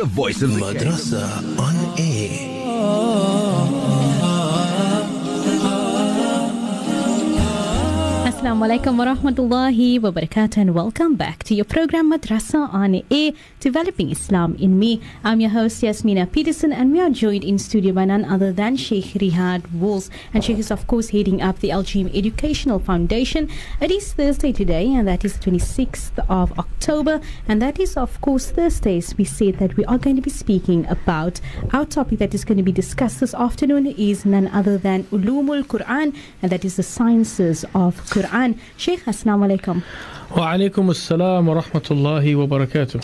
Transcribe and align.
the 0.00 0.06
voice 0.06 0.40
of 0.40 0.54
the 0.54 0.60
Madrasa 0.60 1.58
on 1.58 2.00
air. 2.00 2.59
Assalamu 8.50 8.66
alaikum 8.68 8.96
wa 8.98 9.04
rahmatullahi 9.04 10.02
wa 10.02 10.10
barakatuh 10.10 10.56
and 10.56 10.74
welcome 10.74 11.14
back 11.14 11.44
to 11.44 11.54
your 11.54 11.64
program 11.64 12.10
Madrasa 12.10 12.68
on 12.74 13.00
Air, 13.08 13.30
Developing 13.60 14.10
Islam 14.10 14.56
in 14.56 14.76
Me. 14.76 15.00
I'm 15.22 15.40
your 15.40 15.50
host 15.50 15.84
Yasmina 15.84 16.26
Peterson 16.26 16.72
and 16.72 16.90
we 16.90 17.00
are 17.00 17.10
joined 17.10 17.44
in 17.44 17.60
studio 17.60 17.92
by 17.92 18.06
none 18.06 18.24
other 18.24 18.50
than 18.50 18.74
Sheikh 18.76 19.14
Riyad 19.22 19.72
Walls 19.72 20.10
and 20.34 20.42
Sheikh 20.42 20.58
is 20.58 20.72
of 20.72 20.88
course 20.88 21.10
heading 21.10 21.40
up 21.40 21.60
the 21.60 21.68
LGM 21.68 22.12
Educational 22.12 22.80
Foundation. 22.80 23.48
It 23.80 23.92
is 23.92 24.12
Thursday 24.14 24.50
today 24.50 24.92
and 24.92 25.06
that 25.06 25.24
is 25.24 25.38
the 25.38 25.48
26th 25.48 26.18
of 26.28 26.58
October 26.58 27.20
and 27.46 27.62
that 27.62 27.78
is 27.78 27.96
of 27.96 28.20
course 28.20 28.50
Thursdays 28.50 29.16
we 29.16 29.24
said 29.24 29.60
that 29.60 29.76
we 29.76 29.84
are 29.84 29.98
going 29.98 30.16
to 30.16 30.22
be 30.22 30.30
speaking 30.30 30.88
about 30.88 31.40
our 31.72 31.86
topic 31.86 32.18
that 32.18 32.34
is 32.34 32.44
going 32.44 32.58
to 32.58 32.64
be 32.64 32.72
discussed 32.72 33.20
this 33.20 33.32
afternoon 33.32 33.86
is 33.86 34.26
none 34.26 34.48
other 34.48 34.76
than 34.76 35.04
Ulumul 35.04 35.62
Quran 35.62 36.16
and 36.42 36.50
that 36.50 36.64
is 36.64 36.74
the 36.74 36.82
sciences 36.82 37.64
of 37.76 37.94
Quran. 38.06 38.39
القرآن. 38.40 38.54
شيخ 38.78 39.08
السلام 39.08 39.42
عليكم. 39.42 39.80
وعليكم 40.36 40.90
السلام 40.90 41.48
ورحمة 41.48 41.82
الله 41.90 42.36
وبركاته. 42.36 43.00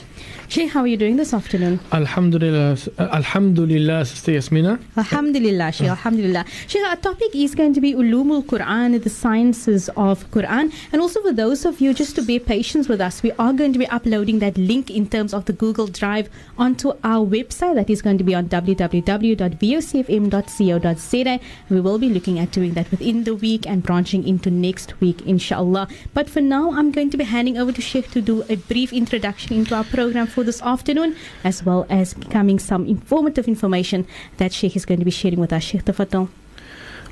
Sheikh, 0.49 0.71
how 0.71 0.81
are 0.81 0.87
you 0.87 0.97
doing 0.97 1.17
this 1.17 1.35
afternoon? 1.35 1.81
Alhamdulillah 1.93 2.79
Alhamdulillah 2.99 4.05
Sister 4.05 4.31
Yasmina 4.33 4.79
Alhamdulillah, 4.97 5.73
Sheikh, 5.73 5.89
Alhamdulillah. 5.89 6.45
Sheikh, 6.69 6.85
our 6.87 6.95
topic 6.97 7.35
is 7.35 7.55
going 7.57 7.75
to 7.75 7.81
be 7.81 7.95
Ulumul 7.95 8.45
Quran, 8.45 9.03
the 9.03 9.11
sciences 9.11 9.89
of 9.97 10.31
Quran. 10.31 10.73
And 10.93 11.03
also 11.03 11.21
for 11.23 11.33
those 11.33 11.65
of 11.65 11.81
you, 11.81 11.93
just 11.93 12.15
to 12.17 12.23
be 12.23 12.39
patient 12.39 12.89
with 12.89 13.01
us, 13.01 13.23
we 13.25 13.33
are 13.33 13.53
going 13.53 13.73
to 13.73 13.79
be 13.79 13.89
uploading 13.89 14.39
that 14.39 14.57
link 14.57 14.89
in 14.91 15.09
terms 15.09 15.35
of 15.35 15.47
the 15.47 15.53
Google 15.53 15.89
Drive 15.89 16.29
onto 16.57 16.93
our 17.03 17.27
website. 17.27 17.75
That 17.75 17.91
is 17.91 18.01
going 18.01 18.19
to 18.19 18.25
be 18.25 18.35
on 18.35 18.49
www.vocfm.co.za. 18.49 21.41
We 21.71 21.81
will 21.81 21.99
be 21.99 22.09
looking 22.09 22.39
at 22.39 22.53
doing 22.53 22.75
that 22.75 22.91
within 22.91 23.25
the 23.25 23.35
week 23.35 23.67
and 23.67 23.83
branching 23.83 24.27
into 24.27 24.51
next 24.51 25.01
week, 25.01 25.23
inshallah. 25.27 25.89
But 26.15 26.31
for 26.31 26.41
now, 26.41 26.71
I'm 26.73 26.93
going 26.93 27.11
to 27.11 27.17
be 27.17 27.25
handing 27.25 27.59
over 27.59 27.73
to 27.73 27.81
Sheikh 27.81 28.11
to 28.13 28.21
do 28.21 28.45
a 28.49 28.55
brief 28.57 28.93
introduction 28.93 29.57
into 29.57 29.75
our 29.75 29.85
program 29.85 30.27
for 30.36 30.44
this 30.44 30.62
afternoon, 30.62 31.16
as 31.44 31.64
well 31.64 31.86
as 31.90 32.14
becoming 32.14 32.60
some 32.60 32.86
informative 32.86 33.48
information 33.48 34.06
that 34.38 34.52
Sheikh 34.54 34.76
is 34.76 34.86
going 34.86 35.00
to 35.00 35.06
be 35.06 35.12
sharing 35.12 35.40
with 35.40 35.54
us. 35.54 35.64
Sheikh 35.64 35.86
Tafaddal. 35.86 36.28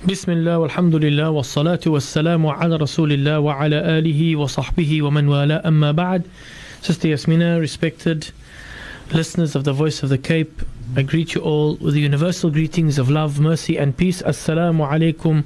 بسم 0.08 0.32
الله 0.32 0.58
والحمد 0.58 0.96
لله 0.96 1.30
والصلاة 1.30 1.80
والسلام 1.86 2.48
على 2.48 2.76
رسول 2.78 3.12
الله 3.12 3.40
وعلى 3.40 4.00
آله 4.00 4.36
وصحبه 4.36 5.02
ومن 5.02 5.28
والاه 5.28 5.68
أما 5.68 5.92
بعد 5.92 6.24
Sister 6.82 7.10
Yasmina, 7.10 7.60
respected 7.60 8.32
listeners 9.12 9.56
of 9.56 9.66
the 9.66 9.74
Voice 9.74 10.02
of 10.02 10.08
the 10.08 10.18
Cape, 10.18 10.62
I 10.96 11.02
greet 11.02 11.36
you 11.36 11.42
all 11.42 11.76
with 11.76 11.94
the 11.94 12.00
universal 12.00 12.50
greetings 12.50 12.98
of 12.98 13.10
love, 13.10 13.40
mercy 13.40 13.78
and 13.78 13.96
peace. 13.96 14.22
Assalamu 14.22 14.88
alaikum 14.90 15.44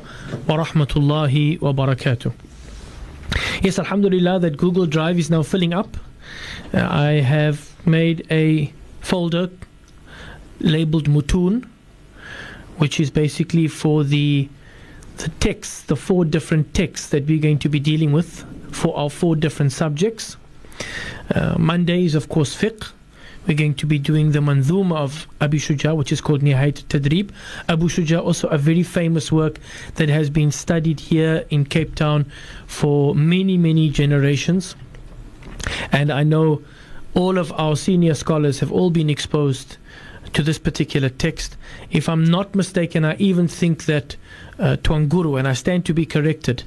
wa 0.48 0.64
rahmatullahi 0.64 1.60
wa 1.60 1.74
barakatuh. 1.74 2.32
Yes, 3.62 3.80
Alhamdulillah, 3.80 4.40
that 4.40 4.58
Google 4.58 4.86
Drive 4.86 5.18
is 5.18 5.30
now 5.30 5.42
filling 5.42 5.74
up. 5.74 5.98
Uh, 6.73 6.87
I 6.89 7.21
have 7.21 7.75
made 7.87 8.27
a 8.31 8.73
folder 9.01 9.51
labeled 10.61 11.09
Mutun, 11.09 11.67
which 12.77 13.01
is 13.01 13.11
basically 13.11 13.69
for 13.69 14.05
the 14.05 14.49
the 15.19 15.29
texts, 15.41 15.83
the 15.83 15.97
four 15.97 16.25
different 16.25 16.75
texts 16.75 17.09
that 17.09 17.27
we're 17.27 17.41
going 17.41 17.59
to 17.59 17.69
be 17.69 17.81
dealing 17.81 18.13
with 18.13 18.45
for 18.71 18.97
our 18.97 19.11
four 19.11 19.35
different 19.35 19.73
subjects. 19.73 20.37
Uh, 21.35 21.57
Monday 21.59 22.05
is, 22.05 22.15
of 22.15 22.29
course, 22.29 22.57
fiqh. 22.57 22.93
We're 23.47 23.57
going 23.57 23.75
to 23.75 23.87
be 23.87 23.99
doing 23.99 24.33
the 24.33 24.41
Manzuma 24.41 24.97
of 24.97 25.27
Abu 25.41 25.59
Shuja, 25.59 25.97
which 25.97 26.13
is 26.13 26.21
called 26.21 26.43
Nihayat 26.43 26.85
Tadrib. 26.85 27.31
Abu 27.69 27.89
Shuja, 27.89 28.23
also 28.23 28.47
a 28.49 28.59
very 28.59 28.83
famous 28.83 29.33
work 29.33 29.59
that 29.95 30.09
has 30.09 30.29
been 30.29 30.53
studied 30.53 31.01
here 31.01 31.45
in 31.49 31.65
Cape 31.65 31.95
Town 31.95 32.31
for 32.67 33.15
many, 33.15 33.57
many 33.57 33.89
generations. 33.89 34.77
And 35.93 36.13
I 36.13 36.23
know 36.23 36.63
all 37.15 37.39
of 37.39 37.53
our 37.53 37.77
senior 37.77 38.15
scholars 38.15 38.61
have 38.61 38.73
all 38.73 38.91
been 38.91 39.11
exposed 39.11 39.77
to 40.33 40.43
this 40.43 40.59
particular 40.59 41.09
text. 41.09 41.57
If 41.91 42.09
I'm 42.09 42.25
not 42.25 42.55
mistaken, 42.55 43.05
I 43.05 43.17
even 43.17 43.49
think 43.49 43.87
that 43.87 44.17
uh, 44.59 44.77
and 44.85 45.49
I 45.49 45.53
stand 45.53 45.87
to 45.87 45.95
be 45.95 46.05
corrected, 46.05 46.65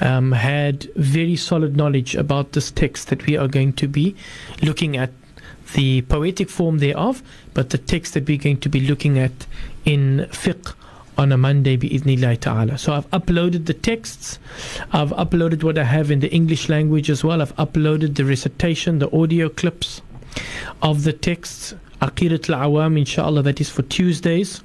um, 0.00 0.32
had 0.32 0.84
very 0.96 1.36
solid 1.36 1.76
knowledge 1.76 2.14
about 2.14 2.52
this 2.52 2.70
text 2.70 3.08
that 3.08 3.26
we 3.26 3.36
are 3.36 3.48
going 3.48 3.74
to 3.74 3.88
be 3.88 4.16
looking 4.62 4.96
at 4.96 5.10
the 5.74 6.02
poetic 6.02 6.48
form 6.48 6.78
thereof, 6.78 7.22
but 7.54 7.70
the 7.70 7.78
text 7.78 8.14
that 8.14 8.26
we're 8.26 8.38
going 8.38 8.60
to 8.60 8.68
be 8.68 8.80
looking 8.80 9.18
at 9.18 9.46
in 9.84 10.26
fiqh 10.30 10.74
on 11.18 11.32
a 11.32 11.36
Monday 11.36 11.76
bi'idhnillah 11.76 12.38
ta'ala. 12.40 12.78
So 12.78 12.92
I've 12.92 13.10
uploaded 13.10 13.66
the 13.66 13.74
texts, 13.74 14.38
I've 14.92 15.10
uploaded 15.10 15.64
what 15.64 15.76
I 15.76 15.84
have 15.84 16.10
in 16.12 16.20
the 16.20 16.32
English 16.32 16.68
language 16.68 17.10
as 17.10 17.24
well, 17.24 17.42
I've 17.42 17.54
uploaded 17.56 18.14
the 18.14 18.24
recitation, 18.24 19.00
the 19.00 19.10
audio 19.14 19.48
clips 19.48 20.00
of 20.80 21.02
the 21.02 21.12
texts, 21.12 21.74
Aqidat 22.00 22.48
al-Awam 22.48 22.96
inshallah, 22.96 23.42
that 23.42 23.60
is 23.60 23.68
for 23.68 23.82
Tuesdays. 23.82 24.62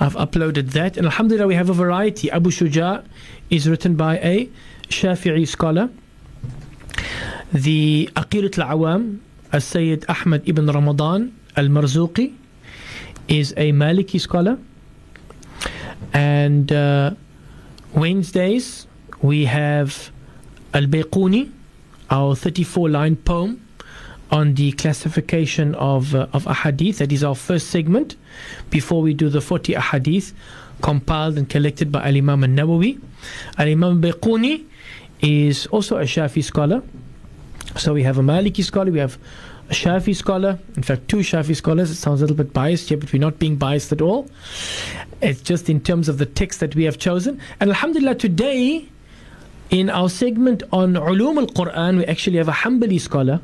I've 0.00 0.16
uploaded 0.16 0.72
that 0.72 0.96
and 0.96 1.06
Alhamdulillah 1.06 1.46
we 1.46 1.54
have 1.54 1.70
a 1.70 1.74
variety. 1.74 2.30
Abu 2.32 2.50
Shuja 2.50 3.04
is 3.50 3.68
written 3.68 3.94
by 3.94 4.18
a 4.18 4.48
Shafi'i 4.88 5.46
scholar. 5.46 5.88
The 7.52 8.10
Aqidat 8.16 8.58
al-Awam, 8.58 9.20
As-Sayyid 9.52 10.06
Ahmad 10.08 10.42
ibn 10.48 10.66
Ramadan 10.66 11.38
al-Marzuqi 11.56 12.34
is 13.28 13.52
a 13.56 13.70
Maliki 13.70 14.20
scholar. 14.20 14.58
And 16.12 16.72
uh, 16.72 17.12
Wednesdays 17.94 18.86
we 19.20 19.44
have 19.46 20.10
Al-Bayquni, 20.74 21.50
our 22.10 22.34
34 22.34 22.88
line 22.88 23.16
poem 23.16 23.66
on 24.30 24.54
the 24.54 24.72
classification 24.72 25.74
of 25.74 26.14
uh, 26.14 26.26
of 26.32 26.44
ahadith. 26.44 26.96
That 26.98 27.12
is 27.12 27.22
our 27.22 27.34
first 27.34 27.68
segment 27.68 28.16
before 28.70 29.02
we 29.02 29.14
do 29.14 29.28
the 29.28 29.40
40 29.40 29.74
ahadith 29.74 30.32
compiled 30.80 31.38
and 31.38 31.48
collected 31.48 31.92
by 31.92 32.06
Al 32.08 32.16
Imam 32.16 32.42
Al 32.42 32.50
Nawawi. 32.50 33.00
Al 33.58 33.68
Imam 33.68 34.02
Bayquni 34.02 34.64
is 35.20 35.66
also 35.66 35.98
a 35.98 36.02
Shafi 36.02 36.42
scholar. 36.42 36.82
So 37.76 37.94
we 37.94 38.02
have 38.02 38.18
a 38.18 38.22
Maliki 38.22 38.64
scholar, 38.64 38.90
we 38.90 38.98
have 38.98 39.18
Shafi 39.72 40.14
scholar, 40.14 40.58
in 40.76 40.82
fact, 40.82 41.08
two 41.08 41.18
Shafi 41.18 41.56
scholars. 41.56 41.90
It 41.90 41.96
sounds 41.96 42.20
a 42.20 42.24
little 42.24 42.36
bit 42.36 42.52
biased 42.52 42.88
here, 42.88 42.98
but 42.98 43.12
we're 43.12 43.18
not 43.18 43.38
being 43.38 43.56
biased 43.56 43.92
at 43.92 44.00
all. 44.00 44.28
It's 45.20 45.40
just 45.40 45.68
in 45.68 45.80
terms 45.80 46.08
of 46.08 46.18
the 46.18 46.26
text 46.26 46.60
that 46.60 46.74
we 46.74 46.84
have 46.84 46.98
chosen. 46.98 47.40
And 47.60 47.70
Alhamdulillah, 47.70 48.16
today 48.16 48.86
in 49.70 49.88
our 49.90 50.08
segment 50.08 50.62
on 50.72 50.94
Ulum 50.94 51.38
al 51.38 51.46
Quran, 51.46 51.98
we 51.98 52.04
actually 52.04 52.36
have 52.36 52.48
a 52.48 52.52
Hanbali 52.52 53.00
scholar. 53.00 53.40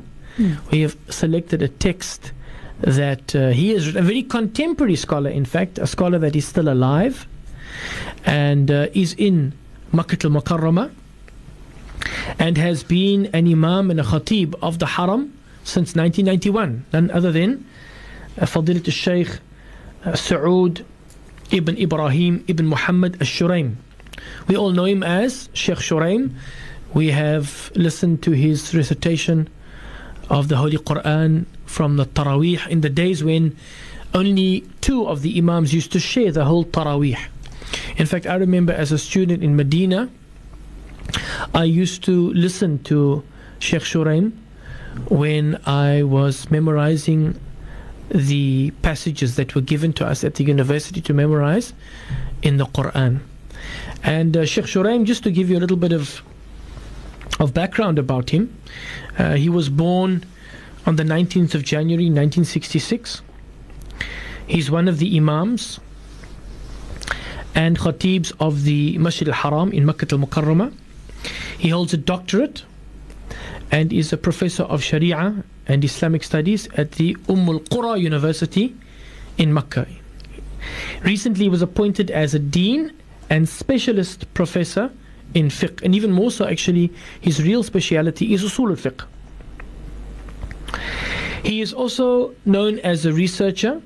We 0.71 0.81
have 0.81 0.95
selected 1.09 1.61
a 1.61 1.67
text 1.67 2.31
that 2.79 3.35
uh, 3.35 3.49
he 3.49 3.71
is 3.71 3.93
a 3.93 4.01
very 4.01 4.23
contemporary 4.23 4.95
scholar, 4.95 5.29
in 5.29 5.43
fact, 5.43 5.77
a 5.79 5.87
scholar 5.87 6.17
that 6.19 6.33
is 6.35 6.47
still 6.47 6.69
alive 6.69 7.27
and 8.25 8.71
uh, 8.71 8.87
is 8.93 9.13
in 9.15 9.53
Makkah 9.91 10.17
al 10.23 10.31
Mukarramah 10.31 10.91
and 12.37 12.57
has 12.57 12.83
been 12.83 13.25
an 13.33 13.47
Imam 13.47 13.91
and 13.91 13.99
a 13.99 14.03
Khatib 14.03 14.55
of 14.61 14.79
the 14.79 14.85
Haram 14.85 15.33
since 15.69 15.95
1991. 15.95 16.85
None 16.93 17.11
other 17.11 17.31
than 17.31 17.65
uh, 18.37 18.45
Fadilat 18.45 18.87
al 18.87 18.91
Shaykh 18.91 19.39
uh, 20.05 20.11
Saud 20.11 20.83
ibn 21.51 21.77
Ibrahim 21.77 22.43
ibn 22.47 22.65
Muhammad 22.67 23.15
al 23.21 23.27
Shuraim. 23.27 23.75
We 24.47 24.57
all 24.57 24.71
know 24.71 24.85
him 24.85 25.03
as 25.03 25.49
Sheikh 25.53 25.77
Shuraim. 25.77 26.35
We 26.93 27.11
have 27.11 27.71
listened 27.75 28.23
to 28.23 28.31
his 28.31 28.73
recitation 28.73 29.47
of 30.29 30.47
the 30.47 30.57
Holy 30.57 30.77
Quran 30.77 31.45
from 31.65 31.97
the 31.97 32.05
Taraweeh 32.05 32.67
in 32.67 32.81
the 32.81 32.89
days 32.89 33.23
when 33.23 33.55
only 34.13 34.61
two 34.81 35.07
of 35.07 35.21
the 35.21 35.37
Imams 35.37 35.73
used 35.73 35.91
to 35.91 35.99
share 35.99 36.31
the 36.31 36.45
whole 36.45 36.65
Taraweeh. 36.65 37.19
In 37.97 38.05
fact, 38.05 38.25
I 38.25 38.35
remember 38.35 38.73
as 38.73 38.91
a 38.91 38.97
student 38.97 39.43
in 39.43 39.55
Medina, 39.55 40.09
I 41.53 41.63
used 41.63 42.03
to 42.05 42.33
listen 42.33 42.81
to 42.83 43.23
Sheikh 43.59 43.83
Shuraim 43.83 44.33
when 45.07 45.59
I 45.65 46.03
was 46.03 46.49
memorizing 46.51 47.39
the 48.09 48.71
passages 48.81 49.35
that 49.35 49.53
were 49.55 49.61
given 49.61 49.93
to 49.93 50.05
us 50.05 50.23
at 50.23 50.35
the 50.35 50.43
university 50.43 51.01
to 51.01 51.13
memorize 51.13 51.73
in 52.41 52.57
the 52.57 52.65
Quran. 52.65 53.19
And 54.03 54.35
uh, 54.35 54.45
Sheikh 54.45 54.65
Shuraim, 54.65 55.05
just 55.05 55.23
to 55.23 55.31
give 55.31 55.49
you 55.49 55.57
a 55.57 55.61
little 55.61 55.77
bit 55.77 55.91
of 55.91 56.21
of 57.39 57.53
background 57.53 57.97
about 57.97 58.31
him, 58.31 58.53
uh, 59.17 59.35
he 59.35 59.47
was 59.49 59.69
born 59.69 60.25
on 60.85 60.95
the 60.97 61.03
19th 61.03 61.55
of 61.55 61.63
January 61.63 62.05
1966. 62.05 63.21
He's 64.47 64.71
one 64.71 64.87
of 64.87 64.97
the 64.97 65.15
Imams 65.15 65.79
and 67.55 67.77
Khatibs 67.77 68.33
of 68.39 68.63
the 68.63 68.97
Masjid 68.97 69.27
al 69.27 69.35
Haram 69.35 69.71
in 69.71 69.85
Makkah 69.85 70.07
al 70.11 70.19
Mukarramah. 70.19 70.73
He 71.57 71.69
holds 71.69 71.93
a 71.93 71.97
doctorate 71.97 72.63
and 73.71 73.93
is 73.93 74.11
a 74.11 74.17
professor 74.17 74.63
of 74.63 74.83
Sharia 74.83 75.43
and 75.67 75.83
Islamic 75.83 76.23
Studies 76.23 76.67
at 76.75 76.93
the 76.93 77.15
Umm 77.27 77.47
al 77.49 77.59
Qura 77.59 77.99
University 77.99 78.75
in 79.37 79.53
Makkah. 79.53 79.87
Recently, 81.03 81.45
he 81.45 81.49
was 81.49 81.61
appointed 81.61 82.11
as 82.11 82.33
a 82.33 82.39
dean 82.39 82.91
and 83.29 83.47
specialist 83.47 84.31
professor 84.33 84.91
in 85.33 85.47
fiqh, 85.47 85.81
and 85.83 85.95
even 85.95 86.11
more 86.11 86.31
so, 86.31 86.45
actually, 86.45 86.91
his 87.21 87.41
real 87.41 87.63
speciality 87.63 88.33
is 88.33 88.43
usul 88.43 88.69
al 88.69 88.75
fiqh. 88.75 89.05
He 91.43 91.61
is 91.61 91.73
also 91.73 92.33
known 92.45 92.79
as 92.79 93.05
a 93.05 93.13
researcher 93.13 93.81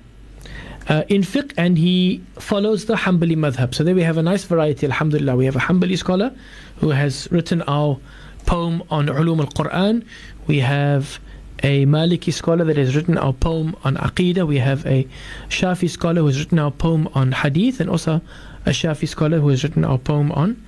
uh, 0.90 1.04
in 1.08 1.22
fiqh 1.22 1.54
and 1.58 1.78
he 1.78 2.22
follows 2.40 2.86
the 2.86 2.96
Hanbali 2.96 3.36
madhab. 3.36 3.74
So 3.76 3.84
there 3.84 3.96
we 3.96 4.02
have 4.04 4.18
a 4.18 4.24
nice 4.24 4.44
variety, 4.44 4.88
alhamdulillah. 4.88 5.36
We 5.36 5.46
have 5.46 5.56
a 5.56 5.60
Hanbali 5.60 5.98
scholar 5.98 6.34
who 6.78 6.90
has 6.90 7.28
written 7.32 7.62
our 7.64 8.00
poem 8.46 8.84
on 8.90 9.08
Ulum 9.08 9.40
al 9.40 9.48
Quran. 9.48 10.06
We 10.48 10.60
have 10.60 11.20
a 11.62 11.86
Maliki 11.86 12.34
scholar 12.34 12.66
that 12.66 12.78
has 12.78 12.96
written 12.96 13.18
our 13.18 13.34
poem 13.34 13.76
on 13.84 13.96
Aqidah. 13.96 14.46
We 14.46 14.58
have 14.58 14.86
a 14.86 15.08
Shafi 15.50 15.90
scholar 15.90 16.22
who 16.22 16.28
has 16.28 16.40
written 16.40 16.60
our 16.60 16.72
poem 16.72 17.08
on 17.14 17.32
Hadith, 17.32 17.80
and 17.80 17.90
also 17.90 18.22
a 18.66 18.70
Shafi 18.72 19.08
scholar 19.08 19.40
who 19.40 19.50
has 19.50 19.64
written 19.64 19.86
our 19.86 19.98
poem 19.98 20.32
on 20.32 20.62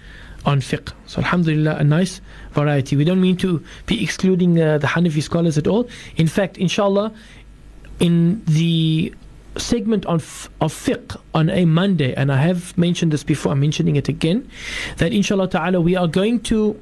on 0.45 0.62
fiqh. 0.62 0.94
So 1.07 1.19
Alhamdulillah, 1.19 1.77
a 1.77 1.83
nice 1.83 2.22
variety. 2.51 2.95
We 2.95 3.04
don't 3.04 3.19
mean 3.19 3.36
to 3.38 3.63
be 3.88 4.04
excluding 4.04 4.62
uh, 4.62 4.78
the 4.78 4.88
Hanafi 4.88 5.21
scholars 5.21 5.57
at 5.57 5.68
all. 5.68 5.89
In 6.18 6.28
fact, 6.28 6.57
inshallah, 6.57 7.12
in 8.00 8.44
the 8.45 9.13
segment 9.57 10.06
on 10.06 10.18
f- 10.18 10.50
of 10.62 10.74
fiqh 10.74 11.19
on 11.33 11.50
a 11.50 11.66
Monday, 11.66 12.13
and 12.13 12.31
I 12.31 12.38
have 12.38 12.78
mentioned 12.78 13.12
this 13.12 13.24
before, 13.24 13.54
I'm 13.54 13.60
mentioning 13.60 13.95
it 13.95 14.07
again, 14.07 14.50
that 14.98 15.12
inshallah 15.12 15.50
ta'ala 15.50 15.81
we 15.81 15.95
are 15.95 16.07
going 16.07 16.42
to 16.42 16.80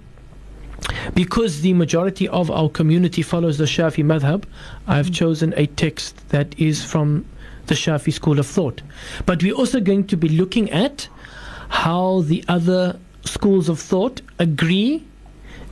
because 1.13 1.61
the 1.61 1.73
majority 1.73 2.27
of 2.27 2.49
our 2.51 2.69
community 2.69 3.21
follows 3.21 3.57
the 3.57 3.65
Shafi 3.65 4.03
madhab, 4.03 4.43
I've 4.87 5.07
mm. 5.07 5.15
chosen 5.15 5.53
a 5.57 5.67
text 5.67 6.29
that 6.29 6.57
is 6.59 6.83
from 6.83 7.25
the 7.67 7.75
Shafi 7.75 8.11
school 8.11 8.39
of 8.39 8.47
thought. 8.47 8.81
But 9.25 9.41
we're 9.41 9.55
also 9.55 9.79
going 9.79 10.07
to 10.07 10.17
be 10.17 10.29
looking 10.29 10.69
at 10.71 11.07
how 11.69 12.21
the 12.21 12.43
other 12.47 12.99
schools 13.23 13.69
of 13.69 13.79
thought 13.79 14.21
agree 14.39 15.05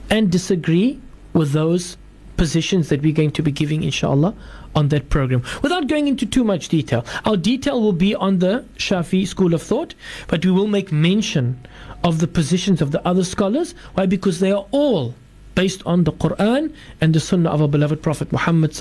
and 0.09 0.31
disagree 0.31 0.99
with 1.33 1.51
those 1.51 1.97
positions 2.37 2.89
that 2.89 3.01
we're 3.01 3.13
going 3.13 3.31
to 3.31 3.43
be 3.43 3.51
giving, 3.51 3.83
inshallah, 3.83 4.33
on 4.75 4.87
that 4.89 5.09
program. 5.09 5.43
Without 5.61 5.87
going 5.87 6.07
into 6.07 6.25
too 6.25 6.43
much 6.43 6.69
detail, 6.69 7.05
our 7.25 7.37
detail 7.37 7.81
will 7.81 7.93
be 7.93 8.15
on 8.15 8.39
the 8.39 8.65
Shafi 8.77 9.27
school 9.27 9.53
of 9.53 9.61
thought, 9.61 9.93
but 10.27 10.43
we 10.45 10.51
will 10.51 10.67
make 10.67 10.91
mention 10.91 11.59
of 12.03 12.19
the 12.19 12.27
positions 12.27 12.81
of 12.81 12.91
the 12.91 13.05
other 13.07 13.23
scholars. 13.23 13.73
Why? 13.93 14.05
Because 14.05 14.39
they 14.39 14.51
are 14.51 14.65
all 14.71 15.13
based 15.55 15.83
on 15.85 16.03
the 16.03 16.11
Quran 16.13 16.73
and 16.99 17.13
the 17.13 17.19
Sunnah 17.19 17.49
of 17.49 17.61
our 17.61 17.67
beloved 17.67 18.01
Prophet 18.01 18.31
Muhammad 18.31 18.79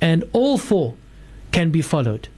and 0.00 0.24
all 0.32 0.58
four 0.58 0.94
can 1.52 1.70
be 1.70 1.82
followed. 1.82 2.28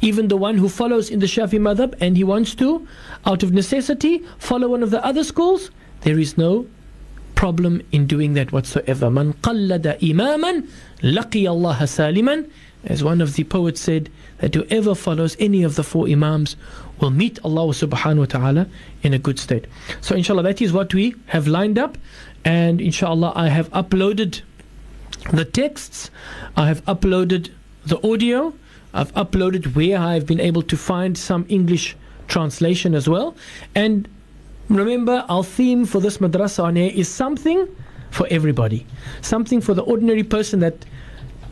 Even 0.00 0.28
the 0.28 0.36
one 0.36 0.58
who 0.58 0.68
follows 0.68 1.10
in 1.10 1.18
the 1.18 1.26
Shafi 1.26 1.58
madhab 1.58 1.94
and 2.00 2.16
he 2.16 2.24
wants 2.24 2.54
to, 2.56 2.86
out 3.26 3.42
of 3.42 3.52
necessity, 3.52 4.22
follow 4.38 4.68
one 4.68 4.82
of 4.82 4.90
the 4.90 5.04
other 5.04 5.24
schools, 5.24 5.70
there 6.02 6.18
is 6.18 6.38
no 6.38 6.66
problem 7.34 7.82
in 7.92 8.06
doing 8.06 8.34
that 8.34 8.52
whatsoever. 8.52 9.10
Man 9.10 9.32
qallada 9.34 9.98
imaman 10.00 10.68
laqi 11.00 11.48
Allah 11.48 11.76
saliman. 11.82 12.50
As 12.84 13.02
one 13.02 13.20
of 13.20 13.34
the 13.34 13.44
poets 13.44 13.80
said, 13.80 14.08
that 14.38 14.54
whoever 14.54 14.94
follows 14.94 15.36
any 15.40 15.64
of 15.64 15.74
the 15.74 15.82
four 15.82 16.08
imams 16.08 16.56
will 17.00 17.10
meet 17.10 17.38
Allah 17.44 17.72
subhanahu 17.72 18.18
wa 18.18 18.24
ta'ala 18.26 18.66
in 19.02 19.14
a 19.14 19.18
good 19.18 19.38
state. 19.38 19.66
So 20.00 20.14
inshallah 20.14 20.42
that 20.44 20.60
is 20.60 20.72
what 20.72 20.92
we 20.94 21.14
have 21.26 21.46
lined 21.46 21.78
up 21.78 21.98
and 22.44 22.80
inshallah 22.80 23.32
I 23.34 23.48
have 23.48 23.70
uploaded 23.70 24.42
the 25.32 25.44
texts, 25.44 26.10
I 26.56 26.66
have 26.66 26.84
uploaded 26.86 27.50
the 27.84 27.98
audio, 28.06 28.54
I've 28.94 29.12
uploaded 29.14 29.74
where 29.74 29.98
I've 29.98 30.26
been 30.26 30.40
able 30.40 30.62
to 30.62 30.76
find 30.76 31.16
some 31.16 31.44
English 31.48 31.96
translation 32.26 32.94
as 32.94 33.08
well. 33.08 33.34
And 33.74 34.08
remember, 34.68 35.24
our 35.28 35.44
theme 35.44 35.84
for 35.84 36.00
this 36.00 36.18
madrasa 36.18 36.64
on 36.64 36.76
air 36.76 36.90
is 36.94 37.08
something 37.08 37.68
for 38.10 38.26
everybody, 38.30 38.86
something 39.20 39.60
for 39.60 39.74
the 39.74 39.82
ordinary 39.82 40.22
person 40.22 40.60
that 40.60 40.84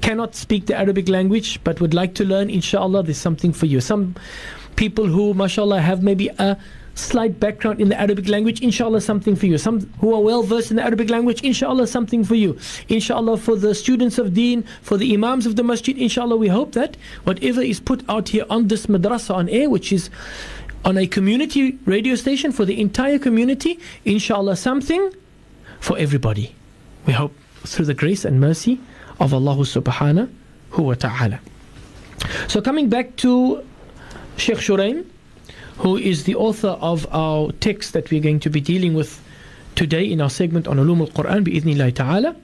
cannot 0.01 0.35
speak 0.35 0.67
the 0.67 0.79
Arabic 0.79 1.09
language 1.09 1.61
but 1.65 1.81
would 1.81 1.95
like 1.95 2.15
to 2.15 2.25
learn. 2.25 2.51
Inshallah, 2.51 3.03
there's 3.03 3.19
something 3.19 3.53
for 3.53 3.67
you. 3.67 3.81
Some 3.81 4.15
people 4.77 5.07
who, 5.07 5.35
mashallah, 5.35 5.81
have 5.81 6.03
maybe 6.03 6.29
a 6.39 6.57
slight 6.95 7.39
background 7.39 7.81
in 7.81 7.89
the 7.89 8.01
Arabic 8.01 8.29
language, 8.29 8.61
inshallah, 8.63 9.01
something 9.01 9.37
for 9.37 9.47
you. 9.47 9.59
Some 9.59 9.81
who 10.01 10.15
are 10.15 10.21
well 10.21 10.43
versed 10.43 10.71
in 10.71 10.77
the 10.77 10.83
Arabic 10.83 11.11
language, 11.11 11.43
inshallah, 11.43 11.87
something 11.87 12.25
for 12.25 12.35
you. 12.35 12.59
Inshallah, 12.89 13.37
for 13.37 13.57
the 13.57 13.75
students 13.75 14.19
of 14.19 14.33
deen, 14.33 14.65
for 14.83 14.97
the 14.97 15.13
imams 15.13 15.47
of 15.47 15.57
the 15.57 15.63
masjid, 15.63 15.97
inshallah, 15.97 16.37
we 16.37 16.49
hope 16.49 16.73
that 16.73 16.97
whatever 17.25 17.61
is 17.61 17.81
put 17.81 18.03
out 18.09 18.31
here 18.31 18.47
on 18.49 18.69
this 18.69 18.87
madrasa 18.87 19.35
on 19.35 19.49
air, 19.49 19.69
which 19.69 19.93
is 19.93 20.09
on 20.85 20.97
a 20.97 21.07
community 21.07 21.79
radio 21.85 22.15
station 22.15 22.53
for 22.53 22.65
the 22.65 22.81
entire 22.81 23.19
community, 23.19 23.79
inshallah, 24.05 24.57
something 24.57 25.13
for 25.81 25.99
everybody. 25.99 26.55
We 27.05 27.13
hope 27.13 27.35
through 27.65 27.87
the 27.87 27.95
grace 27.95 28.25
and 28.25 28.41
mercy 28.41 28.81
of 29.21 29.35
Allah 29.35 29.57
subhanahu 29.57 30.29
wa 30.79 30.95
ta'ala. 30.95 31.41
So 32.49 32.61
coming 32.63 32.89
back 32.89 33.17
to 33.17 33.65
Sheikh 34.37 34.59
Shuraim, 34.59 35.07
who 35.79 35.97
is 35.97 36.25
the 36.25 36.35
author 36.35 36.77
of 36.81 37.07
our 37.13 37.53
text 37.53 37.93
that 37.95 38.11
we're 38.11 38.21
going 38.21 38.41
to 38.41 38.51
be 38.51 38.61
dealing 38.61 38.95
with 38.95 39.23
today 39.75 40.05
in 40.05 40.21
our 40.21 40.31
segment 40.31 40.69
on 40.69 40.77
Ulum 40.77 41.01
al-Quran 41.01 41.45
bi'idhnillahi 41.45 41.95
ta'ala. 41.95 42.37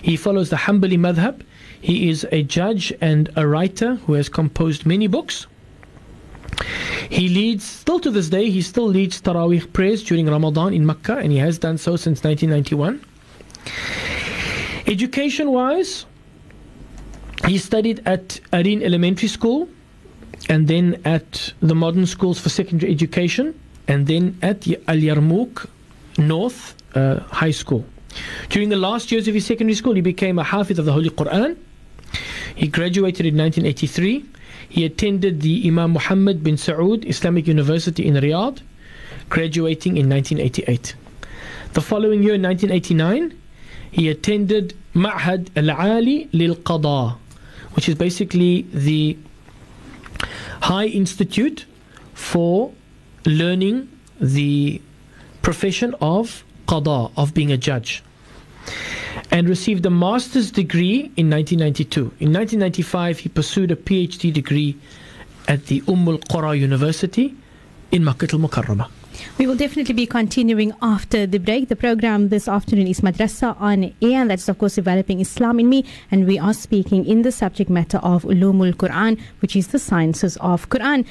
He 0.00 0.16
follows 0.16 0.50
the 0.50 0.56
Hanbali 0.56 0.98
madhab. 0.98 1.42
He 1.80 2.08
is 2.08 2.26
a 2.32 2.42
judge 2.42 2.92
and 3.00 3.30
a 3.36 3.46
writer 3.46 3.96
who 4.06 4.14
has 4.14 4.28
composed 4.28 4.86
many 4.86 5.06
books. 5.06 5.46
He 7.10 7.28
leads, 7.28 7.64
still 7.64 8.00
to 8.00 8.10
this 8.10 8.28
day, 8.28 8.48
he 8.50 8.62
still 8.62 8.86
leads 8.86 9.20
Taraweeh 9.20 9.72
prayers 9.72 10.02
during 10.02 10.26
Ramadan 10.26 10.72
in 10.72 10.86
Mecca 10.86 11.16
and 11.16 11.32
he 11.32 11.38
has 11.38 11.58
done 11.58 11.78
so 11.78 11.96
since 11.96 12.22
1991. 12.24 13.04
Education 14.86 15.50
wise, 15.50 16.06
he 17.46 17.58
studied 17.58 18.02
at 18.06 18.40
Arin 18.52 18.82
Elementary 18.82 19.28
School 19.28 19.68
and 20.48 20.68
then 20.68 21.00
at 21.04 21.52
the 21.60 21.74
modern 21.74 22.06
schools 22.06 22.40
for 22.40 22.48
secondary 22.48 22.92
education, 22.92 23.58
and 23.88 24.06
then 24.06 24.38
at 24.42 24.66
Al 24.88 24.96
Yarmouk 24.96 25.66
North 26.18 26.74
uh, 26.94 27.20
High 27.20 27.50
School. 27.50 27.84
During 28.48 28.68
the 28.68 28.76
last 28.76 29.10
years 29.10 29.26
of 29.28 29.34
his 29.34 29.44
secondary 29.44 29.74
school, 29.74 29.94
he 29.94 30.00
became 30.00 30.38
a 30.38 30.44
Hafiz 30.44 30.78
of 30.78 30.84
the 30.84 30.92
Holy 30.92 31.10
Quran. 31.10 31.56
He 32.54 32.68
graduated 32.68 33.26
in 33.26 33.36
1983. 33.36 34.24
He 34.68 34.84
attended 34.84 35.40
the 35.40 35.66
Imam 35.66 35.92
Muhammad 35.92 36.42
bin 36.42 36.54
Saud 36.56 37.04
Islamic 37.04 37.46
University 37.46 38.06
in 38.06 38.14
Riyadh, 38.14 38.60
graduating 39.28 39.96
in 39.96 40.08
1988. 40.08 40.94
The 41.72 41.80
following 41.80 42.22
year, 42.22 42.34
in 42.34 42.42
1989, 42.42 43.40
he 43.90 44.08
attended 44.08 44.74
Ma'had 44.94 45.48
Al-Ali 45.56 46.28
Lil 46.32 46.54
Qada, 46.56 47.16
which 47.72 47.88
is 47.88 47.96
basically 47.96 48.62
the 48.72 49.16
High 50.62 50.86
Institute 50.86 51.66
for 52.14 52.72
learning 53.26 53.88
the 54.20 54.80
profession 55.42 55.94
of 56.00 56.44
qada, 56.66 57.10
of 57.16 57.34
being 57.34 57.52
a 57.52 57.56
judge, 57.56 58.02
and 59.30 59.48
received 59.48 59.84
a 59.86 59.90
master's 59.90 60.50
degree 60.50 61.12
in 61.16 61.30
1992. 61.30 62.00
In 62.20 62.32
1995, 62.32 63.18
he 63.20 63.28
pursued 63.28 63.70
a 63.70 63.76
PhD 63.76 64.32
degree 64.32 64.76
at 65.48 65.66
the 65.66 65.82
Umm 65.88 66.08
al 66.08 66.18
Qura 66.18 66.58
University 66.58 67.34
in 67.90 68.04
Makkah 68.04 68.28
al 68.32 68.38
Mukarramah. 68.38 68.88
We 69.38 69.46
will 69.46 69.56
definitely 69.56 69.94
be 69.94 70.06
continuing 70.06 70.72
after 70.80 71.26
the 71.26 71.38
break. 71.38 71.68
The 71.68 71.76
program 71.76 72.28
this 72.28 72.48
afternoon 72.48 72.86
is 72.86 73.00
Madrasa 73.00 73.60
on 73.60 73.92
Air, 74.00 74.20
and 74.22 74.30
that's, 74.30 74.48
of 74.48 74.58
course, 74.58 74.76
developing 74.76 75.20
Islam 75.20 75.60
in 75.60 75.68
me. 75.68 75.84
And 76.10 76.26
we 76.26 76.38
are 76.38 76.54
speaking 76.54 77.06
in 77.06 77.22
the 77.22 77.32
subject 77.32 77.70
matter 77.70 77.98
of 77.98 78.22
Ulumul 78.24 78.74
Quran, 78.74 79.20
which 79.40 79.56
is 79.56 79.68
the 79.68 79.78
sciences 79.78 80.36
of 80.38 80.68
Quran. 80.68 81.06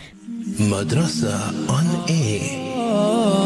Madrasa 0.70 1.36
on 1.70 1.86
Air. 2.10 3.43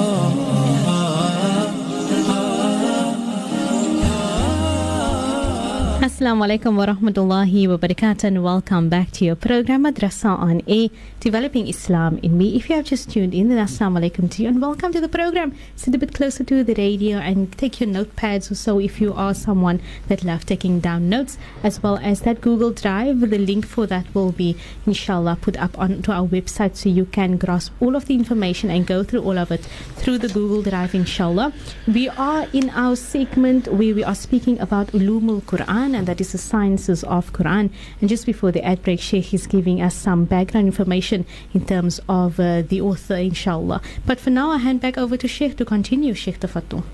Assalamu 6.17 6.45
alaikum 6.47 6.75
wa 6.75 6.85
rahmatullahi 6.87 7.67
wa 7.69 7.77
barakatuh 7.77 8.23
and 8.23 8.43
welcome 8.43 8.89
back 8.89 9.11
to 9.11 9.23
your 9.23 9.35
program 9.35 9.83
Madrasa 9.83 10.29
on 10.35 10.63
A 10.67 10.89
Developing 11.19 11.67
Islam 11.67 12.17
in 12.23 12.39
Me. 12.39 12.55
If 12.55 12.71
you 12.71 12.75
have 12.75 12.85
just 12.85 13.11
tuned 13.11 13.35
in, 13.35 13.49
then 13.49 13.63
Assalamu 13.63 13.99
alaikum 14.01 14.27
to 14.31 14.41
you 14.41 14.47
and 14.49 14.59
welcome 14.59 14.91
to 14.93 14.99
the 14.99 15.07
program. 15.07 15.53
Sit 15.75 15.93
a 15.93 15.99
bit 15.99 16.15
closer 16.15 16.43
to 16.43 16.63
the 16.63 16.73
radio 16.73 17.19
and 17.19 17.55
take 17.59 17.79
your 17.79 17.89
notepads 17.89 18.49
or 18.49 18.55
so 18.55 18.79
if 18.79 18.99
you 18.99 19.13
are 19.13 19.35
someone 19.35 19.79
that 20.07 20.23
love 20.23 20.43
taking 20.43 20.79
down 20.79 21.07
notes 21.07 21.37
as 21.61 21.83
well 21.83 21.99
as 22.01 22.21
that 22.21 22.41
Google 22.41 22.71
Drive. 22.71 23.19
The 23.19 23.37
link 23.37 23.67
for 23.67 23.85
that 23.85 24.07
will 24.15 24.31
be 24.31 24.57
inshallah 24.87 25.37
put 25.39 25.55
up 25.57 25.77
onto 25.77 26.11
our 26.11 26.25
website 26.25 26.77
so 26.77 26.89
you 26.89 27.05
can 27.05 27.37
grasp 27.37 27.71
all 27.79 27.95
of 27.95 28.07
the 28.07 28.15
information 28.15 28.71
and 28.71 28.87
go 28.87 29.03
through 29.03 29.21
all 29.21 29.37
of 29.37 29.51
it 29.51 29.67
through 29.97 30.17
the 30.17 30.29
Google 30.29 30.63
Drive 30.63 30.95
inshallah. 30.95 31.53
We 31.87 32.09
are 32.09 32.47
in 32.53 32.71
our 32.71 32.95
segment 32.95 33.67
where 33.67 33.93
we 33.93 34.03
are 34.03 34.15
speaking 34.15 34.59
about 34.59 34.87
Ulumul 34.93 35.43
Quran 35.43 35.95
and 35.95 36.06
that 36.06 36.20
is 36.20 36.30
the 36.30 36.38
sciences 36.38 37.02
of 37.04 37.32
Quran. 37.32 37.70
And 38.00 38.08
just 38.08 38.24
before 38.24 38.52
the 38.52 38.64
ad 38.64 38.82
break, 38.84 39.00
Sheikh 39.00 39.34
is 39.34 39.48
giving 39.48 39.82
us 39.82 39.96
some 39.96 40.24
background 40.24 40.68
information 40.68 41.26
in 41.52 41.66
terms 41.66 42.00
of 42.08 42.38
uh, 42.38 42.62
the 42.62 42.80
author, 42.80 43.16
inshallah. 43.16 43.82
But 44.06 44.20
for 44.20 44.30
now, 44.30 44.50
I 44.50 44.58
hand 44.58 44.80
back 44.80 44.96
over 44.96 45.16
to 45.16 45.26
Sheikh 45.26 45.56
to 45.56 45.64
continue. 45.64 46.14
Sheikh 46.14 46.38
Tafattu. 46.38 46.84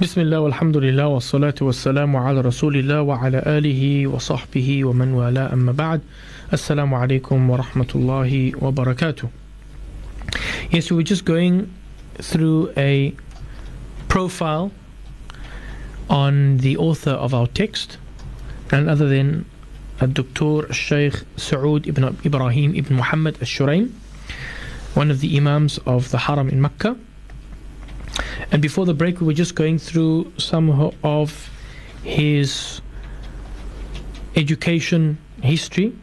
بسم 0.00 0.20
الله 0.20 0.40
والحمد 0.40 0.76
لله 0.76 1.06
والصلاة 1.06 1.54
والسلام 1.60 2.16
على 2.16 2.40
رسول 2.40 2.76
الله 2.76 3.02
وعلى 3.02 3.42
آله 3.46 4.06
وصحبه 4.06 4.84
ومن 4.84 5.12
والاه 5.12 5.52
أما 5.52 5.72
بعد 5.72 6.00
السلام 6.52 6.94
عليكم 6.94 7.50
ورحمة 7.50 7.88
الله 7.94 8.52
وبركاته 8.62 9.28
Yes, 10.70 10.90
we 10.92 10.96
were 10.96 11.02
just 11.02 11.24
going 11.24 11.74
through 12.20 12.72
a 12.76 13.12
profile 14.08 14.70
on 16.08 16.58
the 16.58 16.76
author 16.76 17.10
of 17.10 17.34
our 17.34 17.46
text, 17.46 17.98
none 18.73 18.89
other 18.89 19.07
than 19.07 19.45
Dr. 19.99 20.73
Sheikh 20.73 21.13
Saud 21.37 21.85
ibn 21.85 22.03
Ibrahim 22.25 22.73
ibn 22.73 22.95
Muhammad 22.95 23.37
al-Shuraim, 23.39 23.91
one 24.95 25.11
of 25.11 25.19
the 25.21 25.37
Imams 25.37 25.77
of 25.85 26.09
the 26.09 26.17
Haram 26.17 26.49
in 26.49 26.59
Mecca. 26.59 26.97
And 28.51 28.63
before 28.63 28.87
the 28.87 28.95
break, 28.95 29.21
we 29.21 29.27
were 29.27 29.39
just 29.45 29.53
going 29.53 29.77
through 29.77 30.33
some 30.39 30.71
of 31.03 31.51
his 32.03 32.81
education 34.35 35.19
history, 35.43 35.93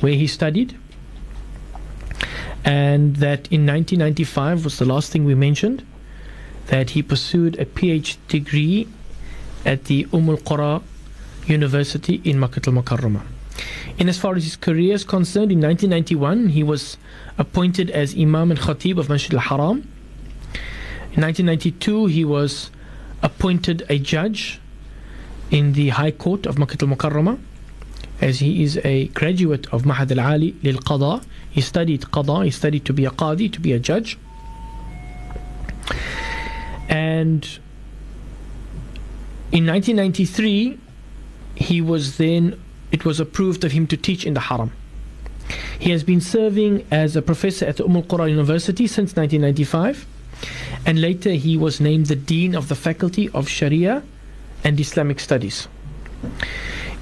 where 0.00 0.14
he 0.14 0.26
studied. 0.26 0.76
And 2.64 3.16
that 3.16 3.46
in 3.54 3.66
1995 3.66 4.64
was 4.64 4.78
the 4.80 4.84
last 4.84 5.12
thing 5.12 5.24
we 5.24 5.36
mentioned, 5.36 5.86
that 6.66 6.90
he 6.90 7.02
pursued 7.04 7.56
a 7.60 7.66
PhD 7.66 8.16
degree 8.26 8.88
at 9.64 9.84
the 9.84 10.08
Umm 10.12 10.28
al 10.28 10.38
Qura 10.38 10.82
University 11.46 12.20
in 12.24 12.38
Makkah 12.38 12.60
al 12.66 12.72
Mukarramah. 12.72 13.22
In 13.98 14.08
as 14.08 14.18
far 14.18 14.34
as 14.34 14.44
his 14.44 14.56
career 14.56 14.94
is 14.94 15.04
concerned, 15.04 15.52
in 15.52 15.60
1991 15.60 16.48
he 16.50 16.62
was 16.62 16.96
appointed 17.38 17.90
as 17.90 18.14
Imam 18.14 18.50
and 18.50 18.60
Khatib 18.60 18.98
of 18.98 19.08
Masjid 19.08 19.34
al 19.34 19.40
Haram. 19.40 19.78
In 21.12 21.22
1992 21.22 22.06
he 22.06 22.24
was 22.24 22.70
appointed 23.22 23.84
a 23.88 23.98
judge 23.98 24.60
in 25.50 25.72
the 25.72 25.88
High 25.90 26.12
Court 26.12 26.46
of 26.46 26.58
Makkah 26.58 26.78
al 26.84 26.96
Mukarramah 26.96 27.38
as 28.20 28.38
he 28.40 28.62
is 28.62 28.78
a 28.84 29.08
graduate 29.08 29.66
of 29.72 29.82
Mahad 29.82 30.10
al 30.12 30.20
Ali 30.20 30.54
lil 30.62 30.76
Qada. 30.76 31.24
He 31.50 31.60
studied 31.60 32.02
Qada, 32.02 32.44
he 32.44 32.50
studied 32.50 32.84
to 32.84 32.92
be 32.92 33.04
a 33.04 33.10
Qadi, 33.10 33.52
to 33.52 33.60
be 33.60 33.72
a 33.72 33.78
judge. 33.78 34.18
And 36.88 37.44
in 39.52 39.66
1993, 39.66 40.78
he 41.60 41.80
was 41.82 42.16
then, 42.16 42.58
it 42.90 43.04
was 43.04 43.20
approved 43.20 43.64
of 43.64 43.72
him 43.72 43.86
to 43.86 43.96
teach 43.96 44.24
in 44.24 44.34
the 44.34 44.40
Haram. 44.40 44.72
He 45.78 45.90
has 45.90 46.02
been 46.02 46.20
serving 46.20 46.86
as 46.90 47.16
a 47.16 47.22
professor 47.22 47.66
at 47.66 47.80
Umm 47.80 47.96
al 47.96 48.02
Qura 48.02 48.30
University 48.30 48.86
since 48.86 49.14
1995, 49.14 50.06
and 50.86 51.00
later 51.00 51.32
he 51.32 51.58
was 51.58 51.80
named 51.80 52.06
the 52.06 52.16
Dean 52.16 52.54
of 52.54 52.68
the 52.68 52.74
Faculty 52.74 53.28
of 53.30 53.46
Sharia 53.46 54.02
and 54.64 54.80
Islamic 54.80 55.20
Studies. 55.20 55.68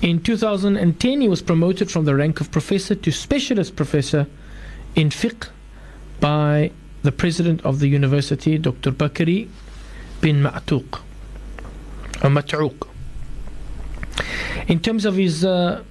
In 0.03 0.21
2010, 0.21 1.21
he 1.21 1.29
was 1.29 1.41
promoted 1.41 1.91
from 1.91 2.05
the 2.05 2.17
rank 2.17 2.41
of 2.41 2.51
professor 2.51 2.97
to 2.97 3.13
specialist 3.13 3.77
professor 3.77 4.27
in 4.97 5.11
fiqh 5.11 5.49
by 6.19 6.73
the 7.05 7.13
president 7.13 7.65
of 7.65 7.79
the 7.79 7.89
university, 7.89 8.59
Dr. 8.59 8.91
Bakri 8.91 9.49
bin 10.21 10.43
Ma'tuq. 10.43 11.01
Mat'uq. 12.23 12.98
In 14.69 14.81
terms 14.81 15.07
of 15.07 15.17
his 15.17 15.47
uh, 15.47 15.83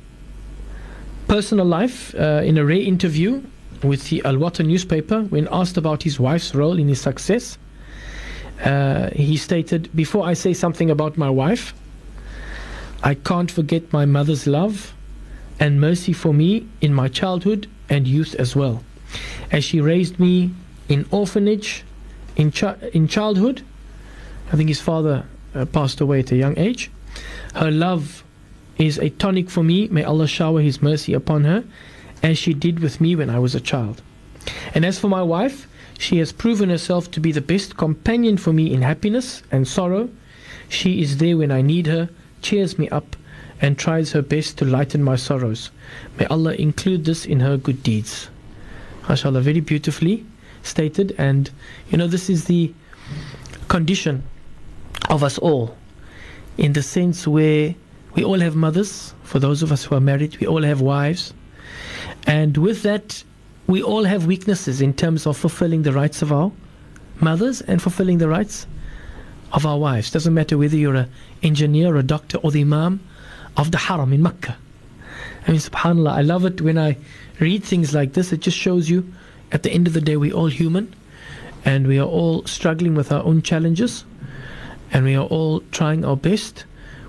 personal 1.28 1.66
life, 1.66 2.14
uh, 2.14 2.42
in 2.46 2.60
a 2.60 2.64
rare 2.64 2.80
interview 2.80 3.42
with 3.82 4.08
the 4.10 4.24
Al 4.24 4.36
Watan 4.36 4.68
newspaper, 4.68 5.24
when 5.24 5.48
asked 5.52 5.78
about 5.78 6.04
his 6.04 6.20
wife's 6.20 6.54
role 6.54 6.78
in 6.78 6.88
his 6.88 7.02
success, 7.02 7.58
uh, 8.64 9.10
he 9.16 9.36
stated, 9.36 9.90
Before 9.96 10.28
I 10.28 10.34
say 10.34 10.54
something 10.54 10.92
about 10.92 11.18
my 11.18 11.30
wife, 11.30 11.74
I 13.02 13.16
can't 13.16 13.50
forget 13.50 13.92
my 13.92 14.06
mother's 14.06 14.46
love 14.46 14.94
and 15.60 15.82
mercy 15.82 16.14
for 16.14 16.32
me 16.32 16.68
in 16.80 16.94
my 16.94 17.08
childhood 17.08 17.68
and 17.90 18.08
youth 18.08 18.36
as 18.36 18.56
well. 18.56 18.84
As 19.52 19.64
she 19.64 19.82
raised 19.82 20.20
me 20.20 20.52
in 20.88 21.08
orphanage, 21.10 21.84
in, 22.36 22.52
chi- 22.52 22.78
in 22.94 23.08
childhood, 23.08 23.64
I 24.52 24.56
think 24.56 24.70
his 24.70 24.82
father 24.82 25.26
uh, 25.56 25.66
passed 25.66 26.00
away 26.00 26.20
at 26.20 26.32
a 26.32 26.36
young 26.36 26.56
age. 26.60 26.92
Her 27.56 27.72
love 27.72 28.24
is 28.78 28.98
a 28.98 29.10
tonic 29.10 29.50
for 29.50 29.64
me. 29.64 29.88
May 29.88 30.04
Allah 30.04 30.28
shower 30.28 30.62
His 30.62 30.82
mercy 30.82 31.14
upon 31.14 31.44
her, 31.44 31.64
as 32.24 32.38
she 32.38 32.54
did 32.54 32.80
with 32.80 33.02
me 33.02 33.16
when 33.16 33.30
I 33.30 33.40
was 33.40 33.56
a 33.56 33.62
child. 33.62 34.02
And 34.74 34.86
as 34.86 35.00
for 35.00 35.08
my 35.08 35.22
wife, 35.22 35.68
she 35.98 36.20
has 36.20 36.32
proven 36.32 36.70
herself 36.70 37.10
to 37.12 37.20
be 37.20 37.32
the 37.32 37.42
best 37.42 37.78
companion 37.78 38.38
for 38.38 38.54
me 38.54 38.74
in 38.74 38.82
happiness 38.82 39.42
and 39.52 39.68
sorrow. 39.68 40.10
She 40.70 41.02
is 41.02 41.18
there 41.18 41.38
when 41.38 41.52
I 41.52 41.62
need 41.62 41.88
her, 41.88 42.10
cheers 42.42 42.78
me 42.78 42.88
up, 42.90 43.16
and 43.62 43.78
tries 43.78 44.12
her 44.12 44.22
best 44.22 44.58
to 44.60 44.66
lighten 44.66 45.04
my 45.04 45.16
sorrows. 45.16 45.72
May 46.20 46.26
Allah 46.28 46.54
include 46.54 47.06
this 47.06 47.26
in 47.26 47.40
her 47.40 47.58
good 47.58 47.82
deeds. 47.82 48.30
MashaAllah, 49.04 49.42
very 49.42 49.62
beautifully 49.62 50.26
stated. 50.62 51.16
And 51.18 51.50
you 51.90 51.98
know, 51.98 52.08
this 52.08 52.30
is 52.30 52.46
the 52.46 52.74
condition 53.68 54.24
of 55.10 55.24
us 55.24 55.38
all, 55.38 55.76
in 56.58 56.74
the 56.74 56.84
sense 56.84 57.28
where 57.28 57.74
we 58.18 58.24
all 58.24 58.40
have 58.40 58.56
mothers, 58.56 59.14
for 59.22 59.38
those 59.38 59.62
of 59.62 59.72
us 59.72 59.84
who 59.84 59.94
are 59.94 60.00
married, 60.00 60.36
we 60.40 60.48
all 60.48 60.64
have 60.64 60.82
wives. 60.82 61.36
And 62.26 62.58
with 62.58 62.82
that, 62.82 63.24
we 63.68 63.84
all 63.84 64.06
have 64.06 64.26
weaknesses 64.26 64.82
in 64.82 64.96
terms 64.96 65.28
of 65.28 65.38
fulfilling 65.38 65.84
the 65.84 65.94
rights 65.94 66.24
of 66.24 66.32
our 66.32 66.52
mothers 67.20 67.62
and 67.62 67.80
fulfilling 67.80 68.18
the 68.18 68.28
rights 68.28 68.66
of 69.54 69.68
our 69.68 69.78
wives. 69.78 70.10
Doesn't 70.10 70.34
matter 70.34 70.58
whether 70.58 70.76
you're 70.76 70.96
an 70.96 71.12
engineer, 71.44 71.96
a 71.96 72.02
doctor, 72.02 72.40
or 72.40 72.50
the 72.50 72.62
imam 72.62 73.02
of 73.56 73.70
the 73.70 73.78
haram 73.78 74.12
in 74.12 74.24
Mecca. 74.24 74.58
I 75.48 75.52
mean, 75.52 75.60
subhanAllah, 75.60 76.14
I 76.14 76.22
love 76.22 76.44
it 76.44 76.60
when 76.60 76.80
I 76.80 76.98
read 77.40 77.64
things 77.64 77.94
like 77.94 78.14
this. 78.14 78.34
It 78.34 78.40
just 78.40 78.58
shows 78.58 78.90
you, 78.90 79.14
at 79.52 79.62
the 79.62 79.72
end 79.72 79.86
of 79.86 79.94
the 79.94 80.02
day, 80.02 80.18
we're 80.18 80.34
all 80.34 80.48
human 80.48 80.92
and 81.66 81.86
we 81.86 82.00
are 82.00 82.08
all 82.08 82.44
struggling 82.48 82.96
with 82.96 83.12
our 83.12 83.24
own 83.24 83.44
challenges 83.44 84.06
and 84.92 85.06
we 85.06 85.14
are 85.14 85.28
all 85.28 85.60
trying 85.72 86.04
our 86.04 86.18
best 86.18 86.66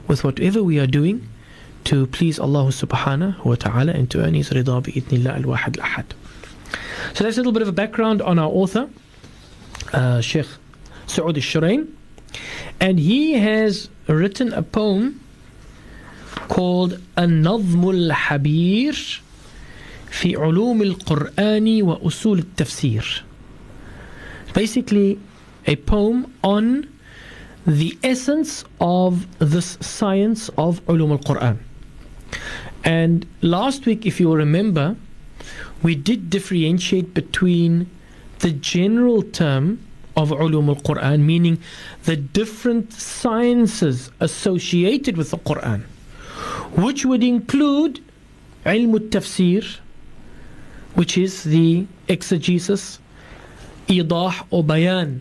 with 0.09 0.25
whatever 0.25 0.63
we 0.63 0.79
are 0.79 0.87
doing 0.87 1.29
to 1.85 2.07
please 2.09 2.39
Allah 2.39 2.65
subhanahu 2.65 3.45
wa 3.45 3.55
ta'ala 3.55 3.93
and 3.93 4.11
to 4.11 4.25
earn 4.25 4.35
His 4.35 4.51
rida 4.51 4.83
bi'idnillah 4.83 5.37
al-wahad 5.37 5.79
al-ahad. 5.79 6.07
So 7.15 7.25
that's 7.25 7.37
a 7.37 7.41
little 7.41 7.53
bit 7.53 7.63
of 7.63 7.69
a 7.69 7.73
background 7.73 8.21
on 8.21 8.39
our 8.39 8.49
author, 8.49 8.89
uh, 9.93 10.21
Sheikh 10.21 10.47
Saud 11.07 11.37
al-Shuraim. 11.37 11.93
And 12.81 12.99
he 12.99 13.35
has 13.35 13.89
written 14.07 14.53
a 14.53 14.63
poem 14.63 15.21
called 16.49 16.99
anazmul 17.17 18.13
habir 18.13 19.21
fi 20.11 20.35
في 20.35 20.37
علوم 20.37 21.85
Wa 21.85 21.99
Usul 21.99 22.41
التفسير. 22.41 23.23
Basically, 24.55 25.19
a 25.67 25.77
poem 25.77 26.33
on 26.43 26.89
the 27.69 27.99
essence 28.03 28.65
of 28.81 29.27
this 29.41 29.77
science 29.83 30.49
of 30.57 30.83
ulum 30.87 31.11
al-Quran. 31.11 31.59
And 32.83 33.27
last 33.43 33.85
week, 33.85 34.07
if 34.07 34.19
you 34.19 34.35
remember, 34.35 34.97
we 35.83 35.95
did 35.95 36.31
differentiate 36.31 37.13
between 37.13 37.91
the 38.39 38.53
general 38.53 39.21
term 39.23 39.87
of 40.17 40.31
ulum 40.31 40.69
al-Quran, 40.69 41.21
meaning 41.21 41.61
the 42.05 42.17
different 42.17 42.95
sciences 42.95 44.11
associated 44.19 45.19
with 45.19 45.31
the 45.31 45.39
Quran, 45.39 45.83
which 46.73 47.05
would 47.05 47.23
include 47.23 48.01
ilm 48.65 48.95
al-tafsir, 48.95 49.77
which 50.95 51.19
is 51.19 51.45
the 51.45 51.87
exegesis, 52.09 52.99
idah 53.89 54.47
or 54.49 54.65
bayan 54.65 55.21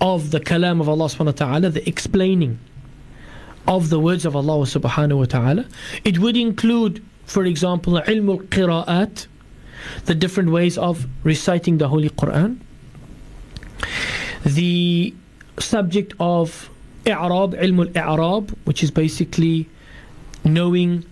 of 0.00 0.30
the 0.30 0.40
kalam 0.40 0.80
of 0.80 0.88
Allah 0.88 1.06
subhanahu 1.06 1.26
wa 1.26 1.32
ta'ala, 1.32 1.70
the 1.70 1.88
explaining 1.88 2.58
of 3.68 3.90
the 3.90 4.00
words 4.00 4.24
of 4.24 4.34
Allah 4.34 4.64
subhanahu 4.64 5.18
wa 5.18 5.24
ta'ala. 5.26 5.66
It 6.04 6.18
would 6.18 6.36
include, 6.36 7.04
for 7.24 7.44
example, 7.44 7.94
ilm 7.94 8.28
al-qira'at, 8.30 9.26
the 10.06 10.14
different 10.14 10.50
ways 10.50 10.78
of 10.78 11.06
reciting 11.22 11.78
the 11.78 11.88
Holy 11.88 12.10
Quran. 12.10 12.58
The 14.44 15.14
subject 15.58 16.14
of 16.18 16.70
i'rab, 17.06 17.54
ilm 17.54 17.94
al-i'rab, 17.94 18.50
which 18.64 18.82
is 18.82 18.90
basically 18.90 19.68
knowing 20.44 21.04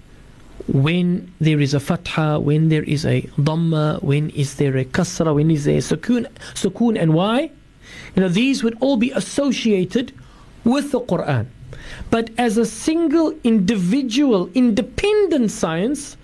when 0.66 1.32
there 1.40 1.60
is 1.60 1.74
a 1.74 1.80
fatha, 1.80 2.38
when 2.40 2.68
there 2.68 2.82
is 2.82 3.04
a 3.06 3.22
dhamma, 3.38 4.02
when 4.02 4.30
is 4.30 4.56
there 4.56 4.76
a 4.76 4.84
kasra, 4.84 5.34
when 5.34 5.50
is 5.50 5.64
there 5.64 5.76
a 5.76 5.80
sukoon, 5.80 6.26
sukoon 6.54 7.00
and 7.00 7.14
why. 7.14 7.50
You 8.18 8.24
know, 8.24 8.30
these 8.30 8.64
would 8.64 8.76
all 8.80 8.96
be 8.96 9.12
associated 9.12 10.12
with 10.64 10.90
the 10.90 11.00
Quran. 11.00 11.46
But 12.10 12.30
as 12.36 12.58
a 12.58 12.66
single 12.66 13.32
individual, 13.44 14.50
independent 14.54 15.52
science, 15.52 16.16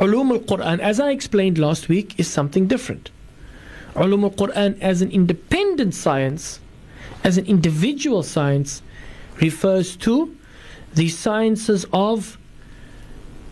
Ulum 0.00 0.30
al 0.30 0.38
Quran, 0.38 0.78
as 0.78 0.98
I 0.98 1.10
explained 1.10 1.58
last 1.58 1.90
week, 1.90 2.18
is 2.18 2.28
something 2.28 2.66
different. 2.66 3.10
Ulum 3.94 4.22
al 4.22 4.30
Quran 4.30 4.80
as 4.80 5.02
an 5.02 5.10
independent 5.10 5.94
science, 5.94 6.60
as 7.22 7.36
an 7.36 7.44
individual 7.44 8.22
science, 8.22 8.80
refers 9.36 9.96
to 9.96 10.34
the 10.94 11.10
sciences 11.10 11.84
of, 11.92 12.38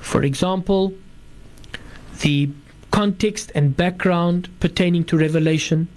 for 0.00 0.22
example, 0.22 0.94
the 2.22 2.48
context 2.90 3.52
and 3.54 3.76
background 3.76 4.48
pertaining 4.60 5.04
to 5.04 5.18
revelation. 5.18 5.88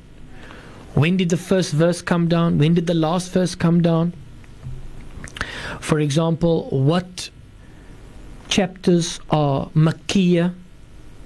When 0.96 1.18
did 1.18 1.28
the 1.28 1.38
first 1.38 1.74
verse 1.74 2.02
come 2.02 2.30
down? 2.30 2.58
When 2.58 2.74
did 2.74 2.88
the 2.88 2.94
last 2.94 3.32
verse 3.34 3.54
come 3.54 3.82
down? 3.82 4.14
For 5.82 6.00
example, 6.00 6.70
what 6.70 7.30
chapters 8.48 9.20
are 9.30 9.68
Makkiyah 9.76 10.54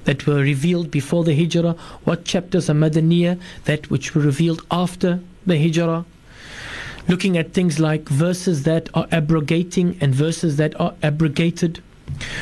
that 0.06 0.26
were 0.26 0.42
revealed 0.42 0.90
before 0.90 1.24
the 1.24 1.36
Hijrah? 1.36 1.78
What 2.04 2.26
chapters 2.26 2.68
are 2.68 2.74
Madaniyah 2.74 3.40
that 3.66 3.92
which 3.92 4.16
were 4.16 4.24
revealed 4.24 4.66
after 4.72 5.20
the 5.46 5.58
Hijrah? 5.58 6.04
Looking 7.08 7.38
at 7.38 7.54
things 7.54 7.80
like 7.80 8.10
verses 8.10 8.64
that 8.64 8.90
are 8.96 9.08
abrogating 9.12 9.98
and 10.02 10.16
verses 10.16 10.58
that 10.58 10.80
are 10.82 10.96
abrogated. 11.04 11.84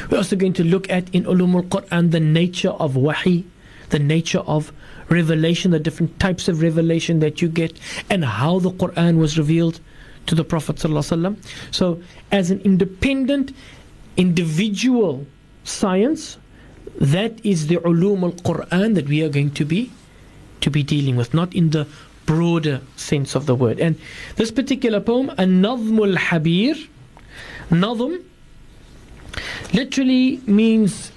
We're 0.09 0.19
also 0.19 0.37
going 0.37 0.53
to 0.53 0.63
look 0.63 0.89
at 0.89 1.13
in 1.13 1.25
Ulumul 1.25 1.67
Quran 1.67 2.11
the 2.11 2.21
nature 2.21 2.69
of 2.69 2.95
wahi, 2.95 3.43
the 3.89 3.99
nature 3.99 4.39
of 4.39 4.71
revelation, 5.09 5.71
the 5.71 5.79
different 5.79 6.19
types 6.19 6.47
of 6.47 6.61
revelation 6.61 7.19
that 7.19 7.41
you 7.41 7.47
get, 7.47 7.79
and 8.09 8.25
how 8.25 8.59
the 8.59 8.71
Quran 8.71 9.17
was 9.17 9.37
revealed 9.37 9.79
to 10.27 10.35
the 10.35 10.43
Prophet. 10.43 10.79
So, 11.71 12.01
as 12.31 12.51
an 12.51 12.59
independent, 12.61 13.53
individual 14.17 15.25
science, 15.63 16.37
that 16.99 17.45
is 17.45 17.67
the 17.67 17.77
ulum 17.77 18.23
al 18.23 18.31
Quran 18.31 18.95
that 18.95 19.07
we 19.07 19.23
are 19.23 19.29
going 19.29 19.51
to 19.51 19.65
be 19.65 19.91
to 20.61 20.71
be 20.71 20.83
dealing 20.83 21.15
with, 21.15 21.33
not 21.33 21.53
in 21.53 21.69
the 21.69 21.87
broader 22.25 22.81
sense 22.95 23.35
of 23.35 23.45
the 23.45 23.55
word. 23.55 23.79
And 23.79 23.97
this 24.35 24.51
particular 24.51 24.99
poem, 24.99 25.29
An-Nazm 25.37 25.97
al-Habir, 25.99 26.87
Nazm, 27.69 28.23
literally 29.73 30.41
means 30.47 31.11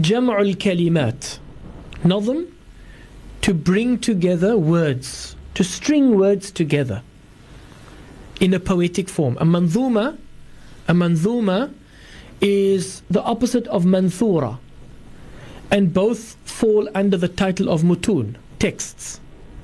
Jam' 0.00 0.28
al-Kalimat. 0.28 1.38
Nazm, 2.04 2.51
to 3.42 3.52
bring 3.52 3.98
together 3.98 4.56
words, 4.56 5.36
to 5.54 5.62
string 5.64 6.16
words 6.16 6.50
together 6.50 7.02
in 8.40 8.54
a 8.54 8.60
poetic 8.60 9.08
form. 9.08 9.36
A 9.40 9.44
manzuma, 9.44 10.16
a 10.88 10.92
manzuma 10.94 11.72
is 12.40 13.02
the 13.10 13.22
opposite 13.22 13.66
of 13.68 13.84
manthura, 13.84 14.58
and 15.70 15.92
both 15.92 16.36
fall 16.44 16.88
under 16.94 17.16
the 17.16 17.28
title 17.28 17.68
of 17.68 17.82
mutun, 17.82 18.36
texts, 18.58 19.20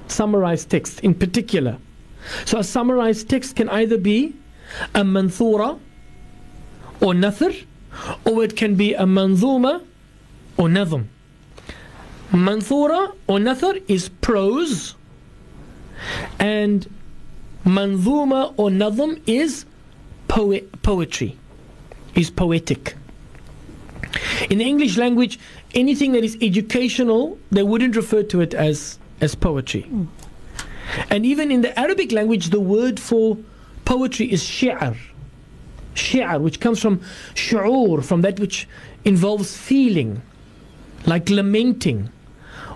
summarized 0.06 0.70
text 0.70 1.00
in 1.00 1.14
particular. 1.14 1.78
So 2.44 2.58
a 2.58 2.64
summarized 2.64 3.28
text 3.28 3.56
can 3.56 3.68
either 3.68 3.98
be 3.98 4.34
a 4.94 5.02
manthura 5.02 5.78
or 7.00 7.14
nathr, 7.14 7.64
or 8.24 8.44
it 8.44 8.56
can 8.56 8.74
be 8.74 8.94
a 8.94 9.04
manzuma 9.04 9.84
or 10.56 10.68
nazm. 10.68 11.06
Manthura 12.30 13.14
or 13.26 13.38
nathr 13.38 13.82
is 13.88 14.10
prose, 14.20 14.94
and 16.38 16.86
manzuma 17.64 18.52
or 18.56 18.68
nazm 18.68 19.20
is 19.26 19.64
poet, 20.28 20.82
poetry, 20.82 21.36
is 22.14 22.30
poetic. 22.30 22.96
In 24.50 24.58
the 24.58 24.64
English 24.64 24.96
language, 24.98 25.38
anything 25.74 26.12
that 26.12 26.22
is 26.22 26.36
educational, 26.40 27.38
they 27.50 27.62
wouldn't 27.62 27.96
refer 27.96 28.22
to 28.24 28.40
it 28.40 28.54
as, 28.54 28.98
as 29.20 29.34
poetry. 29.34 29.86
Mm. 29.90 30.08
And 31.10 31.26
even 31.26 31.50
in 31.50 31.62
the 31.62 31.78
Arabic 31.78 32.12
language, 32.12 32.50
the 32.50 32.60
word 32.60 33.00
for 33.00 33.38
poetry 33.84 34.30
is 34.30 34.42
shi'ar. 34.42 34.96
Shi'ar, 35.94 36.40
which 36.40 36.60
comes 36.60 36.80
from 36.80 37.00
shu'ur, 37.34 38.04
from 38.04 38.22
that 38.22 38.38
which 38.38 38.68
involves 39.04 39.56
feeling, 39.56 40.22
like 41.06 41.28
lamenting. 41.30 42.10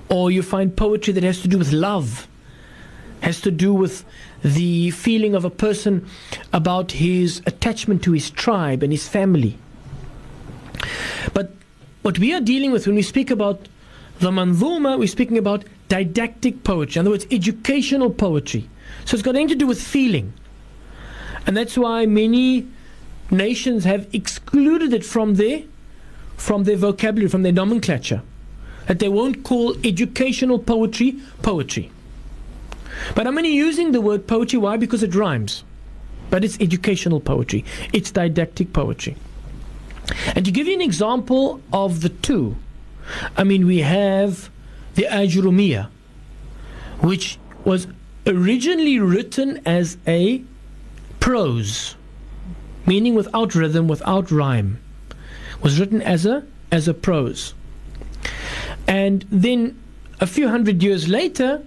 Or 0.08 0.30
you 0.30 0.42
find 0.42 0.76
poetry 0.76 1.12
that 1.14 1.22
has 1.22 1.40
to 1.42 1.48
do 1.48 1.58
with 1.58 1.72
love, 1.72 2.28
has 3.20 3.40
to 3.42 3.50
do 3.50 3.72
with 3.72 4.04
the 4.42 4.90
feeling 4.90 5.34
of 5.34 5.44
a 5.44 5.50
person 5.50 6.06
about 6.52 6.92
his 6.92 7.40
attachment 7.46 8.02
to 8.04 8.12
his 8.12 8.30
tribe 8.30 8.82
and 8.82 8.92
his 8.92 9.08
family. 9.08 9.56
But 11.32 11.52
what 12.02 12.18
we 12.18 12.34
are 12.34 12.40
dealing 12.40 12.72
with 12.72 12.86
when 12.86 12.96
we 12.96 13.02
speak 13.02 13.30
about 13.30 13.68
the 14.18 14.30
manzuma, 14.30 14.98
we're 14.98 15.08
speaking 15.08 15.38
about 15.38 15.64
didactic 15.88 16.64
poetry, 16.64 16.98
in 16.98 17.06
other 17.06 17.10
words, 17.10 17.26
educational 17.30 18.10
poetry. 18.10 18.68
So 19.04 19.14
it's 19.14 19.22
got 19.22 19.34
anything 19.34 19.48
to 19.48 19.54
do 19.56 19.66
with 19.66 19.80
feeling. 19.80 20.32
And 21.46 21.56
that's 21.56 21.76
why 21.76 22.06
many 22.06 22.68
nations 23.30 23.84
have 23.84 24.08
excluded 24.12 24.92
it 24.92 25.04
from 25.04 25.34
their 25.34 25.62
from 26.36 26.64
their 26.64 26.76
vocabulary, 26.76 27.28
from 27.28 27.42
their 27.42 27.52
nomenclature. 27.52 28.22
That 28.86 28.98
they 28.98 29.08
won't 29.08 29.44
call 29.44 29.76
educational 29.84 30.58
poetry 30.58 31.16
poetry. 31.42 31.90
But 33.14 33.26
I'm 33.26 33.38
only 33.38 33.54
using 33.54 33.92
the 33.92 34.00
word 34.00 34.26
poetry. 34.26 34.58
Why? 34.58 34.76
Because 34.76 35.02
it 35.02 35.14
rhymes. 35.14 35.64
But 36.30 36.44
it's 36.44 36.58
educational 36.60 37.20
poetry, 37.20 37.64
it's 37.92 38.10
didactic 38.10 38.72
poetry. 38.72 39.16
And 40.34 40.44
to 40.44 40.50
give 40.50 40.66
you 40.66 40.74
an 40.74 40.80
example 40.80 41.60
of 41.72 42.00
the 42.00 42.08
two, 42.08 42.56
I 43.36 43.44
mean, 43.44 43.66
we 43.66 43.80
have 43.80 44.50
the 44.94 45.06
Ajurumiyah, 45.10 45.88
which 47.00 47.38
was 47.64 47.86
originally 48.26 48.98
written 48.98 49.60
as 49.66 49.96
a 50.06 50.42
prose, 51.20 51.96
meaning 52.86 53.14
without 53.14 53.54
rhythm, 53.54 53.86
without 53.88 54.30
rhyme, 54.30 54.78
was 55.62 55.78
written 55.78 56.02
as 56.02 56.26
a 56.26 56.44
as 56.70 56.88
a 56.88 56.94
prose. 56.94 57.54
And 58.86 59.24
then 59.30 59.80
a 60.20 60.26
few 60.26 60.48
hundred 60.48 60.82
years 60.82 61.08
later, 61.08 61.62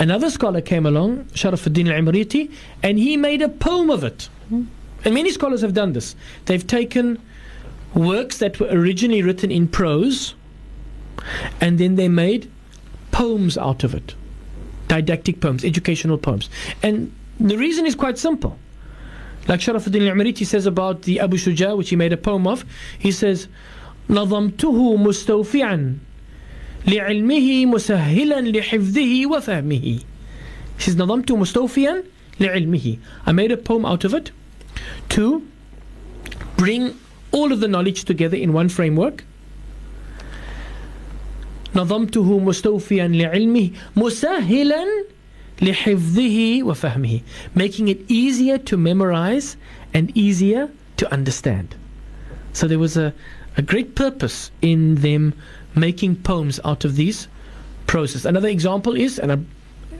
Another 0.00 0.30
scholar 0.30 0.62
came 0.62 0.86
along, 0.86 1.26
Sharafuddin 1.34 1.92
al-Imriti, 1.92 2.50
and 2.82 2.98
he 2.98 3.18
made 3.18 3.42
a 3.42 3.50
poem 3.50 3.90
of 3.90 4.02
it. 4.02 4.30
And 4.50 5.14
many 5.14 5.30
scholars 5.30 5.60
have 5.60 5.74
done 5.74 5.92
this. 5.92 6.16
They've 6.46 6.66
taken 6.66 7.20
works 7.94 8.38
that 8.38 8.58
were 8.58 8.68
originally 8.68 9.22
written 9.22 9.50
in 9.50 9.68
prose 9.68 10.34
and 11.60 11.78
then 11.78 11.96
they 11.96 12.08
made 12.08 12.50
poems 13.10 13.58
out 13.58 13.84
of 13.84 13.94
it. 13.94 14.14
Didactic 14.88 15.40
poems, 15.40 15.64
educational 15.64 16.16
poems. 16.16 16.48
And 16.82 17.12
the 17.38 17.58
reason 17.58 17.84
is 17.84 17.94
quite 17.94 18.16
simple. 18.16 18.56
Like 19.48 19.60
Sharafuddin 19.60 20.08
al-Imriti 20.08 20.46
says 20.46 20.64
about 20.64 21.02
the 21.02 21.20
Abu 21.20 21.36
Shuja, 21.36 21.76
which 21.76 21.90
he 21.90 21.96
made 21.96 22.14
a 22.14 22.16
poem 22.16 22.46
of, 22.46 22.64
he 22.98 23.12
says, 23.12 23.48
نظمته 24.09 24.97
مستوفعا 24.97 25.97
لعلمه 26.87 27.65
مسهلا 27.65 28.41
لحفظه 28.41 29.25
وفهمه 29.25 29.99
He 30.77 30.83
says 30.83 30.97
نظمت 30.97 31.31
مستوفيا 31.31 32.03
لعلمه 32.39 32.97
I 33.25 33.31
made 33.31 33.51
a 33.51 33.57
poem 33.57 33.85
out 33.85 34.03
of 34.03 34.13
it 34.13 34.31
to 35.09 35.41
bring 36.57 36.93
all 37.31 37.51
of 37.51 37.59
the 37.59 37.67
knowledge 37.67 38.05
together 38.05 38.37
in 38.37 38.53
one 38.53 38.69
framework 38.69 39.23
نظمته 41.75 42.39
مستوفيا 42.39 43.07
لعلمه 43.07 43.69
مسهلا 43.95 44.85
لحفظه 45.61 46.63
وفهمه 46.63 47.19
making 47.55 47.87
it 47.87 47.99
easier 48.09 48.57
to 48.57 48.77
memorize 48.77 49.57
and 49.93 50.15
easier 50.15 50.69
to 50.97 51.11
understand 51.13 51.75
so 52.53 52.67
there 52.67 52.79
was 52.79 52.95
a, 52.95 53.13
a 53.57 53.61
great 53.61 53.95
purpose 53.95 54.51
in 54.61 54.95
them 54.95 55.33
making 55.75 56.17
poems 56.17 56.59
out 56.65 56.85
of 56.85 56.95
these 56.95 57.27
process. 57.87 58.25
Another 58.25 58.47
example 58.47 58.95
is, 58.95 59.19
and 59.19 59.31
I 59.31 59.37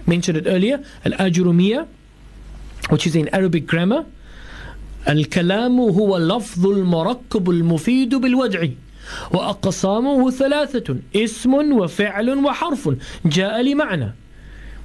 mentioned 0.08 0.38
it 0.38 0.48
earlier, 0.48 0.84
Al-Ajurumiyya, 1.06 1.88
which 2.90 3.08
is 3.08 3.16
in 3.16 3.30
Arabic 3.30 3.66
grammar. 3.68 4.06
الكلام 5.08 5.80
هو 5.80 6.18
اللفظ 6.18 6.66
المركب 6.66 7.50
المفيد 7.50 8.16
بالوضع 8.16 8.68
وأقسامه 9.32 10.32
ثلاثة 10.32 10.96
اسم 11.16 11.54
وفعل 11.54 12.30
وحرف 12.46 12.90
جاء 13.26 13.62
لمعنى 13.62 14.14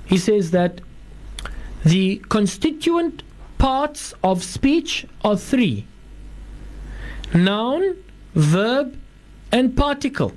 He 0.06 0.18
says 0.18 0.50
that 0.50 0.80
the 1.84 2.16
constituent 2.28 3.22
parts 3.58 4.12
of 4.22 4.42
speech 4.42 5.06
are 5.24 5.36
three 5.36 5.86
noun, 7.32 7.96
verb, 8.35 8.95
and 9.51 9.75
particle. 9.75 10.33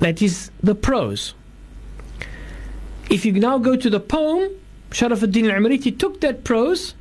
That 0.00 0.20
is 0.22 0.50
the 0.62 0.74
prose. 0.74 1.34
If 3.10 3.24
you 3.24 3.32
now 3.32 3.58
go 3.58 3.76
to 3.76 3.88
the 3.90 4.00
poem, 4.00 4.50
Sharafuddin 4.90 5.50
al-Imriti 5.50 5.96
took 5.98 6.20
that 6.22 6.44
prose 6.44 6.94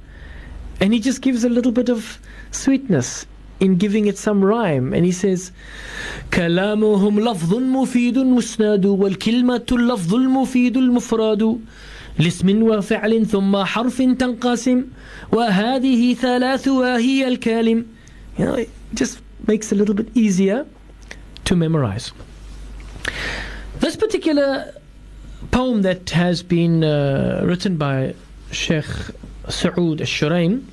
and 0.79 0.93
he 0.93 0.99
just 0.99 1.21
gives 1.21 1.43
a 1.43 1.49
little 1.49 1.71
bit 1.71 1.89
of 1.89 2.19
sweetness 2.51 3.25
in 3.59 3.77
giving 3.77 4.05
it 4.05 4.17
some 4.17 4.43
rhyme 4.43 4.93
and 4.93 5.05
he 5.05 5.11
says 5.11 5.51
كلامهم 6.31 7.19
لفظ 7.19 7.53
مفيد 7.53 8.17
مسناد 8.17 8.85
والكلمة 8.85 9.65
اللفظ 9.71 10.15
المفيد 10.15 10.77
المفراد 10.77 11.59
لاسم 12.19 12.63
وفعل 12.63 13.25
ثم 13.25 13.63
حرف 13.63 14.01
تنقسم 14.01 14.85
وهذه 15.31 16.13
ثلاث 16.13 16.67
وهي 16.67 17.27
الكالم 17.27 17.85
you 18.37 18.45
know, 18.45 18.55
it 18.55 18.69
just 18.93 19.21
makes 19.47 19.71
it 19.71 19.75
a 19.75 19.77
little 19.77 19.95
bit 19.95 20.09
easier 20.15 20.65
to 21.45 21.55
memorize. 21.55 22.11
This 23.79 23.95
particular 23.95 24.73
poem 25.51 25.83
that 25.83 26.09
has 26.09 26.43
been 26.43 26.83
uh, 26.83 27.41
written 27.45 27.77
by 27.77 28.15
Sheikh 28.51 28.85
Saud 29.47 29.99
al-Shuraim, 30.01 30.65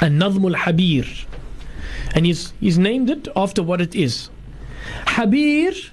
An-Nazm 0.00 0.54
al-Habir, 0.54 1.26
and 2.14 2.26
he's, 2.26 2.52
he's 2.60 2.78
named 2.78 3.10
it 3.10 3.28
after 3.36 3.62
what 3.62 3.80
it 3.80 3.94
is. 3.94 4.30
Habir 5.06 5.90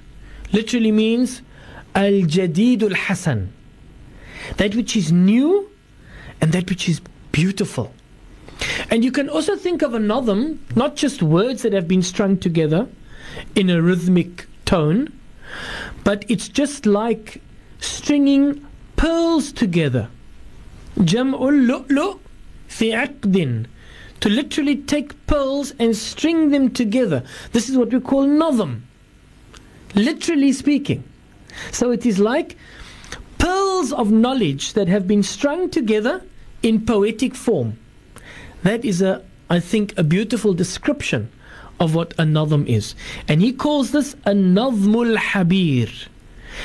literally 0.52 0.92
means 0.92 1.42
Al-Jadid 1.94 2.84
al-Hasan, 2.84 3.52
that 4.58 4.76
which 4.76 4.96
is 4.96 5.12
new 5.12 5.70
and 6.42 6.52
that 6.54 6.70
which 6.70 6.88
is 6.88 7.02
beautiful. 7.32 7.94
And 8.90 9.04
you 9.04 9.12
can 9.12 9.30
also 9.30 9.56
think 9.56 9.82
of 9.82 9.94
a 9.94 10.00
notham, 10.00 10.66
not 10.76 10.96
just 10.96 11.22
words 11.22 11.62
that 11.64 11.74
have 11.74 11.88
been 11.88 12.02
strung 12.02 12.38
together 12.38 12.88
in 13.56 13.70
a 13.70 13.82
rhythmic 13.82 14.48
tone, 14.66 15.12
but 16.04 16.26
it's 16.30 16.48
just 16.48 16.86
like 16.86 17.42
stringing 17.80 18.66
pearls 18.96 19.52
together. 19.52 20.10
Fi. 22.68 23.10
To 24.22 24.30
literally 24.30 24.78
take 24.78 25.28
pearls 25.28 25.74
and 25.78 25.96
string 25.96 26.50
them 26.50 26.72
together. 26.72 27.24
This 27.52 27.70
is 27.70 27.78
what 27.78 27.92
we 27.92 28.00
call 28.00 28.26
notham, 28.26 28.88
literally 29.94 30.54
speaking. 30.54 31.04
So 31.72 31.92
it 31.92 32.06
is 32.06 32.20
like 32.20 32.58
pearls 33.38 33.92
of 33.92 34.12
knowledge 34.12 34.74
that 34.74 34.88
have 34.88 35.08
been 35.08 35.22
strung 35.22 35.70
together 35.70 36.24
in 36.64 36.86
poetic 36.86 37.36
form. 37.36 37.78
That 38.66 38.84
is, 38.84 39.04
a, 39.04 39.22
I 39.48 39.60
think, 39.60 39.96
a 39.96 40.04
beautiful 40.04 40.56
description 40.56 41.30
of 41.80 41.94
what 41.94 42.14
a 42.14 42.24
nadhm 42.24 42.66
is. 42.66 42.96
And 43.28 43.40
he 43.40 43.54
calls 43.54 43.92
this 43.92 44.16
a 44.26 44.32
nadhmul 44.32 45.18
habir. 45.18 46.08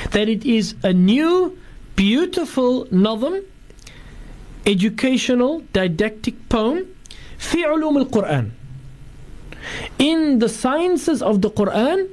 That 0.09 0.27
it 0.27 0.43
is 0.43 0.73
a 0.81 0.93
new, 0.93 1.55
beautiful 1.95 2.87
nadhm, 2.87 3.45
educational, 4.65 5.59
didactic 5.73 6.49
poem, 6.49 6.87
fi 7.37 7.65
ulum 7.65 7.97
al-Qur'an. 7.99 8.51
In 9.99 10.39
the 10.39 10.49
sciences 10.49 11.21
of 11.21 11.43
the 11.43 11.51
Qur'an, 11.51 12.09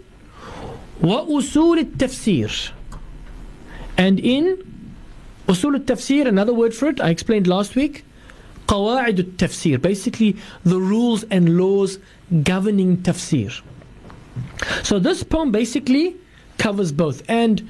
wa 1.00 1.24
usul 1.24 1.78
al-tafsir. 1.78 2.72
And 3.96 4.20
in 4.20 4.58
usul 5.46 5.76
al-tafsir, 5.76 6.28
another 6.28 6.52
word 6.52 6.74
for 6.74 6.88
it, 6.88 7.00
I 7.00 7.08
explained 7.08 7.46
last 7.46 7.74
week, 7.74 8.04
قواعد 8.67 9.19
التفسير 9.19 9.81
basically 9.81 10.35
the 10.63 10.79
rules 10.79 11.23
and 11.29 11.57
laws 11.57 11.99
governing 12.43 12.97
tafsir 12.97 13.61
so 14.83 14.99
this 14.99 15.23
poem 15.23 15.51
basically 15.51 16.15
covers 16.57 16.91
both 16.91 17.21
and 17.29 17.61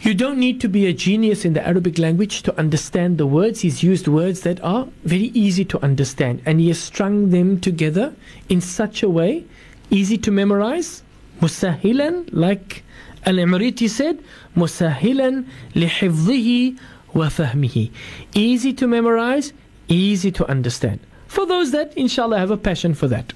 you 0.00 0.14
don't 0.14 0.38
need 0.38 0.60
to 0.60 0.68
be 0.68 0.86
a 0.86 0.92
genius 0.92 1.44
in 1.44 1.54
the 1.54 1.66
Arabic 1.66 1.98
language 1.98 2.42
to 2.42 2.56
understand 2.58 3.18
the 3.18 3.26
words. 3.26 3.62
He's 3.62 3.82
used 3.82 4.06
words 4.06 4.42
that 4.42 4.62
are 4.62 4.86
very 5.04 5.30
easy 5.34 5.64
to 5.64 5.82
understand 5.82 6.42
and 6.46 6.60
he 6.60 6.68
has 6.68 6.78
strung 6.78 7.30
them 7.30 7.60
together 7.60 8.14
in 8.48 8.60
such 8.60 9.02
a 9.02 9.08
way, 9.08 9.44
easy 9.90 10.18
to 10.18 10.30
memorize, 10.30 11.02
musahilan, 11.40 12.28
like 12.30 12.84
Al-Imriti 13.24 13.88
said, 13.88 14.22
musahilan 14.54 15.46
lihifdhihi 15.74 16.78
wa 17.14 17.26
fahmihi. 17.26 17.90
Easy 18.34 18.72
to 18.74 18.86
memorize, 18.86 19.52
easy 19.90 20.30
to 20.32 20.48
understand. 20.48 21.00
For 21.26 21.46
those 21.46 21.70
that, 21.72 21.96
inshallah, 21.96 22.38
have 22.38 22.50
a 22.50 22.56
passion 22.56 22.94
for 22.94 23.08
that. 23.08 23.32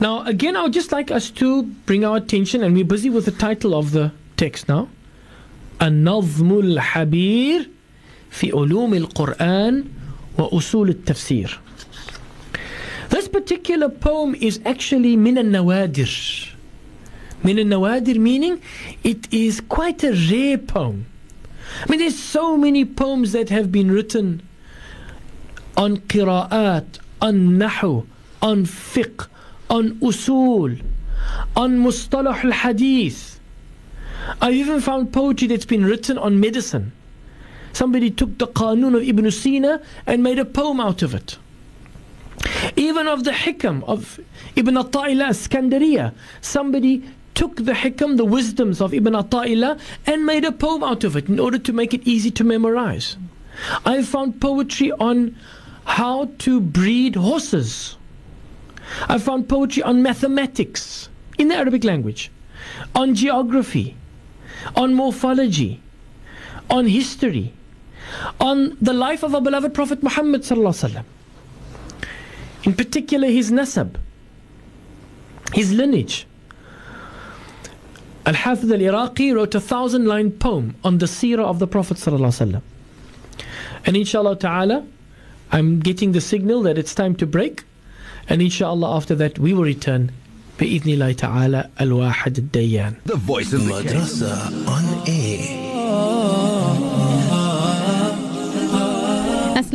Now, 0.00 0.24
again, 0.24 0.56
I 0.56 0.62
would 0.62 0.72
just 0.72 0.92
like 0.92 1.10
us 1.10 1.30
to 1.30 1.62
bring 1.62 2.04
our 2.04 2.16
attention, 2.16 2.62
and 2.62 2.74
we're 2.74 2.84
busy 2.84 3.10
with 3.10 3.26
the 3.26 3.32
title 3.32 3.74
of 3.74 3.92
the 3.92 4.12
text 4.36 4.68
now 4.68 4.88
النظم 5.82 6.58
الحبير 6.58 7.68
في 8.30 8.52
علوم 8.52 8.94
القرآن 8.94 9.84
وأصول 10.38 10.88
التفسير 10.88 11.60
This 13.10 13.28
particular 13.28 13.88
poem 13.88 14.34
is 14.34 14.60
actually 14.64 15.16
من 15.16 15.38
النوادر 15.38 16.10
من 17.44 17.58
النوادر 17.58 18.18
meaning 18.18 18.60
it 19.04 19.28
is 19.32 19.60
quite 19.60 20.02
a 20.04 20.12
rare 20.30 20.58
poem 20.58 21.06
I 21.84 21.90
mean 21.90 21.98
there's 22.00 22.18
so 22.18 22.56
many 22.56 22.84
poems 22.84 23.32
that 23.32 23.50
have 23.50 23.70
been 23.70 23.90
written 23.90 24.42
on 25.77 25.97
qira'at, 25.97 26.99
on 27.21 27.57
nahu, 27.57 28.05
on 28.41 28.65
fiqh, 28.65 29.27
on 29.69 29.91
usul, 29.95 30.81
on 31.55 31.79
mustalah 31.79 32.43
al 32.43 32.51
hadith. 32.51 33.39
I've 34.41 34.53
even 34.53 34.81
found 34.81 35.13
poetry 35.13 35.47
that's 35.47 35.65
been 35.65 35.85
written 35.85 36.17
on 36.17 36.39
medicine. 36.39 36.91
Somebody 37.73 38.09
took 38.09 38.37
the 38.37 38.47
Qanun 38.47 38.95
of 38.95 39.03
Ibn 39.03 39.29
Sina 39.31 39.81
and 40.07 40.23
made 40.23 40.39
a 40.39 40.45
poem 40.45 40.79
out 40.79 41.01
of 41.01 41.13
it. 41.13 41.37
Even 42.75 43.07
of 43.07 43.23
the 43.23 43.31
Hikam 43.31 43.83
of 43.83 44.19
Ibn 44.55 44.75
Atta'ila 44.75 45.29
Iskandariya, 45.29 46.13
somebody 46.41 47.03
took 47.33 47.57
the 47.57 47.73
Hikam, 47.73 48.17
the 48.17 48.25
wisdoms 48.25 48.81
of 48.81 48.93
Ibn 48.93 49.13
Atta'ila, 49.13 49.79
and 50.05 50.25
made 50.25 50.45
a 50.45 50.51
poem 50.51 50.83
out 50.83 51.03
of 51.03 51.15
it 51.15 51.27
in 51.27 51.39
order 51.39 51.57
to 51.57 51.73
make 51.73 51.93
it 51.93 52.07
easy 52.07 52.31
to 52.31 52.43
memorize. 52.43 53.17
I 53.85 54.01
found 54.03 54.41
poetry 54.41 54.91
on 54.93 55.35
how 55.85 56.29
to 56.39 56.59
breed 56.59 57.15
horses. 57.15 57.95
I 59.07 59.17
found 59.17 59.47
poetry 59.47 59.81
on 59.83 60.03
mathematics 60.03 61.09
in 61.37 61.47
the 61.47 61.55
Arabic 61.55 61.83
language, 61.83 62.31
on 62.93 63.15
geography, 63.15 63.95
on 64.75 64.93
morphology, 64.93 65.81
on 66.69 66.87
history, 66.87 67.53
on 68.39 68.77
the 68.81 68.93
life 68.93 69.23
of 69.23 69.33
our 69.33 69.41
beloved 69.41 69.73
Prophet 69.73 70.03
Muhammad 70.03 70.45
in 72.63 72.73
particular 72.73 73.27
his 73.27 73.51
nasab, 73.51 73.95
his 75.53 75.71
lineage. 75.71 76.27
Al-Hafiz 78.25 78.71
al-Iraqi 78.71 79.31
wrote 79.31 79.53
a 79.53 79.61
thousand 79.61 80.07
line 80.07 80.31
poem 80.31 80.75
on 80.83 80.97
the 80.97 81.05
seerah 81.05 81.45
of 81.45 81.59
the 81.59 81.67
Prophet 81.67 81.99
and 83.85 83.95
inshallah 83.95 84.35
ta'ala 84.37 84.83
I'm 85.52 85.80
getting 85.80 86.12
the 86.12 86.20
signal 86.20 86.62
that 86.62 86.78
it's 86.78 86.94
time 86.94 87.14
to 87.16 87.26
break 87.26 87.64
and 88.28 88.40
inshallah 88.40 88.96
after 88.96 89.14
that 89.16 89.38
we 89.38 89.52
will 89.54 89.64
return 89.64 90.10
بإذن 90.60 90.88
الله 90.88 91.12
تعالى 91.12 91.68
الواحد 91.80 92.36
الديان 92.38 92.94
The 93.06 93.16
voice 93.16 93.52
of 93.52 93.62
Madrasa 93.62 94.66
on 94.68 95.08
air. 95.08 95.63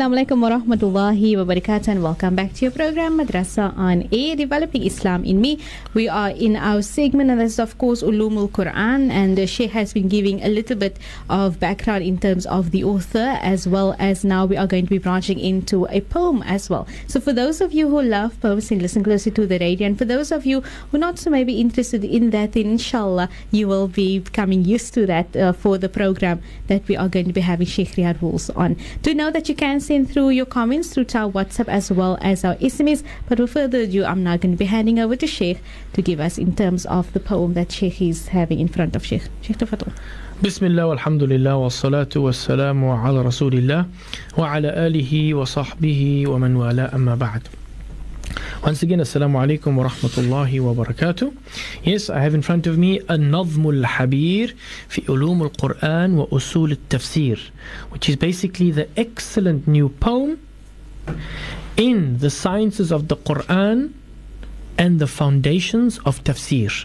Assalamu 0.00 0.16
alaikum 0.16 0.40
wa 0.40 0.48
rahmatullahi 0.48 1.36
wa 1.36 1.44
barakatuh 1.44 1.88
and 1.88 2.02
welcome 2.02 2.34
back 2.34 2.54
to 2.54 2.64
your 2.64 2.72
program 2.72 3.18
Madrasa 3.18 3.76
on 3.76 4.08
Air 4.10 4.34
Developing 4.34 4.82
Islam 4.82 5.26
in 5.26 5.42
Me. 5.42 5.60
We 5.92 6.08
are 6.08 6.30
in 6.30 6.56
our 6.56 6.80
segment 6.80 7.28
and 7.28 7.38
this 7.38 7.52
is 7.52 7.58
of 7.58 7.76
course 7.76 8.02
Ulumul 8.02 8.48
Quran 8.48 9.10
and 9.10 9.36
the 9.36 9.46
Sheikh 9.46 9.72
has 9.72 9.92
been 9.92 10.08
giving 10.08 10.42
a 10.42 10.48
little 10.48 10.76
bit 10.76 10.96
of 11.28 11.60
background 11.60 12.02
in 12.02 12.16
terms 12.16 12.46
of 12.46 12.70
the 12.70 12.82
author 12.82 13.36
as 13.42 13.68
well 13.68 13.94
as 13.98 14.24
now 14.24 14.46
we 14.46 14.56
are 14.56 14.66
going 14.66 14.86
to 14.86 14.88
be 14.88 14.96
branching 14.96 15.38
into 15.38 15.86
a 15.90 16.00
poem 16.00 16.42
as 16.46 16.70
well. 16.70 16.88
So 17.06 17.20
for 17.20 17.34
those 17.34 17.60
of 17.60 17.74
you 17.74 17.90
who 17.90 18.00
love 18.00 18.40
poems 18.40 18.70
and 18.70 18.80
listen 18.80 19.04
closely 19.04 19.32
to 19.32 19.46
the 19.46 19.58
radio 19.58 19.86
and 19.86 19.98
for 19.98 20.06
those 20.06 20.32
of 20.32 20.46
you 20.46 20.62
who 20.62 20.96
are 20.96 21.00
not 21.00 21.18
so 21.18 21.28
maybe 21.28 21.60
interested 21.60 22.04
in 22.06 22.30
that 22.30 22.52
then 22.52 22.64
inshallah 22.64 23.28
you 23.50 23.68
will 23.68 23.86
be 23.86 24.18
becoming 24.20 24.64
used 24.64 24.94
to 24.94 25.04
that 25.04 25.36
uh, 25.36 25.52
for 25.52 25.76
the 25.76 25.90
program 25.90 26.40
that 26.68 26.88
we 26.88 26.96
are 26.96 27.10
going 27.10 27.26
to 27.26 27.34
be 27.34 27.42
having 27.42 27.66
Sheikh 27.66 27.96
Riyad 27.96 28.56
on. 28.56 28.78
Do 29.02 29.12
know 29.12 29.30
that 29.30 29.50
you 29.50 29.54
can 29.54 29.78
send 29.89 30.11
through 30.11 30.29
your 30.29 30.45
comments 30.45 30.89
through 30.93 31.05
to 31.05 31.17
our 31.17 31.31
WhatsApp 31.31 31.67
as 31.67 31.91
well 31.91 32.17
as 32.21 32.45
our 32.45 32.55
SMS. 32.55 33.03
But 33.27 33.39
without 33.39 33.49
further 33.49 33.79
ado, 33.79 34.05
I'm 34.05 34.23
now 34.23 34.37
going 34.37 34.51
to 34.51 34.57
be 34.57 34.65
handing 34.65 34.99
over 34.99 35.15
to 35.15 35.27
Sheikh 35.27 35.59
to 35.93 36.01
give 36.01 36.19
us 36.19 36.37
in 36.37 36.55
terms 36.55 36.85
of 36.85 37.11
the 37.13 37.19
poem 37.19 37.55
that 37.55 37.71
Sheikh 37.71 38.01
is 38.01 38.27
having 38.27 38.59
in 38.59 38.67
front 38.67 38.95
of 38.95 39.05
Sheikh. 39.05 39.23
Sheikh 39.41 39.57
Tafadol. 39.57 39.91
بسم 40.43 40.65
الله 40.65 40.85
والحمد 40.85 41.23
لله 41.23 41.55
والصلاة 41.55 42.09
والسلام 42.15 42.85
على 42.85 43.21
رسول 43.21 43.53
الله 43.53 43.85
وعلى 44.37 44.87
آله 44.87 45.33
وصحبه 45.33 46.23
ومن 46.27 46.55
والاه 46.55 46.95
أما 46.95 47.15
بعد 47.15 47.41
once 48.62 48.82
again, 48.82 48.98
Assalamu 49.00 49.36
alaikum 49.40 49.74
wa 49.74 49.88
rahmatullahi 49.88 50.60
wa 50.60 50.84
barakatuh. 50.84 51.34
Yes, 51.82 52.10
I 52.10 52.20
have 52.20 52.34
in 52.34 52.42
front 52.42 52.66
of 52.66 52.76
me 52.76 52.98
a 53.00 53.16
Nazm 53.16 53.64
al-Habir 53.64 54.54
fi 54.88 55.02
ulum 55.02 55.40
al-Quran 55.42 56.14
wa 56.16 56.26
usul 56.26 56.70
al-Tafsir, 56.70 57.40
which 57.90 58.08
is 58.08 58.16
basically 58.16 58.70
the 58.70 58.88
excellent 58.98 59.66
new 59.66 59.88
poem 59.88 60.38
in 61.76 62.18
the 62.18 62.30
sciences 62.30 62.92
of 62.92 63.08
the 63.08 63.16
Quran 63.16 63.92
and 64.76 64.98
the 64.98 65.06
foundations 65.06 65.98
of 66.00 66.22
Tafsir. 66.24 66.84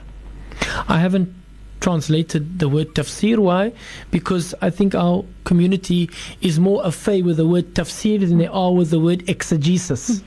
I 0.88 1.00
haven't 1.00 1.34
translated 1.82 2.60
the 2.60 2.70
word 2.70 2.96
tafsir. 2.96 3.38
Why? 3.38 3.72
Because 4.10 4.56
I 4.62 4.70
think 4.70 4.96
our 4.96 5.26
community 5.44 6.10
is 6.42 6.60
more 6.60 6.84
afraid 6.84 7.26
with 7.26 7.38
the 7.38 7.46
word 7.46 7.76
tafsir 7.76 8.20
than 8.22 8.38
they 8.40 8.48
are 8.48 8.74
with 8.74 8.90
the 8.90 9.00
word 9.00 9.30
exegesis 9.30 10.24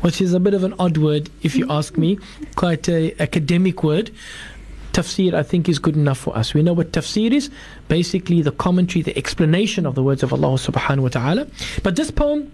which 0.00 0.20
is 0.20 0.34
a 0.34 0.40
bit 0.40 0.54
of 0.54 0.64
an 0.64 0.74
odd 0.78 0.96
word 0.98 1.30
if 1.42 1.56
you 1.56 1.66
ask 1.70 1.96
me, 1.96 2.18
quite 2.56 2.88
a 2.88 3.14
academic 3.20 3.82
word. 3.82 4.10
Tafsir, 4.92 5.32
I 5.32 5.42
think, 5.42 5.70
is 5.70 5.78
good 5.78 5.96
enough 5.96 6.18
for 6.18 6.36
us. 6.36 6.52
We 6.52 6.62
know 6.62 6.74
what 6.74 6.92
tafsir 6.92 7.32
is 7.32 7.50
basically 7.88 8.42
the 8.42 8.52
commentary, 8.52 9.02
the 9.02 9.16
explanation 9.16 9.86
of 9.86 9.94
the 9.94 10.02
words 10.02 10.22
of 10.22 10.34
Allah 10.34 10.58
subhanahu 10.58 11.00
wa 11.00 11.08
ta'ala. 11.08 11.46
But 11.82 11.96
this 11.96 12.10
poem 12.10 12.52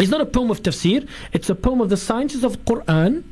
is 0.00 0.10
not 0.10 0.20
a 0.20 0.26
poem 0.26 0.50
of 0.50 0.62
tafsir, 0.62 1.08
it's 1.32 1.48
a 1.48 1.54
poem 1.54 1.80
of 1.80 1.88
the 1.88 1.96
sciences 1.96 2.42
of 2.42 2.64
Quran 2.64 3.22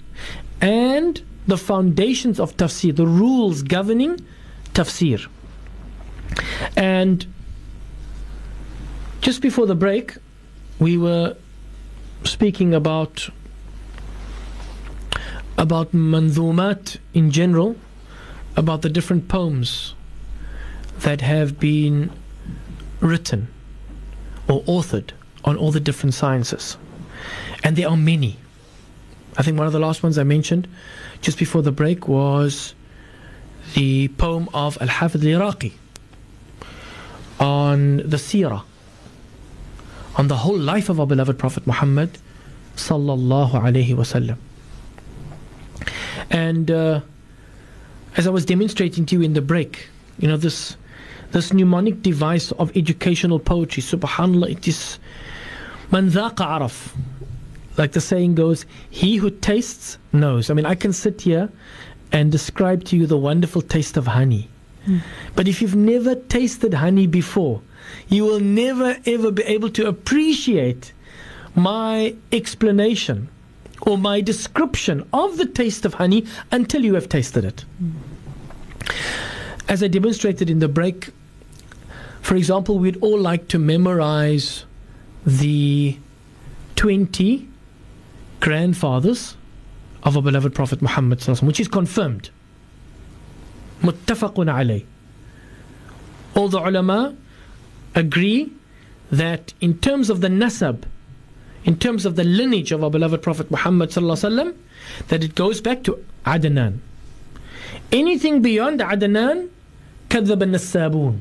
and 0.61 1.21
the 1.49 1.57
foundations 1.57 2.39
of 2.39 2.57
tafsir, 2.57 2.95
the 2.95 3.07
rules 3.07 3.63
governing 3.63 4.21
tafsir. 4.75 5.27
And 6.77 7.27
just 9.21 9.43
before 9.43 9.67
the 9.67 9.75
break, 9.75 10.15
we 10.79 10.97
were 10.97 11.37
speaking 12.25 12.75
about 12.75 13.31
about 15.57 15.93
manzumat 15.93 16.99
in 17.15 17.31
general, 17.31 17.77
about 18.57 18.83
the 18.83 18.89
different 18.89 19.29
poems 19.29 19.95
that 21.01 21.21
have 21.21 21.59
been 21.59 22.11
written 23.01 23.49
or 24.49 24.63
authored 24.63 25.11
on 25.45 25.57
all 25.57 25.73
the 25.73 25.81
different 25.81 26.15
sciences. 26.15 26.77
And 27.65 27.77
there 27.77 27.89
are 27.89 27.97
many. 27.97 28.39
I 29.37 29.43
think 29.43 29.59
one 29.59 29.67
of 29.67 29.73
the 29.73 29.79
last 29.79 30.03
ones 30.03 30.19
I 30.19 30.25
mentioned 30.25 30.69
just 31.21 31.39
before 31.39 31.63
the 31.63 31.73
break 31.73 32.09
was 32.09 32.75
the 33.75 34.09
poem 34.09 34.49
of 34.55 34.79
Al 34.81 34.89
Hafid 34.89 35.25
Iraqi 35.25 35.75
on 37.39 37.99
the 37.99 38.17
Seerah, 38.17 38.63
on 40.19 40.27
the 40.27 40.37
whole 40.37 40.59
life 40.59 40.89
of 40.89 40.99
our 40.99 41.07
beloved 41.07 41.39
Prophet 41.39 41.67
Muhammad 41.67 42.19
sallallahu 42.77 43.53
alaihi 43.53 43.95
wasallam. 43.95 44.37
And 46.31 46.71
uh, 46.71 47.01
as 48.17 48.27
I 48.27 48.31
was 48.31 48.45
demonstrating 48.45 49.07
to 49.07 49.17
you 49.17 49.23
in 49.23 49.33
the 49.33 49.41
break, 49.41 49.89
you 50.19 50.29
know, 50.29 50.37
this 50.37 50.77
this 51.31 51.53
mnemonic 51.53 52.03
device 52.03 52.53
of 52.53 52.77
educational 52.77 53.39
poetry, 53.39 53.83
subhanAllah, 53.83 54.51
it 54.51 54.67
is 54.67 54.99
man 55.93 56.11
araf. 56.11 56.95
Like 57.77 57.93
the 57.93 58.01
saying 58.01 58.35
goes, 58.35 58.67
he 58.91 59.17
who 59.17 59.31
tastes 59.31 59.99
knows. 60.13 60.51
I 60.51 60.55
mean, 60.55 60.67
I 60.67 60.75
can 60.75 60.93
sit 60.93 61.21
here 61.21 61.49
and 62.11 62.33
describe 62.33 62.83
to 62.87 62.97
you 62.97 63.07
the 63.07 63.17
wonderful 63.17 63.63
taste 63.63 63.97
of 63.97 64.09
honey. 64.09 64.49
Mm. 64.87 65.01
But 65.37 65.47
if 65.47 65.63
you've 65.63 65.77
never 65.77 66.17
tasted 66.17 66.75
honey 66.75 67.07
before, 67.07 67.63
you 68.09 68.25
will 68.25 68.41
never 68.41 68.97
ever 69.07 69.31
be 69.31 69.43
able 69.45 69.71
to 69.71 69.87
appreciate 69.87 70.93
my 71.55 72.15
explanation 72.33 73.29
or 73.83 73.99
my 73.99 74.21
description 74.21 75.07
of 75.13 75.37
the 75.37 75.47
taste 75.47 75.85
of 75.85 75.95
honey 75.95 76.27
until 76.51 76.85
you 76.85 76.95
have 76.95 77.09
tasted 77.09 77.45
it. 77.45 77.65
As 79.69 79.83
I 79.83 79.89
demonstrated 79.89 80.51
in 80.51 80.59
the 80.59 80.69
break, 80.69 81.11
for 82.23 82.37
example, 82.37 82.79
we'd 82.79 83.03
all 83.03 83.19
like 83.19 83.49
to 83.49 83.59
memorize 83.59 84.65
the 85.25 85.99
20 86.77 87.49
grandfathers 88.41 89.37
of 90.03 90.17
our 90.17 90.23
beloved 90.23 90.55
Prophet 90.55 90.81
Muhammad, 90.81 91.23
which 91.43 91.61
is 91.61 91.69
confirmed. 91.69 92.31
All 93.83 93.93
the 96.49 96.59
ulama 96.59 97.15
agree 97.98 98.52
that 99.12 99.54
in 99.62 99.78
terms 99.80 100.10
of 100.10 100.22
the 100.22 100.28
nasab, 100.28 100.84
in 101.66 101.78
terms 101.78 102.06
of 102.06 102.16
the 102.16 102.24
lineage 102.24 102.72
of 102.72 102.84
our 102.84 102.90
beloved 102.90 103.22
Prophet 103.22 103.50
Muhammad 103.50 103.90
sallallahu 103.90 104.56
that 105.08 105.24
it 105.24 105.36
goes 105.36 105.62
back 105.62 105.84
to 105.84 106.04
Adnan. 106.26 106.80
Anything 107.92 108.42
beyond 108.42 108.80
Adnan, 108.80 109.50
كذب 110.10 110.44
النسابون. 110.44 111.20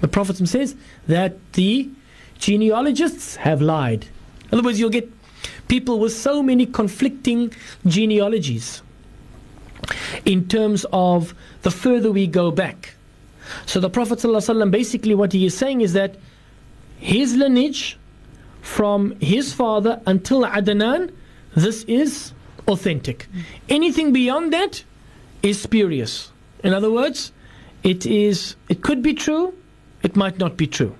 The 0.00 0.08
Prophet 0.08 0.36
says 0.48 0.74
that 1.08 1.36
the 1.54 1.88
genealogists 2.38 3.36
have 3.36 3.62
lied. 3.62 4.06
In 4.50 4.58
other 4.58 4.62
words, 4.62 4.78
you'll 4.78 4.90
get 4.90 5.10
people 5.68 5.98
with 5.98 6.12
so 6.12 6.42
many 6.42 6.66
conflicting 6.66 7.52
genealogies 7.86 8.82
in 10.24 10.48
terms 10.48 10.84
of 10.92 11.34
the 11.62 11.70
further 11.70 12.12
we 12.12 12.26
go 12.26 12.50
back. 12.50 12.94
so 13.65 13.79
the 13.79 13.89
Prophet 13.89 14.19
ﷺ 14.19 14.71
basically 14.71 15.15
what 15.15 15.33
he 15.33 15.45
is 15.45 15.57
saying 15.57 15.81
is 15.81 15.93
that 15.93 16.15
his 16.97 17.35
lineage 17.35 17.97
from 18.61 19.19
his 19.19 19.53
father 19.53 20.01
until 20.05 20.43
Adnan, 20.43 21.11
this 21.55 21.83
is 21.83 22.33
authentic. 22.67 23.27
Anything 23.69 24.13
beyond 24.13 24.53
that 24.53 24.83
is 25.41 25.61
spurious. 25.61 26.31
In 26.63 26.73
other 26.73 26.91
words, 26.91 27.31
it 27.83 28.05
is 28.05 28.55
it 28.69 28.83
could 28.83 29.01
be 29.01 29.13
true, 29.13 29.53
it 30.03 30.15
might 30.15 30.37
not 30.37 30.57
be 30.57 30.67
true. 30.67 30.95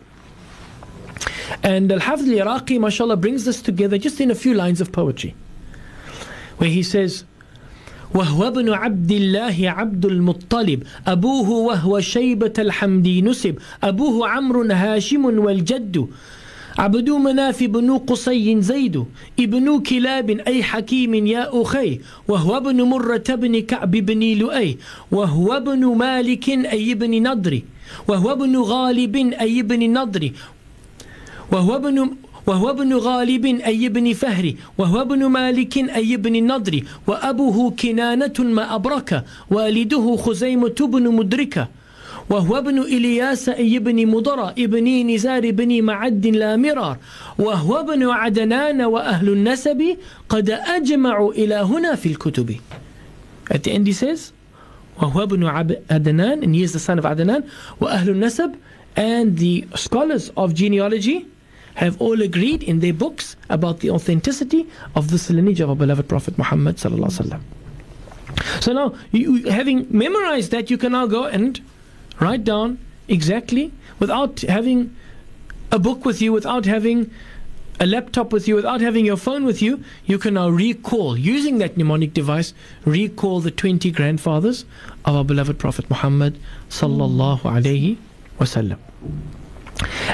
And 1.64 1.92
Al-Hafidh 1.92 2.40
al-Iraqi, 2.40 2.80
mashallah, 2.80 3.18
brings 3.18 3.46
this 3.46 3.62
together 3.62 3.98
just 3.98 4.20
in 4.20 4.32
a 4.32 4.36
few 4.36 4.54
lines 4.56 4.82
of 4.82 4.92
poetry. 4.92 5.36
Where 6.58 6.70
he 6.70 6.82
says, 6.82 7.26
وهو 8.16 8.48
ابن 8.48 8.70
عبد 8.74 9.12
الله 9.12 9.58
عبد 9.70 10.06
المطلب. 10.06 10.84
أبوه 11.08 11.50
وهو 11.50 12.00
شيبة 12.00 12.54
الحمدي 12.60 13.22
نسب. 13.22 13.56
أبوه 13.84 14.28
عمرو 14.28 14.64
هاشم 14.72 15.26
والجد. 15.26 16.08
عبدو 16.80 17.18
مناف 17.18 17.64
بنو 17.64 17.98
قصي 17.98 18.62
زيد. 18.62 19.06
ابن 19.40 19.80
كلاب 19.80 20.30
أي 20.30 20.64
حكيم 20.64 21.14
يا 21.28 21.62
أخي. 21.62 22.00
وهو 22.28 22.58
ابن 22.58 22.82
مرة 22.82 23.28
بن 23.30 23.60
كعب 23.62 23.92
بن 23.92 24.20
لؤي. 24.20 24.78
وهو 25.12 25.54
ابن 25.54 25.86
مالك 25.86 26.50
أي 26.50 26.92
ابن 26.92 27.24
نضر. 27.28 27.62
وهو 28.08 28.32
ابن 28.32 28.58
غالب 28.58 29.16
أي 29.16 29.60
ابن 29.60 29.94
نضر. 29.94 30.32
وهو 31.52 31.76
ابن 31.76 32.10
وهو 32.48 32.70
ابن 32.70 32.94
غالب 32.94 33.46
أي 33.46 33.88
ابن 33.88 34.14
فهر 34.14 34.54
وهو 34.78 35.02
ابن 35.02 35.26
مالك 35.26 35.78
أي 35.78 36.16
ابن 36.16 36.36
النضر 36.36 36.84
وأبوه 37.08 37.72
كنانة 37.72 38.34
ما 38.40 38.76
أبرك 38.76 39.24
والده 39.52 40.16
خزيمة 40.16 40.76
بن 40.80 41.04
مدركة 41.16 41.68
وهو 42.30 42.58
ابن 42.58 42.80
إلياس 42.82 43.50
أي 43.50 43.78
ابن 43.78 44.08
مضر 44.08 44.50
ابن 44.50 45.12
نزار 45.12 45.52
بن 45.52 45.82
معد 45.84 46.28
لا 46.28 46.56
مرار 46.56 46.98
وهو 47.40 47.80
ابن 47.80 48.10
عدنان 48.10 48.82
وأهل 48.82 49.30
النسب 49.30 49.98
قد 50.30 50.50
أجمعوا 50.50 51.34
إلى 51.34 51.56
هنا 51.56 51.96
في 51.96 52.06
الكتب. 52.06 52.56
At 53.52 53.64
the 53.64 53.72
end 53.72 53.88
he 53.88 53.94
says 53.94 54.32
وهو 55.02 55.24
ابن 55.24 55.44
عدنان 55.92 56.44
and 56.44 56.56
he 56.56 56.64
is 56.64 56.74
the 56.74 56.80
son 56.80 57.00
of 57.00 57.06
Adnan 57.06 57.44
وأهل 57.82 58.10
النسب 58.10 58.56
and 58.96 59.38
the 59.38 59.66
scholars 59.76 60.32
of 60.38 60.54
genealogy 60.54 61.26
have 61.76 62.00
all 62.02 62.22
agreed 62.22 62.64
in 62.64 62.80
their 62.80 62.94
books 62.94 63.36
about 63.50 63.80
the 63.80 63.90
authenticity 63.90 64.68
of 64.96 65.10
this 65.12 65.30
lineage 65.30 65.60
of 65.60 65.70
our 65.70 65.76
beloved 65.76 66.08
Prophet 66.08 66.38
Muhammad 66.38 66.78
sallallahu 66.78 67.10
alaihi 67.10 67.42
wasallam. 67.42 68.62
So 68.62 68.74
now, 68.74 68.96
you, 69.12 69.50
having 69.50 69.88
memorized 69.90 70.52
that, 70.52 70.70
you 70.70 70.78
can 70.78 70.94
now 70.94 71.06
go 71.06 71.26
and 71.26 71.60
Write 72.22 72.44
down 72.44 72.78
exactly 73.08 73.74
without 73.98 74.42
having 74.42 74.96
a 75.72 75.80
book 75.80 76.06
with 76.06 76.22
you, 76.22 76.32
without 76.32 76.66
having 76.66 77.10
a 77.80 77.88
laptop 77.88 78.32
with 78.32 78.48
you, 78.48 78.54
without 78.54 78.80
having 78.80 79.08
your 79.08 79.18
phone 79.18 79.44
with 79.44 79.60
you, 79.60 79.84
you 80.06 80.20
can 80.20 80.36
now 80.36 80.48
recall, 80.48 81.18
using 81.18 81.58
that 81.58 81.78
mnemonic 81.78 82.14
device, 82.14 82.54
recall 82.86 83.40
the 83.40 83.50
20 83.50 83.90
grandfathers 83.90 84.66
of 85.04 85.16
our 85.16 85.26
beloved 85.26 85.58
Prophet 85.58 85.90
Muhammad 85.90 86.38
sallallahu 86.70 87.42
alaihi 87.42 87.98
wasallam. 88.40 88.78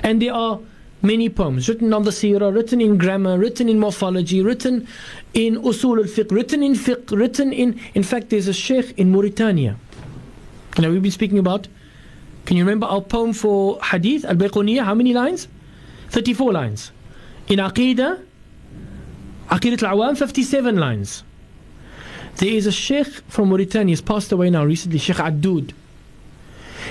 And 0.02 0.22
there 0.22 0.34
are 0.34 0.62
many 1.08 1.30
poems 1.30 1.70
written 1.70 1.94
on 1.94 2.04
the 2.04 2.12
seerah, 2.12 2.54
written 2.54 2.82
in 2.82 2.98
grammar, 2.98 3.38
written 3.38 3.70
in 3.70 3.80
morphology, 3.80 4.42
written 4.42 4.88
in 5.34 5.56
usul 5.64 5.98
al-fiqh, 5.98 6.32
written 6.32 6.62
in 6.62 6.74
fiqh, 6.74 7.18
written 7.18 7.54
in, 7.54 7.80
in 7.96 8.04
fact, 8.04 8.30
there's 8.30 8.48
a 8.48 8.54
sheikh 8.54 8.94
in 9.00 9.12
Mauritania. 9.12 9.78
Now 10.78 10.90
we've 10.90 11.02
been 11.02 11.12
speaking 11.12 11.40
about 11.40 11.68
can 12.46 12.56
you 12.56 12.64
remember 12.64 12.86
our 12.88 13.02
poem 13.02 13.34
for 13.34 13.78
Hadith, 13.84 14.24
Al 14.24 14.36
Bayquniyah? 14.36 14.84
How 14.86 14.96
many 14.96 15.14
lines? 15.14 15.50
34 16.12 16.54
lines. 16.54 16.92
In 17.50 17.60
Aqidah, 17.60 18.24
Aqidat 19.50 19.84
al-Awam, 19.84 20.18
57 20.18 20.78
lines. 20.78 21.24
There 22.38 22.50
is 22.50 22.66
a 22.66 22.72
sheikh 22.72 23.08
from 23.28 23.50
Mauritania, 23.50 23.92
he's 23.92 24.02
passed 24.02 24.32
away 24.32 24.50
now 24.50 24.64
recently, 24.64 24.98
Sheikh 24.98 25.18
Addoud. 25.18 25.74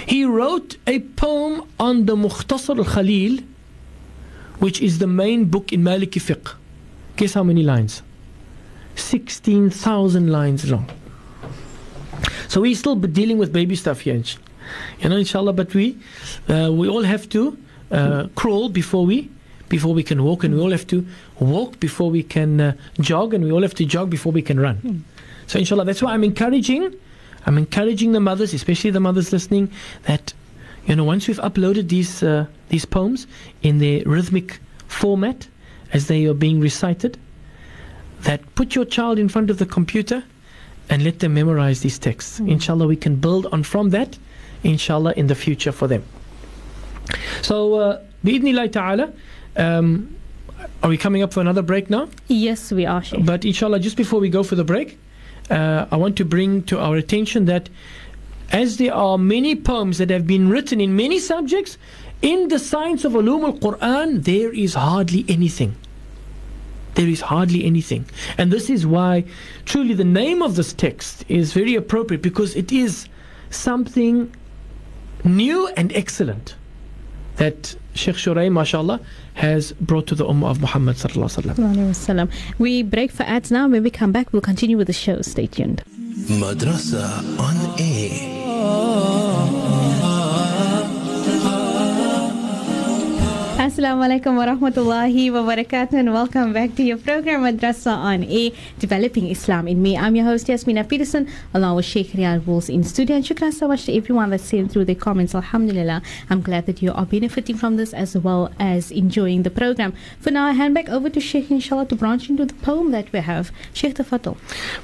He 0.07 0.27
wrote 0.27 0.77
a 0.87 1.01
poem 1.01 1.63
on 1.81 2.05
the 2.05 2.17
Mukhtasar 2.17 2.77
al-Khalil, 2.77 3.39
which 4.59 4.81
is 4.81 4.99
the 4.99 5.07
main 5.07 5.45
book 5.47 5.73
in 5.73 5.83
Maliki 5.83 6.21
fiqh. 6.21 6.55
Guess 7.17 7.35
how 7.35 7.43
many 7.43 7.63
lines? 7.63 8.03
16,000 8.97 10.31
lines 10.31 10.71
long. 10.71 10.89
So 12.49 12.61
we're 12.61 12.75
still 12.75 12.95
dealing 12.97 13.39
with 13.39 13.53
baby 13.53 13.77
stuff 13.77 14.01
here, 14.01 14.23
you 15.01 15.09
know, 15.09 15.17
inshallah. 15.17 15.53
But 15.53 15.75
we, 15.75 15.99
uh, 16.49 16.71
we 16.73 16.89
all 16.89 17.03
have 17.03 17.29
to 17.31 17.57
uh, 17.91 18.29
crawl 18.35 18.69
before 18.69 19.05
we, 19.05 19.31
before 19.69 19.93
we 19.93 20.03
can 20.03 20.23
walk, 20.23 20.45
and 20.45 20.55
we 20.55 20.61
all 20.61 20.71
have 20.71 20.87
to 20.89 21.07
walk 21.41 21.79
before 21.81 22.11
we 22.11 22.23
can 22.23 22.61
uh, 22.61 22.73
jog, 23.01 23.35
and 23.35 23.45
we 23.45 23.53
all 23.53 23.63
have 23.63 23.75
to 23.75 23.85
jog 23.85 24.11
before 24.11 24.33
we 24.33 24.43
can 24.43 24.59
run. 24.61 25.05
So 25.47 25.59
inshallah, 25.59 25.85
that's 25.85 26.03
why 26.03 26.13
I'm 26.13 26.25
encouraging, 26.25 26.95
I'm 27.45 27.59
encouraging 27.59 28.13
the 28.13 28.21
mothers, 28.21 28.55
especially 28.55 28.91
the 28.91 29.01
mothers 29.01 29.33
listening, 29.33 29.71
that 30.05 30.33
you 30.87 30.97
know 30.97 31.05
once 31.05 31.29
we've 31.29 31.39
uploaded 31.41 31.89
these 31.89 32.23
uh, 32.23 32.47
these 32.69 32.85
poems 32.85 33.27
in 33.63 33.79
their 33.79 34.03
rhythmic 34.05 34.61
format 34.89 35.49
as 35.93 36.07
they 36.07 36.27
are 36.27 36.35
being 36.35 36.61
recited, 36.61 37.19
that 38.23 38.55
put 38.55 38.75
your 38.75 38.85
child 38.85 39.19
in 39.19 39.29
front 39.29 39.51
of 39.51 39.59
the 39.59 39.67
computer 39.67 40.23
and 40.89 41.05
let 41.05 41.19
them 41.21 41.35
memorize 41.35 41.81
these 41.81 41.99
texts. 41.99 42.41
Mm. 42.41 42.53
Inshallah, 42.53 42.87
we 42.87 42.97
can 42.97 43.17
build 43.17 43.47
on 43.47 43.63
from 43.63 43.91
that, 43.91 44.19
inshallah, 44.63 45.15
in 45.17 45.27
the 45.27 45.35
future 45.35 45.73
for 45.73 45.89
them. 45.89 46.05
So, 47.43 47.75
uh, 47.75 48.01
ta'ala, 48.69 49.13
um, 49.57 50.17
are 50.83 50.89
we 50.89 50.97
coming 50.97 51.23
up 51.23 51.33
for 51.33 51.41
another 51.41 51.63
break 51.63 51.91
now? 51.91 52.09
Yes, 52.29 52.73
we 52.73 52.87
are. 52.87 53.03
Sheikh. 53.03 53.25
But 53.25 53.45
inshallah, 53.45 53.81
just 53.81 53.97
before 53.97 54.21
we 54.21 54.29
go 54.29 54.43
for 54.43 54.55
the 54.55 54.65
break, 54.65 54.99
uh, 55.51 55.87
I 55.91 55.97
want 55.97 56.17
to 56.17 56.25
bring 56.25 56.63
to 56.65 56.81
our 56.81 56.97
attention 56.97 57.45
that 57.47 57.69
as 58.53 58.77
there 58.77 58.95
are 58.95 59.19
many 59.19 59.55
poems 59.55 59.99
that 59.99 60.11
have 60.11 60.27
been 60.27 60.49
written 60.49 60.81
in 60.81 60.97
many 60.97 61.19
subjects, 61.19 61.79
in 62.23 62.49
the 62.49 62.59
science 62.59 63.05
of 63.05 63.13
ulum 63.13 63.45
al-Quran, 63.45 64.25
there 64.25 64.53
is 64.53 64.75
hardly 64.75 65.25
anything. 65.29 65.75
There 66.95 67.09
is 67.09 67.21
hardly 67.21 67.65
anything. 67.65 68.07
And 68.39 68.51
this 68.51 68.71
is 68.71 68.87
why 68.87 69.25
truly 69.67 69.95
the 69.95 70.05
name 70.05 70.43
of 70.43 70.57
this 70.57 70.73
text 70.73 71.25
is 71.29 71.53
very 71.53 71.75
appropriate 71.75 72.23
because 72.23 72.57
it 72.57 72.73
is 72.73 73.07
something 73.51 74.35
new 75.25 75.69
and 75.77 75.93
excellent 75.93 76.55
that 77.37 77.77
Sheikh 77.95 78.17
Shuraim, 78.17 78.53
mashallah, 78.53 79.01
has 79.35 79.73
brought 79.73 80.07
to 80.07 80.15
the 80.15 80.25
Ummah 80.25 80.51
of 80.51 80.61
Muhammad 80.61 80.97
We 82.59 82.83
break 82.83 83.13
for 83.13 83.25
ads 83.25 83.51
now. 83.51 83.69
When 83.69 83.83
we 83.83 83.91
come 83.91 84.13
back, 84.13 84.33
we'll 84.33 84.41
continue 84.41 84.79
with 84.79 84.87
the 84.87 84.95
show. 84.95 85.21
Stay 85.21 85.47
tuned. 85.47 85.83
Madrasa 86.17 87.23
on 87.39 87.57
air. 87.79 89.26
Assalamu 93.67 94.05
alaikum 94.07 94.37
wa 94.37 94.47
rahmatullahi 94.47 95.33
wa 95.33 95.41
barakatuh 95.41 95.95
and 95.95 96.13
welcome 96.13 96.53
back 96.53 96.77
to 96.77 96.85
your 96.85 96.99
program 96.99 97.41
Madrasa 97.43 97.91
on 97.91 98.23
A 98.23 98.53
Developing 98.79 99.27
Islam 99.29 99.67
in 99.67 99.83
Me. 99.83 99.99
I'm 99.99 100.15
your 100.15 100.25
host 100.25 100.47
Yasmina 100.47 100.85
Peterson 100.89 101.29
along 101.53 101.75
with 101.75 101.85
Sheikh 101.85 102.13
Riyad 102.13 102.47
Wolves 102.47 102.69
in 102.69 102.85
studio 102.85 103.17
and 103.17 103.25
shukran 103.25 103.53
so 103.53 103.67
much 103.67 103.87
to 103.87 103.93
everyone 103.93 104.31
that's 104.31 104.45
sent 104.45 104.71
through 104.71 104.85
their 104.85 104.95
comments. 104.95 105.35
Alhamdulillah. 105.35 106.01
I'm 106.31 106.43
glad 106.43 106.67
that 106.67 106.81
you 106.81 106.93
are 106.93 107.07
benefiting 107.07 107.57
from 107.57 107.77
this 107.77 107.93
as 107.93 108.17
well 108.17 108.53
as 108.61 108.93
enjoying 108.93 109.43
the 109.43 109.51
program. 109.51 109.95
For 110.21 110.31
now 110.31 110.47
I 110.47 110.53
hand 110.53 110.73
back 110.73 110.89
over 110.89 111.11
to 111.11 111.19
Sheikh 111.19 111.51
inshallah 111.51 111.87
to 111.87 111.97
branch 111.97 112.31
into 112.31 112.45
the 112.45 112.55
poem 112.55 112.93
that 112.93 113.13
we 113.13 113.19
have. 113.19 113.51
Sheikh 113.73 113.97
Tafatul. 113.97 114.37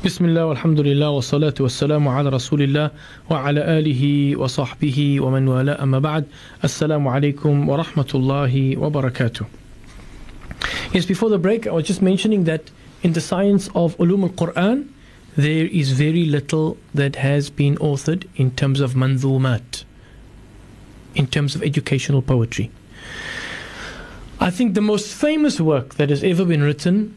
Bismillah 0.02 0.50
alhamdulillah 0.56 1.12
wa 1.12 1.20
salatu 1.20 1.60
wa 1.60 1.68
salamu 1.68 2.18
ala 2.18 2.32
rasulillah 2.32 2.90
wa 3.28 3.46
ala 3.46 3.62
alihi 3.62 4.34
wa 4.34 4.46
sahbihi 4.48 5.20
wa 5.20 5.30
man 5.30 5.46
wala 5.46 5.76
amma 5.78 6.00
ba'd. 6.00 6.28
Assalamu 6.64 7.14
alaikum 7.14 7.64
wa 7.64 7.76
rahmatullahi 7.84 8.71
wa 8.76 8.90
barakatuh. 8.90 9.46
Yes, 10.92 11.06
before 11.06 11.30
the 11.30 11.38
break, 11.38 11.66
I 11.66 11.70
was 11.70 11.86
just 11.86 12.02
mentioning 12.02 12.44
that 12.44 12.70
in 13.02 13.14
the 13.14 13.20
science 13.20 13.68
of 13.74 13.96
ulum 13.98 14.22
al-Quran, 14.24 14.88
there 15.36 15.66
is 15.66 15.92
very 15.92 16.26
little 16.26 16.76
that 16.92 17.16
has 17.16 17.48
been 17.48 17.76
authored 17.76 18.28
in 18.36 18.50
terms 18.50 18.80
of 18.80 18.92
manzumat, 18.92 19.84
in 21.14 21.26
terms 21.26 21.54
of 21.54 21.62
educational 21.62 22.20
poetry. 22.20 22.70
I 24.38 24.50
think 24.50 24.74
the 24.74 24.82
most 24.82 25.14
famous 25.14 25.60
work 25.60 25.94
that 25.94 26.10
has 26.10 26.22
ever 26.22 26.44
been 26.44 26.62
written, 26.62 27.16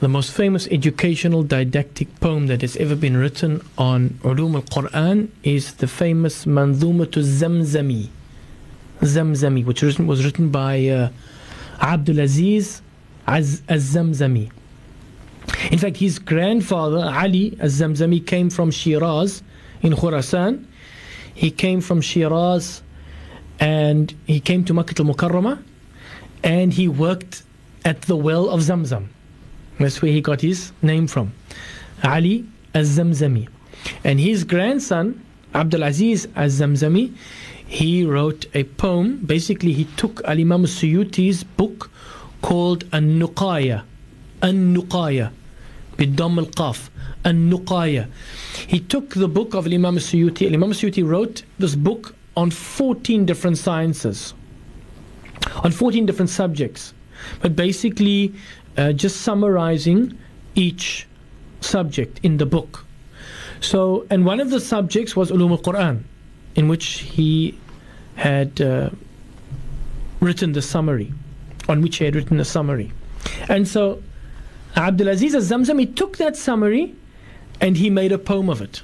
the 0.00 0.08
most 0.08 0.30
famous 0.30 0.68
educational 0.68 1.42
didactic 1.42 2.20
poem 2.20 2.46
that 2.46 2.60
has 2.62 2.76
ever 2.76 2.94
been 2.94 3.16
written 3.16 3.60
on 3.76 4.10
ulum 4.22 4.54
al-Quran 4.54 5.28
is 5.42 5.74
the 5.74 5.88
famous 5.88 6.44
Manzumatul 6.44 7.24
Zamzami 7.24 8.10
Zamzami, 9.00 9.64
which 9.64 9.82
was 9.82 10.24
written 10.24 10.50
by 10.50 10.86
uh, 10.88 11.10
Abdul 11.80 12.20
Aziz 12.20 12.82
Az- 13.26 13.62
Az-Zamzami. 13.68 14.50
In 15.70 15.78
fact, 15.78 15.96
his 15.96 16.18
grandfather, 16.18 16.98
Ali 16.98 17.56
Az-Zamzami, 17.60 18.24
came 18.26 18.50
from 18.50 18.70
Shiraz 18.70 19.42
in 19.82 19.92
Khurasan. 19.92 20.64
He 21.34 21.50
came 21.50 21.80
from 21.80 22.00
Shiraz 22.00 22.82
and 23.60 24.14
he 24.26 24.40
came 24.40 24.64
to 24.64 24.74
Makkah 24.74 24.94
al-Mukarramah 25.02 25.62
and 26.42 26.72
he 26.72 26.88
worked 26.88 27.42
at 27.84 28.02
the 28.02 28.16
well 28.16 28.48
of 28.48 28.60
Zamzam. 28.60 29.08
That's 29.78 30.02
where 30.02 30.12
he 30.12 30.20
got 30.20 30.40
his 30.40 30.72
name 30.82 31.06
from. 31.06 31.32
Ali 32.02 32.44
Az-Zamzami. 32.74 33.48
And 34.04 34.18
his 34.18 34.44
grandson, 34.44 35.22
Abdul 35.54 35.84
Aziz 35.84 36.26
Az-Zamzami, 36.34 37.12
he 37.68 38.02
wrote 38.02 38.46
a 38.54 38.64
poem. 38.64 39.18
Basically, 39.18 39.74
he 39.74 39.84
took 39.84 40.22
Al 40.24 40.40
Imam 40.40 40.64
Suyuti's 40.64 41.44
book 41.44 41.90
called 42.40 42.84
An 42.92 43.20
Nuqaya. 43.20 43.82
An 44.40 44.74
Nuqaya. 44.74 45.30
Qaf. 45.98 46.88
An 47.24 47.50
Nuqaya. 47.50 48.08
He 48.66 48.80
took 48.80 49.10
the 49.10 49.28
book 49.28 49.52
of 49.52 49.66
Imam 49.66 49.96
Suyuti. 49.96 50.50
Imam 50.50 50.70
Suyuti 50.70 51.06
wrote 51.06 51.42
this 51.58 51.74
book 51.74 52.14
on 52.38 52.50
14 52.50 53.26
different 53.26 53.58
sciences, 53.58 54.32
on 55.62 55.70
14 55.70 56.06
different 56.06 56.30
subjects, 56.30 56.94
but 57.42 57.54
basically 57.54 58.32
uh, 58.78 58.92
just 58.92 59.20
summarizing 59.20 60.16
each 60.54 61.06
subject 61.60 62.18
in 62.22 62.38
the 62.38 62.46
book. 62.46 62.86
So, 63.60 64.06
and 64.08 64.24
one 64.24 64.40
of 64.40 64.48
the 64.48 64.60
subjects 64.60 65.14
was 65.14 65.30
Ulum 65.30 65.50
al 65.50 65.58
Quran 65.58 66.04
in 66.58 66.66
which 66.66 66.86
he 67.16 67.56
had 68.16 68.60
uh, 68.60 68.90
written 70.18 70.52
the 70.52 70.60
summary, 70.60 71.12
on 71.68 71.80
which 71.80 71.98
he 71.98 72.04
had 72.04 72.16
written 72.16 72.36
the 72.36 72.44
summary. 72.44 72.90
And 73.48 73.68
so 73.68 74.02
Abdulaziz 74.74 75.34
al-Zamzam, 75.34 75.78
he 75.78 75.86
took 75.86 76.16
that 76.16 76.36
summary 76.36 76.96
and 77.60 77.76
he 77.76 77.88
made 77.90 78.10
a 78.10 78.18
poem 78.18 78.50
of 78.50 78.60
it. 78.60 78.82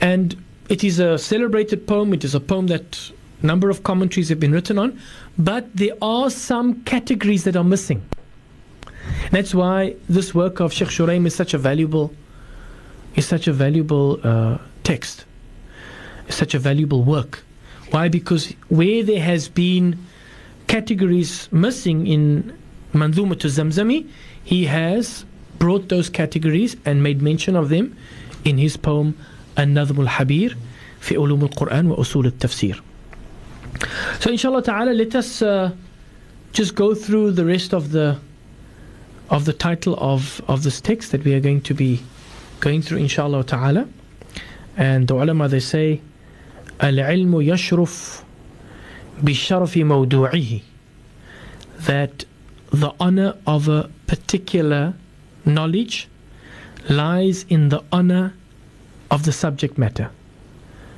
And 0.00 0.42
it 0.70 0.82
is 0.82 0.98
a 0.98 1.18
celebrated 1.18 1.86
poem. 1.86 2.14
It 2.14 2.24
is 2.24 2.34
a 2.34 2.40
poem 2.40 2.68
that 2.68 3.10
a 3.42 3.46
number 3.46 3.68
of 3.68 3.82
commentaries 3.82 4.30
have 4.30 4.40
been 4.40 4.52
written 4.52 4.78
on, 4.78 4.98
but 5.36 5.68
there 5.76 5.96
are 6.00 6.30
some 6.30 6.82
categories 6.84 7.44
that 7.44 7.56
are 7.56 7.64
missing. 7.64 8.00
That's 9.32 9.54
why 9.54 9.96
this 10.08 10.34
work 10.34 10.60
of 10.60 10.72
Sheikh 10.72 10.88
Shuraim 10.88 11.26
is 11.26 11.34
such 11.34 11.52
a 11.52 11.58
valuable, 11.58 12.14
is 13.16 13.26
such 13.26 13.48
a 13.48 13.52
valuable 13.52 14.18
uh, 14.22 14.56
text 14.82 15.26
such 16.28 16.54
a 16.54 16.58
valuable 16.58 17.02
work. 17.02 17.42
Why? 17.90 18.08
Because 18.08 18.54
where 18.68 19.02
there 19.02 19.22
has 19.22 19.48
been 19.48 19.98
categories 20.66 21.48
missing 21.50 22.06
in 22.06 22.56
Manzumatul 22.92 23.50
Zamzami, 23.50 24.06
he 24.44 24.66
has 24.66 25.24
brought 25.58 25.88
those 25.88 26.08
categories 26.08 26.76
and 26.84 27.02
made 27.02 27.20
mention 27.22 27.56
of 27.56 27.68
them 27.68 27.96
in 28.44 28.58
his 28.58 28.76
poem 28.76 29.16
An-Nadhm 29.56 29.98
al-Habir 29.98 30.56
fi 31.00 31.14
Ulum 31.16 31.42
al-Quran 31.42 31.88
wa 31.88 31.96
Usul 31.96 32.26
al-Tafsir. 32.26 32.80
So 34.20 34.30
inshallah 34.30 34.62
ta'ala 34.62 34.92
let 34.92 35.14
us 35.14 35.42
uh, 35.42 35.72
just 36.52 36.74
go 36.74 36.94
through 36.94 37.32
the 37.32 37.44
rest 37.44 37.72
of 37.74 37.92
the 37.92 38.18
of 39.30 39.44
the 39.44 39.52
title 39.52 39.94
of, 39.98 40.40
of 40.48 40.62
this 40.62 40.80
text 40.80 41.12
that 41.12 41.22
we 41.22 41.34
are 41.34 41.40
going 41.40 41.60
to 41.60 41.74
be 41.74 42.02
going 42.60 42.80
through 42.80 42.98
inshallah 42.98 43.44
ta'ala. 43.44 43.86
And 44.76 45.06
the 45.06 45.14
ulama 45.14 45.48
they 45.48 45.60
say 45.60 46.00
العلم 46.83 47.41
يشرف 47.41 48.23
بشرف 49.23 49.77
موضوعه 49.77 50.59
that 51.85 52.25
the 52.71 52.91
honor 52.99 53.35
of 53.45 53.67
a 53.67 53.89
particular 54.07 54.93
knowledge 55.45 56.07
lies 56.89 57.45
in 57.49 57.69
the 57.69 57.83
honor 57.91 58.33
of 59.11 59.23
the 59.23 59.31
subject 59.31 59.77
matter. 59.77 60.09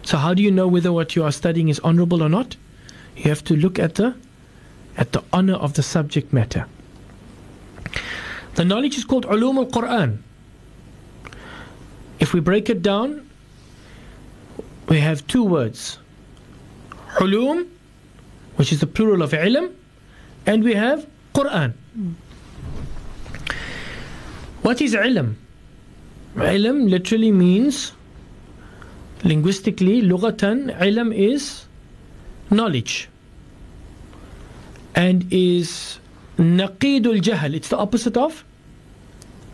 So 0.04 0.18
how 0.18 0.34
do 0.34 0.42
you 0.42 0.52
know 0.52 0.68
whether 0.68 0.92
what 0.94 1.16
you 1.16 1.24
are 1.24 1.32
studying 1.32 1.70
is 1.70 1.80
honorable 1.80 2.24
or 2.24 2.30
not? 2.30 2.56
You 3.18 3.30
have 3.30 3.44
to 3.46 3.56
look 3.56 3.80
at 3.80 3.96
the 3.96 4.16
at 4.98 5.12
the 5.12 5.24
honor 5.34 5.56
of 5.56 5.74
the 5.74 5.84
subject 5.84 6.32
matter. 6.32 6.66
The 8.56 8.64
knowledge 8.64 8.98
is 8.98 9.04
called 9.04 9.26
ulum 9.26 9.58
al 9.58 9.66
Quran. 9.66 10.20
If 12.20 12.34
we 12.34 12.40
break 12.40 12.70
it 12.70 12.82
down, 12.82 13.28
we 14.89 15.01
have 15.01 15.27
two 15.27 15.45
words 15.45 15.99
ulum, 17.19 17.69
which 18.57 18.73
is 18.73 18.81
the 18.81 18.87
plural 18.87 19.23
of 19.23 19.33
ilm, 19.33 19.73
and 20.47 20.65
we 20.65 20.75
have 20.75 21.07
Quran. 21.35 21.75
What 24.63 24.81
is 24.81 24.95
ilm? 24.95 25.35
Ilm 26.37 26.89
literally 26.91 27.33
means, 27.33 27.93
linguistically, 29.25 30.03
lughatan, 30.03 30.77
ilm 30.79 31.15
is 31.15 31.67
knowledge 32.51 33.09
and 34.95 35.27
is 35.33 35.99
naqidul 36.39 37.21
jahl. 37.21 37.55
It's 37.55 37.69
the 37.69 37.77
opposite 37.79 38.17
of 38.17 38.45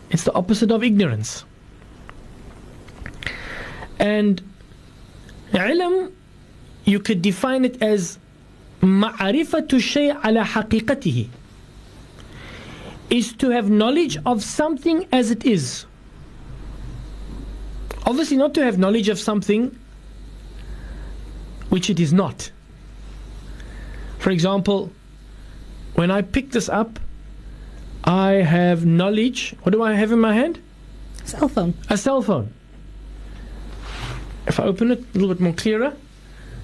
it's 0.09 0.23
the 0.23 0.33
opposite 0.33 0.71
of 0.71 0.83
ignorance. 0.83 1.43
And 3.99 4.41
ilm, 5.52 6.12
you 6.84 7.00
could 7.00 7.22
define 7.22 7.64
it 7.64 7.82
as 7.82 8.18
معرفة 8.82 9.68
الشيء 9.72 10.20
على 10.22 10.44
حقيقته 10.44 11.28
is 13.10 13.32
to 13.34 13.50
have 13.50 13.68
knowledge 13.68 14.16
of 14.24 14.42
something 14.42 15.06
as 15.12 15.30
it 15.30 15.44
is. 15.44 15.84
Obviously, 18.06 18.38
not 18.38 18.54
to 18.54 18.64
have 18.64 18.78
knowledge 18.78 19.10
of 19.10 19.18
something 19.18 19.78
which 21.68 21.90
it 21.90 22.00
is 22.00 22.12
not. 22.12 22.50
For 24.18 24.30
example, 24.30 24.90
when 25.94 26.10
I 26.10 26.22
pick 26.22 26.52
this 26.52 26.68
up, 26.70 26.98
I 28.04 28.32
have 28.32 28.86
knowledge. 28.86 29.54
What 29.62 29.72
do 29.72 29.82
I 29.82 29.92
have 29.92 30.10
in 30.10 30.20
my 30.20 30.34
hand? 30.34 30.58
Cell 31.24 31.48
phone. 31.48 31.74
A 31.90 31.96
cell 31.96 32.22
phone. 32.22 32.52
If 34.47 34.59
I 34.59 34.63
open 34.63 34.91
it 34.91 34.99
a 34.99 35.17
little 35.17 35.35
bit 35.35 35.41
more 35.41 35.53
clearer. 35.53 35.93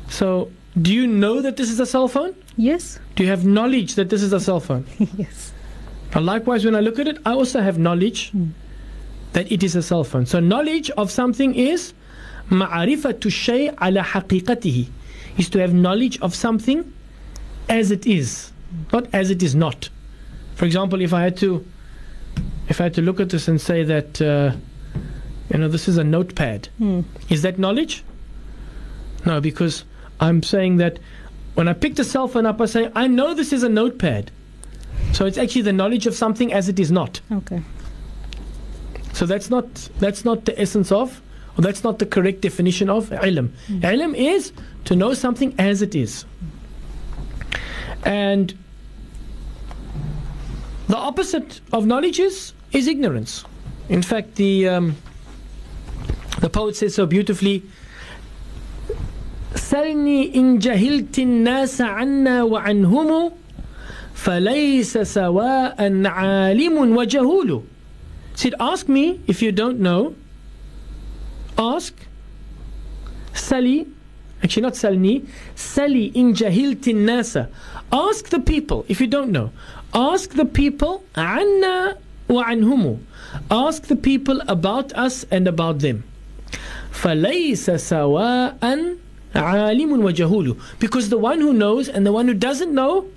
So, 0.09 0.51
do 0.81 0.93
you 0.93 1.05
know 1.05 1.41
that 1.41 1.57
this 1.57 1.69
is 1.69 1.79
a 1.79 1.86
cell 1.86 2.07
phone? 2.07 2.36
Yes. 2.55 2.99
Do 3.15 3.23
you 3.23 3.29
have 3.29 3.45
knowledge 3.45 3.95
that 3.95 4.09
this 4.09 4.21
is 4.21 4.34
a 4.34 4.39
cell 4.39 4.59
phone? 4.59 4.86
yes. 5.17 5.53
Now, 6.15 6.21
likewise, 6.21 6.65
when 6.65 6.75
I 6.75 6.79
look 6.79 6.99
at 6.99 7.07
it, 7.07 7.17
I 7.25 7.31
also 7.31 7.61
have 7.61 7.77
knowledge 7.77 8.31
mm. 8.31 8.51
that 9.34 9.51
it 9.51 9.63
is 9.63 9.75
a 9.75 9.81
cell 9.84 10.03
phone. 10.03 10.25
So, 10.25 10.39
knowledge 10.39 10.89
of 10.91 11.11
something 11.11 11.55
is 11.55 11.93
ma'arifatu 12.49 13.31
shay 13.31 13.67
ala 13.67 14.01
haqiqatihi, 14.01 14.88
is 15.38 15.49
to 15.49 15.59
have 15.59 15.73
knowledge 15.73 16.19
of 16.21 16.34
something 16.34 16.91
as 17.69 17.91
it 17.91 18.05
is, 18.05 18.51
not 18.91 19.07
as 19.13 19.29
it 19.29 19.43
is 19.43 19.55
not. 19.55 19.89
For 20.55 20.65
example, 20.65 21.01
if 21.01 21.13
I 21.13 21.23
had 21.23 21.38
to, 21.38 21.65
if 22.69 22.79
I 22.79 22.86
had 22.86 22.93
to 22.95 23.01
look 23.01 23.19
at 23.19 23.29
this 23.29 23.47
and 23.47 23.59
say 23.59 23.84
that. 23.84 24.21
Uh, 24.21 24.55
you 25.51 25.59
know, 25.59 25.67
this 25.67 25.87
is 25.87 25.97
a 25.97 26.03
notepad, 26.03 26.67
Hmm. 26.77 27.01
is 27.29 27.41
that 27.41 27.59
knowledge? 27.59 28.03
No, 29.25 29.39
because 29.41 29.83
I'm 30.19 30.41
saying 30.43 30.77
that 30.77 30.99
when 31.55 31.67
I 31.67 31.73
pick 31.73 31.95
the 31.95 32.03
cell 32.03 32.27
phone 32.27 32.45
up, 32.45 32.59
I 32.61 32.65
say 32.65 32.91
I 32.95 33.07
know 33.07 33.33
this 33.33 33.53
is 33.53 33.63
a 33.63 33.69
notepad. 33.69 34.31
So 35.13 35.25
it's 35.25 35.37
actually 35.37 35.61
the 35.63 35.73
knowledge 35.73 36.07
of 36.07 36.15
something 36.15 36.51
as 36.53 36.69
it 36.69 36.79
is 36.79 36.91
not. 36.91 37.21
Okay. 37.31 37.61
So 39.13 39.25
that's 39.25 39.49
not 39.49 39.89
that's 39.99 40.25
not 40.25 40.45
the 40.45 40.59
essence 40.59 40.91
of, 40.91 41.21
or 41.57 41.61
that's 41.61 41.83
not 41.83 41.99
the 41.99 42.05
correct 42.05 42.41
definition 42.41 42.89
of 42.89 43.09
ilm. 43.11 43.49
Ilm 43.69 44.15
is 44.15 44.51
to 44.85 44.95
know 44.95 45.13
something 45.13 45.53
as 45.59 45.81
it 45.81 45.93
is. 45.95 46.25
And 48.03 48.53
the 50.87 50.97
opposite 50.97 51.61
of 51.71 51.85
knowledge 51.85 52.19
is, 52.19 52.53
is 52.71 52.87
ignorance. 52.87 53.45
In 53.89 54.01
fact, 54.01 54.35
the 54.35 54.67
um, 54.67 54.95
the 56.40 56.51
poet 56.51 56.76
says 56.76 56.94
so 56.94 57.07
beautifully. 57.07 57.62
سلني 59.55 60.34
إن 60.36 60.59
جهلت 60.59 61.18
الناس 61.18 61.80
عنا 61.80 62.42
وعنهم 62.42 63.32
فليس 64.14 64.99
سواء 64.99 66.07
عالم 66.07 66.96
وجهول 66.96 67.62
said, 68.38 68.55
Ask 68.61 68.88
me 68.88 69.20
if 69.26 69.42
you 69.42 69.51
don't 69.51 69.80
know. 69.80 70.14
Ask. 71.59 71.92
Sali. 73.34 73.88
Actually, 74.44 74.62
not 74.62 74.74
Salni. 74.74 75.26
Sali 75.57 76.05
in 76.14 76.34
jahiltin 76.34 77.03
nasa. 77.03 77.49
Ask 77.92 78.28
the 78.28 78.38
people 78.38 78.84
if 78.86 79.01
you 79.01 79.09
don't 79.09 79.32
know. 79.32 79.51
Ask 79.92 80.34
the 80.34 80.44
people 80.44 81.03
anna 81.16 81.99
wa 82.28 82.44
anhumu. 82.44 83.01
Ask 83.51 83.86
the 83.86 83.96
people 83.96 84.40
about 84.46 84.92
us 84.92 85.24
and 85.32 85.49
about 85.49 85.80
them. 85.80 86.05
فَلَيْسَ 86.91 87.70
سَوَاءً 87.70 88.60
عَالِمٌ 89.36 89.89
وَجَهُولُ 90.04 90.60
Because 90.80 91.10
the 91.10 91.18
one 91.18 91.41
who 91.41 91.54
knows 91.54 91.89
and 91.89 92.06
the 92.06 92.12
one 92.12 92.28
who 92.28 92.34
doesn't 92.34 92.74
know 92.74 93.08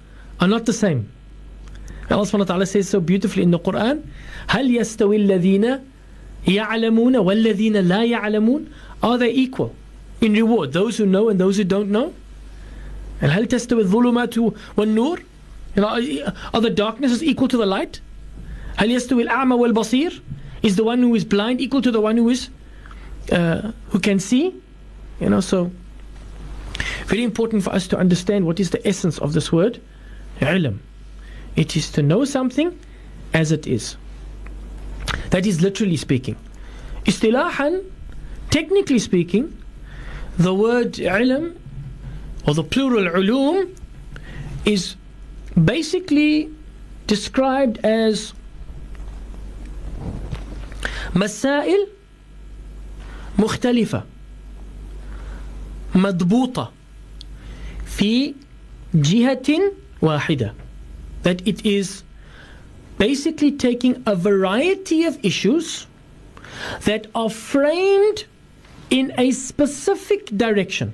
are 0.41 0.49
not 0.49 0.67
the 0.67 0.73
same. 0.73 1.09
Allah 2.11 2.23
subhanahu 2.23 2.39
wa 2.39 2.45
ta'ala 2.45 2.67
says 2.67 2.89
so 2.89 3.01
beautifully 3.01 3.43
in 3.43 3.51
the 3.51 3.59
Quran 3.59 4.03
هل 4.49 4.71
يستوي 4.71 5.27
الذين 5.27 5.81
يعلمون 6.47 7.17
والذين 7.17 7.77
لا 7.77 8.05
يعلمون 8.05 8.67
Are 9.03 9.19
they 9.19 9.31
equal 9.31 9.75
in 10.21 10.33
reward? 10.33 10.73
Those 10.73 10.97
who 10.99 11.07
know 11.07 11.29
and 11.29 11.41
those 11.41 11.57
who 11.57 11.65
don't 11.65 11.91
know? 11.91 12.15
And 13.21 13.33
هل 13.33 13.47
تستوي 13.49 13.83
الظلمات 13.83 14.53
والنور? 14.77 15.21
You 15.75 15.83
know, 15.83 16.33
are 16.55 16.61
the 16.61 16.71
darknesses 16.71 17.23
equal 17.23 17.49
to 17.49 17.57
the 17.57 17.67
light? 17.67 18.01
هل 18.79 18.91
يستوي 18.91 19.29
الأعمى 19.29 19.57
والبصير? 19.57 20.21
Is 20.63 20.77
the 20.77 20.85
one 20.85 21.03
who 21.03 21.15
is 21.15 21.25
blind 21.25 21.61
equal 21.61 21.83
to 21.83 21.91
the 21.91 22.01
one 22.01 22.17
who 22.17 22.29
is 22.29 22.49
uh, 23.33 23.73
who 23.89 24.01
can 24.01 24.19
see. 24.19 24.55
You 25.21 25.31
know, 25.31 25.41
so 25.41 25.71
very 27.07 27.23
important 27.23 27.63
for 27.63 27.71
us 27.71 27.89
to 27.89 27.99
understand 27.99 28.47
what 28.47 28.61
is 28.61 28.71
the 28.71 28.87
essence 28.87 29.19
of 29.19 29.33
this 29.33 29.53
word, 29.53 29.81
ilm. 30.41 30.79
It 31.55 31.77
is 31.77 31.91
to 31.93 32.03
know 32.03 32.25
something 32.25 32.79
as 33.33 33.53
it 33.53 33.67
is. 33.67 33.97
That 35.31 35.47
is 35.47 35.63
literally 35.63 35.97
speaking. 35.97 36.37
Istilahan, 37.05 37.85
technically 38.51 38.99
speaking, 38.99 39.57
the 40.39 40.55
word 40.55 40.95
ilm 40.95 41.57
or 42.47 42.55
the 42.55 42.65
plural 42.65 43.05
ulum 43.05 43.75
is 44.65 44.97
basically 45.65 46.51
described 47.07 47.79
as 47.85 48.35
masail 51.15 51.89
مختلفة 53.40 54.04
مضبوطة 55.96 56.72
في 57.86 58.34
جهة 58.96 59.72
واحدة 60.02 60.54
that 61.24 61.48
it 61.48 61.66
is 61.66 62.04
basically 62.98 63.52
taking 63.52 64.04
a 64.06 64.16
variety 64.16 65.06
of 65.06 65.18
issues 65.24 65.88
that 66.86 67.08
are 67.16 67.30
framed 67.30 68.26
in 68.90 69.14
a 69.18 69.32
specific 69.32 70.26
direction. 70.38 70.94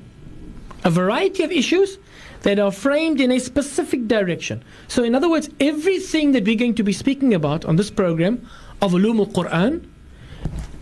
A 0.84 0.90
variety 0.90 1.44
of 1.44 1.52
issues 1.52 1.98
that 2.44 2.60
are 2.60 2.72
framed 2.72 3.20
in 3.20 3.32
a 3.32 3.40
specific 3.40 4.08
direction. 4.08 4.64
So, 4.88 5.04
in 5.04 5.16
other 5.16 5.30
words, 5.30 5.50
everything 5.60 6.32
that 6.34 6.46
we're 6.46 6.56
going 6.56 6.76
to 6.76 6.84
be 6.84 6.94
speaking 6.94 7.34
about 7.34 7.66
on 7.66 7.76
this 7.76 7.90
program 7.90 8.48
of 8.82 8.92
Ulum 8.94 9.20
al 9.20 9.28
Quran 9.28 9.86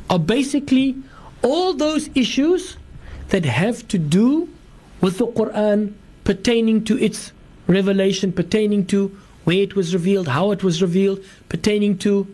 are 0.09 0.19
basically 0.19 0.95
all 1.42 1.74
those 1.74 2.10
issues 2.14 2.76
that 3.28 3.44
have 3.44 3.86
to 3.88 3.98
do 3.98 4.48
with 5.00 5.18
the 5.18 5.26
Quran 5.26 5.94
pertaining 6.24 6.84
to 6.84 6.98
its 6.98 7.32
revelation, 7.66 8.32
pertaining 8.32 8.86
to 8.86 9.16
where 9.44 9.58
it 9.58 9.74
was 9.74 9.94
revealed, 9.94 10.28
how 10.28 10.50
it 10.50 10.62
was 10.62 10.82
revealed, 10.82 11.24
pertaining 11.48 11.96
to 11.98 12.26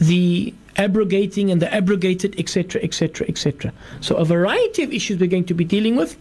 the 0.00 0.54
abrogating 0.76 1.50
and 1.50 1.60
the 1.60 1.72
abrogated, 1.74 2.38
etc., 2.38 2.80
etc., 2.82 3.26
etc. 3.28 3.72
So, 4.00 4.16
a 4.16 4.24
variety 4.24 4.82
of 4.84 4.92
issues 4.92 5.18
we're 5.18 5.28
going 5.28 5.44
to 5.46 5.54
be 5.54 5.64
dealing 5.64 5.96
with 5.96 6.16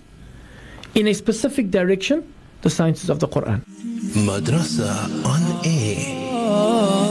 in 0.96 1.08
a 1.08 1.14
specific 1.14 1.70
direction, 1.72 2.34
the 2.64 2.70
sciences 2.70 3.10
of 3.10 3.20
the 3.20 3.28
Quran. 3.28 3.62
Madrasa 4.26 4.92
on 5.26 5.66
air. 5.66 7.07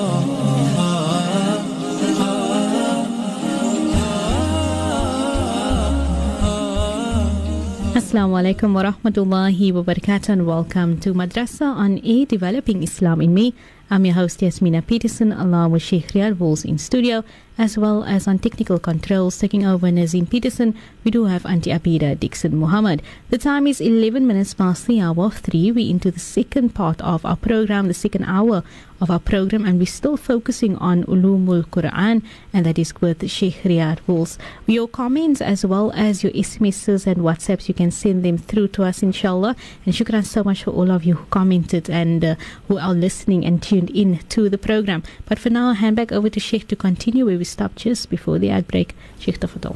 Assalamu 7.97 8.37
alaikum 8.37 8.75
wa 8.77 8.83
rahmatullahi 8.93 9.73
wa 9.73 9.81
barakatuh 9.81 10.29
and 10.29 10.47
welcome 10.47 11.01
to 11.01 11.15
Madrasa 11.15 11.65
on 11.65 11.99
A 12.05 12.27
Developing 12.27 12.83
Islam 12.83 13.23
in 13.23 13.33
Me. 13.33 13.55
I'm 13.89 14.05
your 14.05 14.17
host 14.17 14.41
Yasmina 14.41 14.83
Peterson, 14.83 15.33
along 15.33 15.71
with 15.71 15.83
Sheikh 15.83 16.09
Riyad 16.09 16.41
Walls 16.41 16.65
in 16.65 16.77
studio, 16.77 17.23
as 17.57 17.79
well 17.79 18.03
as 18.03 18.27
on 18.27 18.41
technical 18.41 18.81
controls, 18.81 19.39
taking 19.39 19.65
over 19.65 19.89
Nazim 19.93 20.27
Peterson. 20.27 20.75
We 21.05 21.13
do 21.13 21.27
have 21.27 21.47
Auntie 21.47 21.71
Abida 21.71 22.19
Dixon 22.19 22.57
Muhammad. 22.57 23.01
The 23.31 23.39
time 23.39 23.69
is 23.69 23.81
11 23.81 24.27
minutes 24.27 24.55
past 24.55 24.89
the 24.89 25.01
hour 25.01 25.27
of 25.27 25.39
three. 25.39 25.71
We're 25.71 25.89
into 25.89 26.11
the 26.11 26.19
second 26.19 26.75
part 26.75 27.01
of 27.01 27.25
our 27.25 27.37
program, 27.37 27.87
the 27.87 27.95
second 27.95 28.25
hour 28.25 28.65
of 29.01 29.11
our 29.11 29.19
program, 29.19 29.65
and 29.65 29.79
we're 29.79 29.87
still 29.87 30.17
focusing 30.17 30.77
on 30.77 31.05
Ulumul 31.05 31.65
Quran, 31.67 32.23
and 32.53 32.67
that 32.67 32.79
is 32.79 32.95
with 33.01 33.29
Sheikh 33.31 33.63
Riyad 33.63 33.99
Walls. 34.07 34.39
Your 34.67 34.89
comments 34.89 35.41
as 35.41 35.65
well 35.65 35.93
as 35.93 36.23
your 36.23 36.33
SMSs 36.33 37.07
and 37.07 37.19
WhatsApps, 37.19 37.69
you 37.69 37.75
can 37.75 37.91
send 37.91 38.25
them 38.25 38.39
through 38.39 38.69
to 38.69 38.85
us, 38.85 39.03
inshallah. 39.03 39.55
And 39.85 39.95
shukran 39.95 40.25
so 40.25 40.43
much 40.43 40.65
for 40.65 40.71
all 40.71 40.91
of 40.91 41.05
you 41.05 41.15
who 41.15 41.27
commented 41.27 41.91
and 41.91 42.25
uh, 42.25 42.35
who 42.69 42.79
are 42.79 42.95
listening 42.95 43.45
and 43.45 43.63
tuned 43.76 43.90
in 43.90 44.20
to 44.30 44.50
the 44.50 44.58
program. 44.58 45.04
But 45.26 45.40
for 45.40 45.50
now, 45.50 45.70
I'll 45.70 45.74
hand 45.74 45.96
back 45.96 46.12
over 46.12 46.30
to 46.30 46.40
Sheikh 46.40 46.68
to 46.70 46.76
continue 46.76 47.26
where 47.26 47.38
we 47.38 47.44
stopped 47.44 47.78
just 47.78 48.10
before 48.10 48.40
the 48.40 48.50
ad 48.52 48.68
break. 48.68 48.96
Sheikh 49.20 49.40
Tafadol. 49.40 49.76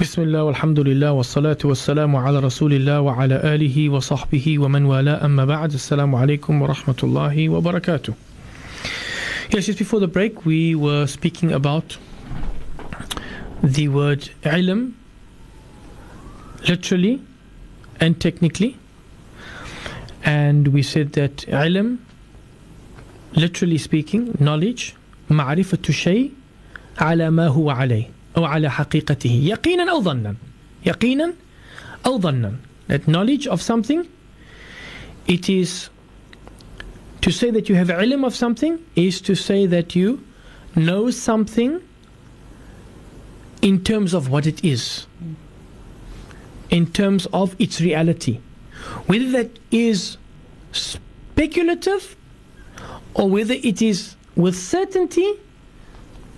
بسم 0.00 0.22
الله 0.22 0.42
والحمد 0.44 0.80
لله 0.80 1.12
والصلاة 1.12 1.58
والسلام 1.64 2.16
على 2.16 2.38
رسول 2.40 2.72
الله 2.72 3.00
وعلى 3.00 3.54
آله 3.54 3.88
وصحبه 3.88 4.58
ومن 4.58 4.84
والاه 4.84 5.24
أما 5.24 5.44
بعد 5.44 5.72
السلام 5.72 6.14
عليكم 6.14 6.62
ورحمة 6.62 6.96
الله 7.02 7.48
وبركاته 7.48 8.14
Yes, 9.50 9.66
just 9.66 9.78
before 9.78 10.00
the 10.00 10.08
break 10.08 10.46
we 10.46 10.74
were 10.74 11.06
speaking 11.06 11.52
about 11.52 11.98
the 13.62 13.88
word 13.88 14.30
ilm 14.44 14.94
literally 16.66 17.20
and 18.00 18.18
technically 18.18 18.76
and 20.24 20.68
we 20.68 20.82
said 20.82 21.12
that 21.12 21.36
ilm 21.48 21.98
literally 23.36 23.78
speaking 23.78 24.32
knowledge 24.40 24.94
معرفة 25.30 25.78
شيء 25.90 26.30
على 26.98 27.30
ما 27.30 27.46
هو 27.48 27.70
عليه 27.70 28.10
أو 28.36 28.44
على 28.44 28.70
حقيقته 28.70 29.30
يقينا 29.44 29.90
أو 29.90 30.02
ظنا 30.02 30.34
يقينا 30.86 31.34
أو 32.06 32.20
ظنا 32.20 32.56
that 32.88 33.06
knowledge 33.08 33.46
of 33.46 33.62
something 33.62 34.06
it 35.26 35.48
is 35.48 35.88
to 37.20 37.30
say 37.30 37.50
that 37.50 37.68
you 37.68 37.74
have 37.76 37.88
ilm 37.88 38.24
of 38.24 38.34
something 38.34 38.78
is 38.96 39.20
to 39.20 39.34
say 39.34 39.66
that 39.66 39.94
you 39.94 40.20
know 40.74 41.10
something 41.10 41.80
in 43.62 43.84
terms 43.84 44.12
of 44.12 44.28
what 44.28 44.46
it 44.46 44.64
is 44.64 45.06
in 46.70 46.86
terms 46.86 47.26
of 47.32 47.54
its 47.58 47.80
reality 47.80 48.40
whether 49.06 49.30
that 49.30 49.50
is 49.70 50.16
speculative 50.72 52.16
or 53.17 53.29
whether 53.29 53.55
it 53.55 53.81
is 53.81 54.15
with 54.35 54.55
certainty, 54.55 55.33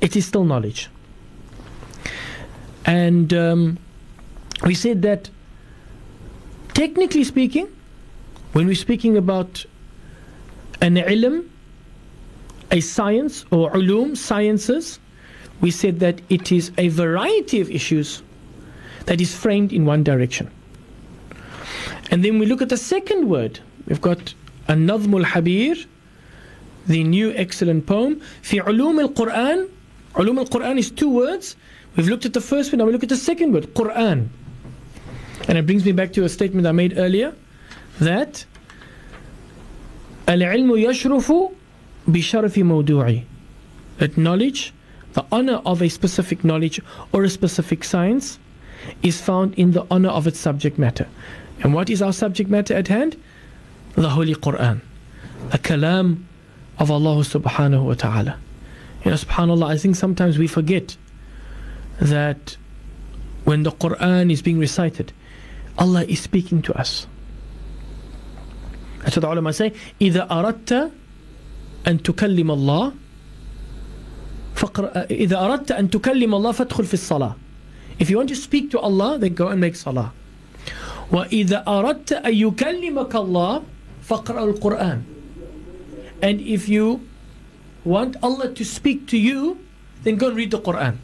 it 0.01 0.15
is 0.15 0.25
still 0.25 0.45
knowledge. 0.45 0.89
And 2.85 3.33
um, 3.33 3.77
we 4.63 4.73
said 4.73 5.01
that, 5.03 5.29
technically 6.73 7.25
speaking, 7.25 7.67
when 8.53 8.65
we're 8.65 8.75
speaking 8.75 9.17
about 9.17 9.65
an 10.81 10.95
ilm, 10.95 11.47
a 12.71 12.79
science 12.79 13.45
or 13.51 13.71
ulum, 13.73 14.15
sciences, 14.15 14.99
we 15.61 15.71
said 15.71 15.99
that 15.99 16.21
it 16.29 16.51
is 16.51 16.71
a 16.77 16.87
variety 16.87 17.59
of 17.59 17.69
issues 17.69 18.23
that 19.05 19.19
is 19.19 19.35
framed 19.35 19.73
in 19.73 19.85
one 19.85 20.03
direction. 20.03 20.49
And 22.11 22.23
then 22.23 22.39
we 22.39 22.45
look 22.45 22.61
at 22.61 22.69
the 22.69 22.77
second 22.77 23.29
word. 23.29 23.59
We've 23.87 24.01
got 24.01 24.33
an 24.67 24.87
habir, 24.87 25.85
the 26.88 27.04
new 27.04 27.32
excellent 27.32 27.86
poem. 27.86 28.20
في 28.42 28.60
علوم 28.60 29.00
القرآن, 29.00 29.68
علوم 30.14 30.46
القرآن 30.46 30.78
is 30.78 30.90
two 30.90 31.08
words. 31.08 31.56
We've 31.96 32.08
looked 32.08 32.26
at 32.26 32.32
the 32.32 32.40
first 32.40 32.72
one, 32.72 32.78
now 32.78 32.86
we 32.86 32.92
look 32.92 33.02
at 33.02 33.08
the 33.08 33.16
second 33.16 33.52
word, 33.52 33.74
Quran. 33.74 34.28
And 35.48 35.58
it 35.58 35.66
brings 35.66 35.84
me 35.84 35.92
back 35.92 36.12
to 36.14 36.24
a 36.24 36.28
statement 36.28 36.66
I 36.66 36.72
made 36.72 36.98
earlier 36.98 37.34
that 38.00 38.46
العلم 40.28 40.76
يشرف 40.76 41.32
بشرف 42.08 42.58
موضوعي 42.58 43.24
that 43.98 44.16
knowledge, 44.16 44.72
the 45.12 45.24
honor 45.30 45.60
of 45.64 45.80
a 45.82 45.88
specific 45.88 46.44
knowledge 46.44 46.80
or 47.12 47.22
a 47.22 47.30
specific 47.30 47.84
science 47.84 48.38
is 49.02 49.20
found 49.20 49.54
in 49.54 49.72
the 49.72 49.86
honor 49.90 50.08
of 50.08 50.26
its 50.26 50.38
subject 50.38 50.78
matter. 50.78 51.06
And 51.62 51.72
what 51.72 51.88
is 51.88 52.02
our 52.02 52.12
subject 52.12 52.50
matter 52.50 52.74
at 52.74 52.88
hand? 52.88 53.16
The 53.94 54.10
Holy 54.10 54.34
Quran, 54.34 54.80
the 55.50 55.58
kalam 55.58 56.24
of 56.78 56.90
Allah 56.90 57.16
subhanahu 57.16 57.84
wa 57.84 57.94
ta'ala. 57.94 58.38
You 59.04 59.10
know, 59.10 59.16
subhanAllah, 59.16 59.66
I 59.70 59.76
think 59.76 59.96
sometimes 59.96 60.38
we 60.38 60.46
forget 60.46 60.96
that 62.00 62.56
when 63.44 63.62
the 63.62 63.70
Quran 63.70 64.32
is 64.32 64.42
being 64.42 64.58
recited, 64.58 65.12
Allah 65.78 66.04
is 66.04 66.20
speaking 66.20 66.62
to 66.62 66.74
us. 66.74 67.06
That's 69.02 69.16
what 69.16 69.22
the 69.22 69.30
ulama 69.30 69.52
say. 69.52 69.72
إذا 70.00 70.28
أردت 70.30 70.90
أن 71.86 72.02
تكلم 72.02 72.50
الله 72.50 72.92
فقر... 74.54 75.06
إذا 75.10 75.36
أردت 75.36 75.72
أن 75.72 75.90
تكلم 75.90 76.34
الله 76.34 76.52
فادخل 76.52 76.84
في 76.84 76.94
الصلاة. 76.94 77.34
If 77.98 78.08
you 78.10 78.16
want 78.16 78.30
to 78.30 78.36
speak 78.36 78.70
to 78.70 78.78
Allah, 78.78 79.18
then 79.18 79.34
go 79.34 79.48
and 79.48 79.60
make 79.60 79.76
salah. 79.76 80.12
وإذا 81.12 81.64
أردت 81.68 82.12
أن 82.12 82.34
يكلمك 82.34 83.14
الله 83.14 83.62
فاقرأ 84.02 84.44
القرآن. 84.44 85.02
And 86.22 86.40
if 86.40 86.68
you 86.68 87.06
want 87.84 88.16
Allah 88.22 88.52
to 88.52 88.64
speak 88.64 89.06
to 89.08 89.18
you, 89.18 89.58
then 90.02 90.16
go 90.16 90.28
and 90.28 90.36
read 90.36 90.50
the 90.50 90.60
Quran. 90.60 90.96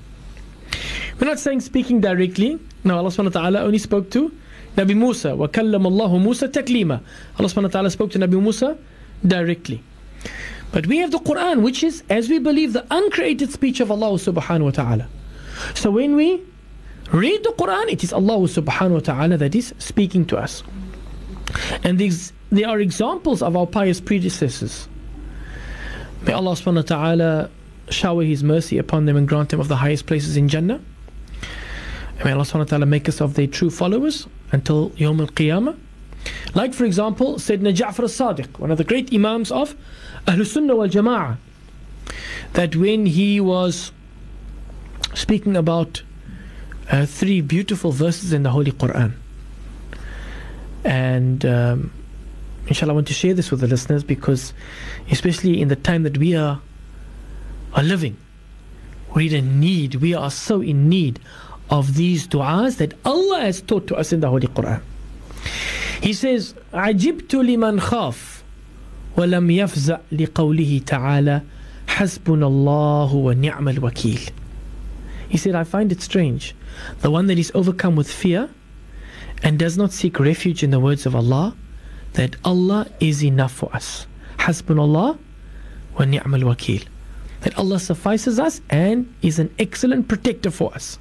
We're 1.18 1.28
not 1.28 1.38
saying 1.38 1.60
speaking 1.60 2.00
directly. 2.00 2.58
No, 2.84 2.96
Allah 2.96 3.10
subhanahu 3.10 3.34
wa 3.34 3.40
ta'ala 3.40 3.60
only 3.60 3.78
spoke 3.78 4.10
to 4.12 4.32
Nabi 4.76 4.96
Musa. 4.96 5.28
وَكَلَّمَ 5.28 5.84
اللَّهُ 5.84 6.22
Musa 6.22 6.48
تَكْلِيمًا 6.48 7.00
Allah 7.38 7.48
subhanahu 7.48 7.62
wa 7.64 7.68
ta'ala 7.68 7.90
spoke 7.90 8.10
to 8.12 8.18
Nabi 8.18 8.40
Musa 8.40 8.78
directly. 9.26 9.82
But 10.72 10.86
we 10.86 10.98
have 10.98 11.10
the 11.10 11.18
Quran, 11.18 11.62
which 11.62 11.82
is, 11.82 12.02
as 12.08 12.28
we 12.28 12.38
believe, 12.38 12.72
the 12.72 12.86
uncreated 12.90 13.52
speech 13.52 13.80
of 13.80 13.90
Allah 13.90 14.12
subhanahu 14.12 14.64
wa 14.64 14.70
ta'ala. 14.70 15.08
So 15.74 15.90
when 15.90 16.14
we 16.16 16.40
read 17.12 17.42
the 17.42 17.50
Quran, 17.58 17.90
it 17.90 18.04
is 18.04 18.12
Allah 18.12 18.38
subhanahu 18.38 18.92
wa 18.92 19.00
ta'ala 19.00 19.36
that 19.36 19.54
is 19.54 19.74
speaking 19.78 20.24
to 20.26 20.38
us. 20.38 20.62
And 21.82 21.98
these, 21.98 22.32
there 22.50 22.68
are 22.68 22.78
examples 22.78 23.42
of 23.42 23.56
our 23.56 23.66
pious 23.66 24.00
predecessors. 24.00 24.88
May 26.25 26.33
Allah 26.33 26.51
subhanahu 26.53 26.75
wa 26.75 26.81
ta'ala 26.81 27.49
shower 27.89 28.23
His 28.23 28.43
mercy 28.43 28.77
upon 28.77 29.05
them 29.05 29.15
and 29.15 29.27
grant 29.27 29.49
them 29.49 29.59
of 29.59 29.67
the 29.67 29.75
highest 29.75 30.07
places 30.07 30.35
in 30.35 30.49
Jannah. 30.49 30.81
May 32.23 32.31
Allah 32.31 32.43
subhanahu 32.43 32.59
wa 32.59 32.63
ta'ala 32.63 32.85
make 32.87 33.07
us 33.07 33.21
of 33.21 33.35
their 33.35 33.47
true 33.47 33.69
followers 33.69 34.27
until 34.51 34.89
Yawm 34.91 35.19
al 35.19 35.27
Qiyamah. 35.27 35.77
Like, 36.55 36.73
for 36.73 36.85
example, 36.85 37.35
Sayyidina 37.35 37.75
Ja'far 37.75 37.99
al 37.99 38.33
Sadiq, 38.33 38.57
one 38.57 38.71
of 38.71 38.77
the 38.79 38.83
great 38.83 39.13
Imams 39.13 39.51
of 39.51 39.75
Ahlul 40.25 40.47
Sunnah 40.47 40.75
wal 40.75 40.87
Jama'ah, 40.87 41.37
that 42.53 42.75
when 42.75 43.05
he 43.05 43.39
was 43.39 43.91
speaking 45.13 45.55
about 45.55 46.01
uh, 46.91 47.05
three 47.05 47.41
beautiful 47.41 47.91
verses 47.91 48.33
in 48.33 48.43
the 48.43 48.49
Holy 48.49 48.71
Quran, 48.71 49.13
and 50.83 51.45
um, 51.45 51.91
inshallah, 52.66 52.92
I 52.92 52.94
want 52.94 53.08
to 53.08 53.14
share 53.14 53.34
this 53.34 53.50
with 53.50 53.60
the 53.60 53.66
listeners 53.66 54.04
because, 54.04 54.52
especially 55.10 55.60
in 55.60 55.68
the 55.68 55.76
time 55.76 56.02
that 56.04 56.18
we 56.18 56.36
are, 56.36 56.60
are 57.74 57.82
living, 57.82 58.16
we're 59.14 59.34
in 59.36 59.60
need, 59.60 59.96
we 59.96 60.14
are 60.14 60.30
so 60.30 60.60
in 60.60 60.88
need 60.88 61.20
of 61.68 61.94
these 61.94 62.26
du'as 62.26 62.76
that 62.78 62.94
Allah 63.04 63.40
has 63.40 63.60
taught 63.60 63.86
to 63.88 63.96
us 63.96 64.12
in 64.12 64.20
the 64.20 64.28
Holy 64.28 64.48
Quran. 64.48 64.82
He 66.00 66.12
says, 66.12 66.54
عجبت 66.72 67.34
لمن 67.34 67.80
خاف 67.80 68.42
ولم 69.16 69.50
يفزع 69.50 69.98
لقوله 70.12 70.82
تعالى 70.86 71.42
حسبنا 71.86 72.46
الله 72.46 73.14
ونعم 73.14 73.68
الوكيل. 73.68 74.30
He 75.28 75.36
said, 75.36 75.54
I 75.54 75.64
find 75.64 75.92
it 75.92 76.00
strange. 76.00 76.54
The 77.00 77.10
one 77.10 77.26
that 77.26 77.38
is 77.38 77.52
overcome 77.54 77.96
with 77.96 78.10
fear 78.10 78.48
and 79.42 79.58
does 79.58 79.76
not 79.76 79.92
seek 79.92 80.18
refuge 80.18 80.62
in 80.62 80.70
the 80.70 80.80
words 80.80 81.06
of 81.06 81.14
Allah, 81.14 81.54
that 82.14 82.36
Allah 82.44 82.86
is 83.00 83.22
enough 83.22 83.52
for 83.52 83.74
us. 83.74 84.06
Hasbunallah 84.38 85.18
wa 85.98 86.04
ni'mal 86.04 86.40
wakil. 86.40 86.84
That 87.42 87.56
Allah 87.58 87.78
suffices 87.78 88.38
us 88.38 88.60
and 88.68 89.12
is 89.22 89.38
an 89.38 89.54
excellent 89.58 90.08
protector 90.08 90.50
for 90.50 90.74
us. 90.74 90.98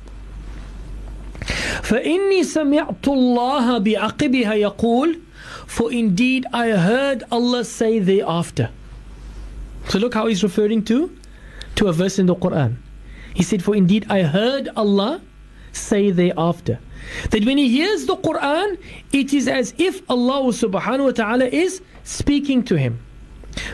فإني 1.83 2.43
سمعت 2.43 3.07
الله 3.07 3.77
بعقبها 3.77 4.53
يقول 4.53 5.19
For 5.67 5.91
indeed 5.91 6.45
I 6.53 6.69
heard 6.71 7.23
Allah 7.31 7.63
say 7.63 7.99
thereafter. 7.99 8.69
So 9.87 9.99
look 9.99 10.13
how 10.13 10.27
he's 10.27 10.43
referring 10.43 10.83
to 10.85 11.15
to 11.75 11.87
a 11.87 11.93
verse 11.93 12.19
in 12.19 12.25
the 12.25 12.35
Quran. 12.35 12.75
He 13.33 13.43
said, 13.43 13.63
For 13.63 13.75
indeed 13.75 14.05
I 14.09 14.23
heard 14.23 14.69
Allah 14.75 15.21
say 15.71 16.11
thereafter. 16.11 16.79
That 17.31 17.45
when 17.45 17.57
he 17.57 17.69
hears 17.69 18.05
the 18.05 18.15
Quran, 18.17 18.77
it 19.11 19.33
is 19.33 19.47
as 19.47 19.73
if 19.77 20.01
Allah 20.09 20.43
subhanahu 20.51 21.05
wa 21.05 21.11
ta'ala 21.11 21.45
is 21.45 21.81
speaking 22.03 22.63
to 22.63 22.77
him. 22.77 22.99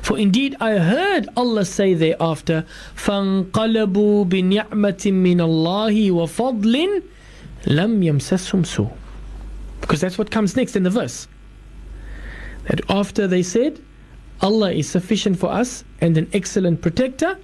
For 0.02 0.18
indeed 0.18 0.56
I 0.60 0.78
heard 0.78 1.28
Allah 1.36 1.66
say 1.66 1.94
thereafter, 1.94 2.66
فَانْقَلَبُوا 2.96 4.30
بِنِعْمَةٍ 4.30 4.72
مِّنَ 4.72 5.38
اللَّهِ 5.38 6.12
وَفَضْلٍ 6.12 7.04
لَمْ 7.66 8.04
يَمْسَسْهُمْ 8.04 8.66
سُوءٌ 8.66 8.94
Because 9.82 10.02
that's 10.02 10.18
what 10.18 10.32
comes 10.32 10.56
next 10.56 10.76
in 10.76 10.84
the 10.84 10.90
verse. 10.90 11.28
That 12.68 12.82
after 12.90 13.28
they 13.28 13.44
said, 13.44 13.80
Allah 14.42 14.72
is 14.72 14.90
sufficient 14.90 15.38
for 15.40 15.52
us 15.52 15.84
and 16.02 16.18
an 16.18 16.30
excellent 16.34 16.82
protector, 16.82 17.38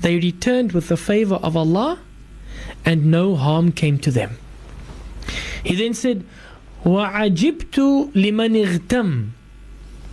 they 0.00 0.16
returned 0.16 0.72
with 0.72 0.88
the 0.88 0.96
favor 0.96 1.36
of 1.36 1.56
Allah 1.56 1.98
and 2.84 3.06
no 3.06 3.36
harm 3.36 3.72
came 3.72 3.98
to 4.00 4.10
them. 4.10 4.36
He 5.62 5.74
then 5.74 5.94
said, 5.94 6.24
وَعَجِبْتُ 6.84 8.12
لِمَنِ 8.14 8.54
اغْتَمْ 8.66 9.30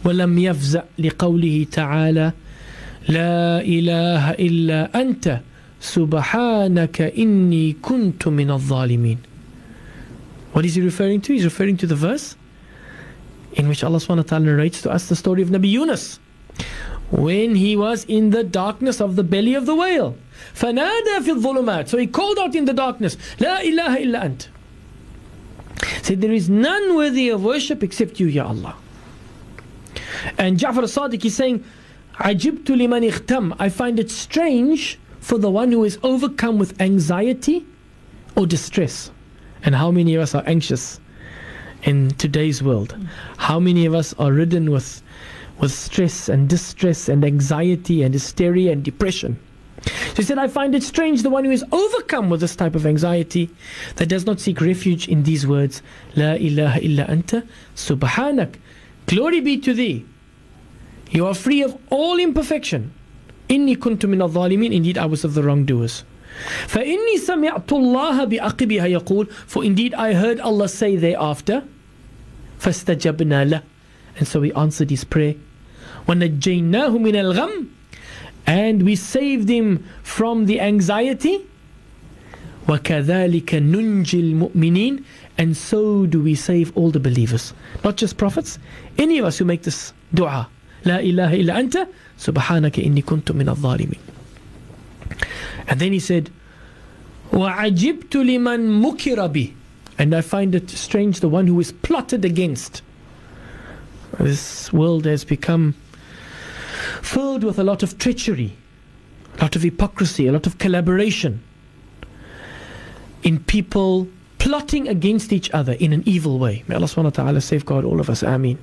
ولم 0.05 0.39
يفزع 0.39 0.83
لقوله 0.99 1.65
تعالى 1.71 2.31
لا 3.09 3.61
إله 3.61 4.31
إلا 4.31 5.01
أنت 5.01 5.39
سبحانك 5.81 7.01
إني 7.01 7.75
كنت 7.81 8.27
من 8.27 8.51
الظالمين 8.51 9.17
What 10.53 10.65
is 10.65 10.75
he 10.75 10.81
referring 10.81 11.21
to? 11.21 11.33
He's 11.33 11.45
referring 11.45 11.77
to 11.77 11.87
the 11.87 11.95
verse 11.95 12.35
in 13.53 13.67
which 13.67 13.83
Allah 13.83 13.97
subhanahu 13.97 14.17
wa 14.17 14.23
ta'ala 14.23 14.45
narrates 14.45 14.81
to 14.81 14.91
us 14.91 15.07
the 15.07 15.15
story 15.15 15.41
of 15.41 15.49
Nabi 15.49 15.69
Yunus 15.71 16.19
when 17.11 17.55
he 17.55 17.75
was 17.75 18.05
in 18.05 18.29
the 18.31 18.43
darkness 18.43 19.01
of 19.01 19.15
the 19.15 19.23
belly 19.23 19.53
of 19.55 19.65
the 19.65 19.75
whale 19.75 20.15
فنادى 20.55 21.23
في 21.23 21.31
الظلمات 21.31 21.89
so 21.89 21.97
he 21.97 22.07
called 22.07 22.37
out 22.39 22.55
in 22.55 22.65
the 22.65 22.73
darkness 22.73 23.17
لا 23.39 23.61
إله 23.61 24.03
إلا 24.03 24.25
أنت 24.25 24.41
Said, 26.02 26.20
there 26.20 26.32
is 26.32 26.48
none 26.48 26.96
worthy 26.96 27.28
of 27.28 27.42
worship 27.42 27.82
except 27.82 28.20
you, 28.20 28.26
Ya 28.26 28.46
Allah. 28.46 28.76
And 30.38 30.58
Ja'far 30.58 30.84
Sadiq 30.84 31.24
is 31.24 31.36
saying, 31.36 31.64
Ajibtu 32.14 32.76
liman 32.76 33.02
ikhtam. 33.02 33.54
I 33.58 33.68
find 33.68 33.98
it 33.98 34.10
strange 34.10 34.98
for 35.20 35.38
the 35.38 35.50
one 35.50 35.72
who 35.72 35.84
is 35.84 35.98
overcome 36.02 36.58
with 36.58 36.80
anxiety 36.80 37.66
or 38.36 38.46
distress. 38.46 39.10
And 39.62 39.74
how 39.74 39.90
many 39.90 40.14
of 40.14 40.22
us 40.22 40.34
are 40.34 40.44
anxious 40.46 41.00
in 41.82 42.10
today's 42.12 42.62
world? 42.62 42.96
How 43.36 43.58
many 43.58 43.86
of 43.86 43.94
us 43.94 44.14
are 44.14 44.32
ridden 44.32 44.70
with, 44.70 45.02
with 45.58 45.72
stress 45.72 46.28
and 46.28 46.48
distress 46.48 47.08
and 47.08 47.24
anxiety 47.24 48.02
and 48.02 48.14
hysteria 48.14 48.72
and 48.72 48.82
depression? 48.82 49.38
So 49.85 50.17
he 50.17 50.23
said, 50.23 50.37
I 50.37 50.47
find 50.47 50.75
it 50.75 50.83
strange 50.83 51.23
the 51.23 51.29
one 51.29 51.45
who 51.45 51.51
is 51.51 51.63
overcome 51.71 52.29
with 52.29 52.41
this 52.41 52.55
type 52.55 52.75
of 52.75 52.85
anxiety 52.85 53.49
that 53.95 54.09
does 54.09 54.25
not 54.25 54.39
seek 54.39 54.61
refuge 54.61 55.07
in 55.07 55.23
these 55.23 55.47
words, 55.47 55.81
La 56.15 56.33
ilaha 56.33 56.79
illa 56.83 57.05
anta, 57.05 57.47
subhanak. 57.75 58.55
Glory 59.07 59.39
be 59.39 59.57
to 59.57 59.73
thee. 59.73 60.05
You 61.09 61.25
are 61.25 61.33
free 61.33 61.61
of 61.63 61.77
all 61.89 62.19
imperfection. 62.19 62.91
إني 63.49 63.75
كنت 63.75 64.05
من 64.05 64.21
الظالمين 64.21 64.71
Indeed 64.71 64.97
I 64.97 65.05
was 65.05 65.23
of 65.25 65.33
the 65.33 65.43
wrongdoers. 65.43 66.03
فإني 66.67 67.17
سمعت 67.17 67.71
الله 67.73 68.23
بأقبها 68.25 68.85
يقول 68.85 69.27
For 69.47 69.63
indeed 69.63 69.93
I 69.93 70.13
heard 70.13 70.39
Allah 70.39 70.69
say 70.69 70.95
thereafter 70.95 71.63
فاستجبنا 72.59 73.45
له 73.49 73.61
And 74.17 74.27
so 74.27 74.39
we 74.39 74.53
answered 74.53 74.89
his 74.89 75.03
prayer 75.03 75.35
ونجيناه 76.07 76.97
من 76.97 77.15
الغم 77.15 77.67
And 78.47 78.83
we 78.83 78.95
saved 78.95 79.47
him 79.49 79.85
from 80.03 80.45
the 80.45 80.59
anxiety 80.59 81.39
وكذلك 82.67 83.55
ننجي 83.55 84.19
المؤمنين 84.19 85.03
and 85.37 85.57
so 85.57 86.05
do 86.05 86.21
we 86.21 86.35
save 86.35 86.71
all 86.75 86.91
the 86.91 86.99
believers 86.99 87.53
not 87.83 87.97
just 87.97 88.17
prophets 88.17 88.59
any 88.97 89.17
of 89.17 89.25
us 89.25 89.39
who 89.39 89.45
make 89.45 89.63
this 89.63 89.93
dua 90.13 90.47
لا 90.85 90.99
إله 90.99 91.33
إلا 91.41 91.59
أنت 91.59 91.87
سبحانك 92.17 92.79
إني 92.79 93.01
كنت 93.01 93.31
من 93.31 93.49
الظالمين 93.49 93.99
and 95.67 95.79
then 95.79 95.91
he 95.93 95.99
said 95.99 96.29
وعجبت 97.33 98.15
لمن 98.15 98.81
مكر 98.81 99.27
بي 99.27 99.53
and 99.97 100.13
I 100.15 100.21
find 100.21 100.55
it 100.55 100.69
strange 100.69 101.19
the 101.19 101.29
one 101.29 101.47
who 101.47 101.59
is 101.59 101.71
plotted 101.71 102.25
against 102.25 102.81
this 104.19 104.71
world 104.73 105.05
has 105.05 105.23
become 105.23 105.75
filled 107.05 107.43
with 107.43 107.59
a 107.59 107.63
lot 107.63 107.83
of 107.83 107.97
treachery 107.97 108.55
a 109.37 109.43
lot 109.43 109.55
of 109.55 109.61
hypocrisy 109.61 110.27
a 110.27 110.31
lot 110.31 110.45
of 110.47 110.57
collaboration 110.57 111.41
in 113.23 113.39
people 113.39 114.07
plotting 114.41 114.87
against 114.87 115.31
each 115.31 115.51
other 115.51 115.73
in 115.73 115.93
an 115.93 116.01
evil 116.05 116.39
way. 116.39 116.63
May 116.67 116.75
Allah 116.75 116.87
subhanahu 116.87 117.03
wa 117.03 117.09
ta'ala 117.23 117.41
safeguard 117.41 117.85
all 117.85 117.99
of 117.99 118.09
us. 118.09 118.23
Ameen. 118.23 118.57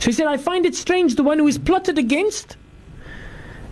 So 0.00 0.06
he 0.06 0.12
said, 0.12 0.26
I 0.26 0.36
find 0.36 0.66
it 0.66 0.74
strange 0.74 1.16
the 1.16 1.22
one 1.22 1.38
who 1.38 1.48
is 1.48 1.58
plotted 1.58 1.98
against 1.98 2.56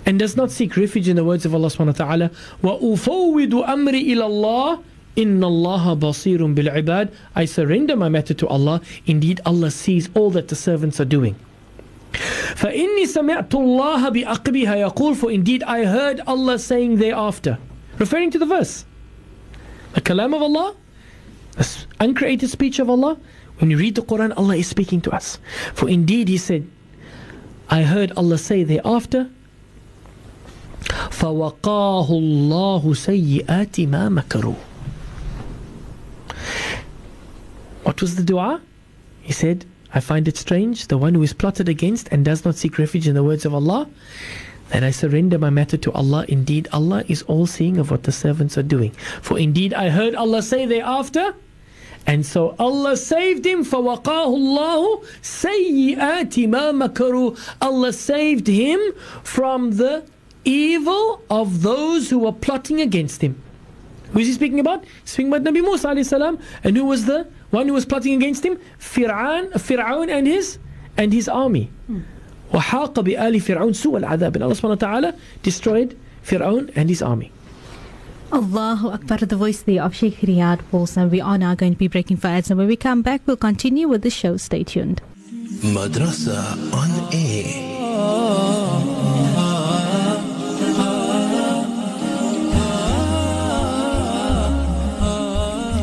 and 0.06 0.18
does 0.18 0.36
not 0.36 0.50
seek 0.50 0.76
refuge 0.76 1.08
in 1.08 1.16
the 1.16 1.24
words 1.24 1.44
of 1.44 1.54
Allah 1.54 1.68
subhanahu 1.68 1.98
wa 1.98 2.06
ta'ala. 2.06 2.30
وَأُفَوِّدُ 2.62 3.52
أَمْرِ 3.68 3.92
إِلَى 3.92 4.24
اللَّهِ 4.24 4.82
إِنَّ 5.16 5.40
اللَّهَ 5.40 5.98
بَصِيرٌ 6.00 6.54
بِالْعِبَادِ 6.54 7.12
I 7.36 7.44
surrender 7.44 7.96
my 7.96 8.08
matter 8.08 8.32
to 8.32 8.48
Allah. 8.48 8.80
Indeed, 9.04 9.42
Allah 9.44 9.70
sees 9.70 10.08
all 10.14 10.30
that 10.30 10.48
the 10.48 10.56
servants 10.56 11.00
are 11.00 11.04
doing. 11.04 11.36
فإني 12.56 13.06
سمعت 13.06 13.54
الله 13.54 14.08
بأقبها 14.08 14.74
يقول 14.74 15.16
For 15.16 15.30
indeed 15.30 15.62
I 15.64 15.84
heard 15.84 16.20
Allah 16.26 16.58
saying 16.58 16.96
thereafter 16.96 17.58
Referring 17.98 18.30
to 18.32 18.38
the 18.38 18.46
verse 18.46 18.84
The 19.94 20.00
kalam 20.00 20.34
of 20.34 20.42
Allah 20.42 20.74
the 21.56 21.68
uncreated 22.00 22.50
speech 22.50 22.78
of 22.78 22.88
Allah 22.88 23.18
when 23.58 23.70
you 23.70 23.76
read 23.78 23.94
the 23.94 24.02
Quran 24.02 24.32
Allah 24.36 24.56
is 24.56 24.66
speaking 24.66 25.00
to 25.02 25.10
us 25.10 25.38
for 25.74 25.88
indeed 25.88 26.28
he 26.28 26.38
said 26.38 26.66
I 27.68 27.82
heard 27.82 28.12
Allah 28.16 28.38
say 28.38 28.64
thereafter 28.64 29.30
فوقاه 31.10 32.08
الله 32.10 32.94
سيئات 32.94 33.80
ما 33.80 34.08
مكروا 34.08 34.56
What 37.84 38.00
was 38.00 38.14
the 38.16 38.22
dua? 38.22 38.60
He 39.22 39.32
said, 39.32 39.64
I 39.94 40.00
find 40.00 40.26
it 40.26 40.36
strange, 40.36 40.86
the 40.86 40.96
one 40.96 41.14
who 41.14 41.22
is 41.22 41.32
plotted 41.32 41.68
against 41.68 42.08
and 42.08 42.24
does 42.24 42.44
not 42.44 42.56
seek 42.56 42.78
refuge 42.78 43.06
in 43.06 43.14
the 43.14 43.22
words 43.22 43.44
of 43.44 43.52
Allah, 43.52 43.88
that 44.70 44.82
I 44.82 44.90
surrender 44.90 45.38
my 45.38 45.50
matter 45.50 45.76
to 45.76 45.92
Allah. 45.92 46.24
Indeed, 46.28 46.68
Allah 46.72 47.04
is 47.08 47.22
all 47.22 47.46
seeing 47.46 47.76
of 47.76 47.90
what 47.90 48.04
the 48.04 48.12
servants 48.12 48.56
are 48.56 48.62
doing. 48.62 48.92
For 49.20 49.38
indeed, 49.38 49.74
I 49.74 49.90
heard 49.90 50.14
Allah 50.14 50.42
say 50.42 50.64
thereafter, 50.64 51.34
and 52.06 52.24
so 52.24 52.56
Allah 52.58 52.96
saved 52.96 53.44
him. 53.44 53.64
فَوَقَاهُ 53.64 54.02
اللَّهُ 54.02 55.04
سَيِّئَاتِ 55.22 56.48
مَا 56.48 56.88
مَكَرُوا 56.88 57.38
Allah 57.60 57.92
saved 57.92 58.46
him 58.46 58.80
from 59.22 59.72
the 59.72 60.04
evil 60.44 61.22
of 61.30 61.62
those 61.62 62.10
who 62.10 62.18
were 62.18 62.32
plotting 62.32 62.80
against 62.80 63.20
him. 63.22 63.40
Who 64.12 64.18
is 64.18 64.26
he 64.26 64.32
speaking 64.32 64.58
about? 64.58 64.84
He's 65.02 65.12
speaking 65.12 65.32
about 65.32 65.44
Nabi 65.44 65.62
Musa 65.62 65.88
alayhi 65.88 66.04
salam. 66.04 66.38
And 66.64 66.76
who 66.76 66.84
was 66.84 67.04
the 67.06 67.28
one 67.50 67.68
who 67.68 67.74
was 67.74 67.84
plotting 67.84 68.14
against 68.14 68.44
him? 68.44 68.58
Fir'aun, 68.78 69.52
Fir'aun 69.52 70.10
and 70.10 70.26
his 70.26 70.58
and 70.96 71.12
his 71.12 71.28
army. 71.28 71.70
وحاق 72.52 73.00
بآل 73.00 73.40
فرعون 73.40 73.72
سوء 73.72 73.98
العذاب 73.98 74.34
and 74.36 74.44
Allah 74.44 74.54
subhanahu 74.54 74.68
wa 74.68 74.74
ta'ala 74.74 75.14
destroyed 75.42 75.96
Fir'aun 76.22 76.70
and 76.76 76.88
his 76.88 77.02
army. 77.02 77.32
Allahu 78.32 78.88
Akbar, 78.88 79.18
the 79.18 79.36
voice 79.36 79.60
there 79.62 79.82
of 79.82 79.94
Sheikh 79.94 80.20
Riyad 80.20 80.60
Wilson. 80.72 81.10
We 81.10 81.20
are 81.20 81.36
now 81.36 81.54
going 81.54 81.72
to 81.72 81.78
be 81.78 81.88
breaking 81.88 82.16
for 82.16 82.28
ads, 82.28 82.50
and 82.50 82.58
when 82.58 82.66
we 82.66 82.76
come 82.76 83.02
back, 83.02 83.20
we'll 83.26 83.36
continue 83.36 83.88
with 83.88 84.02
the 84.02 84.10
show. 84.10 84.38
Stay 84.38 84.64
tuned. 84.64 85.02
Madrasa 85.60 86.40
on 86.72 86.90
air. 87.12 88.65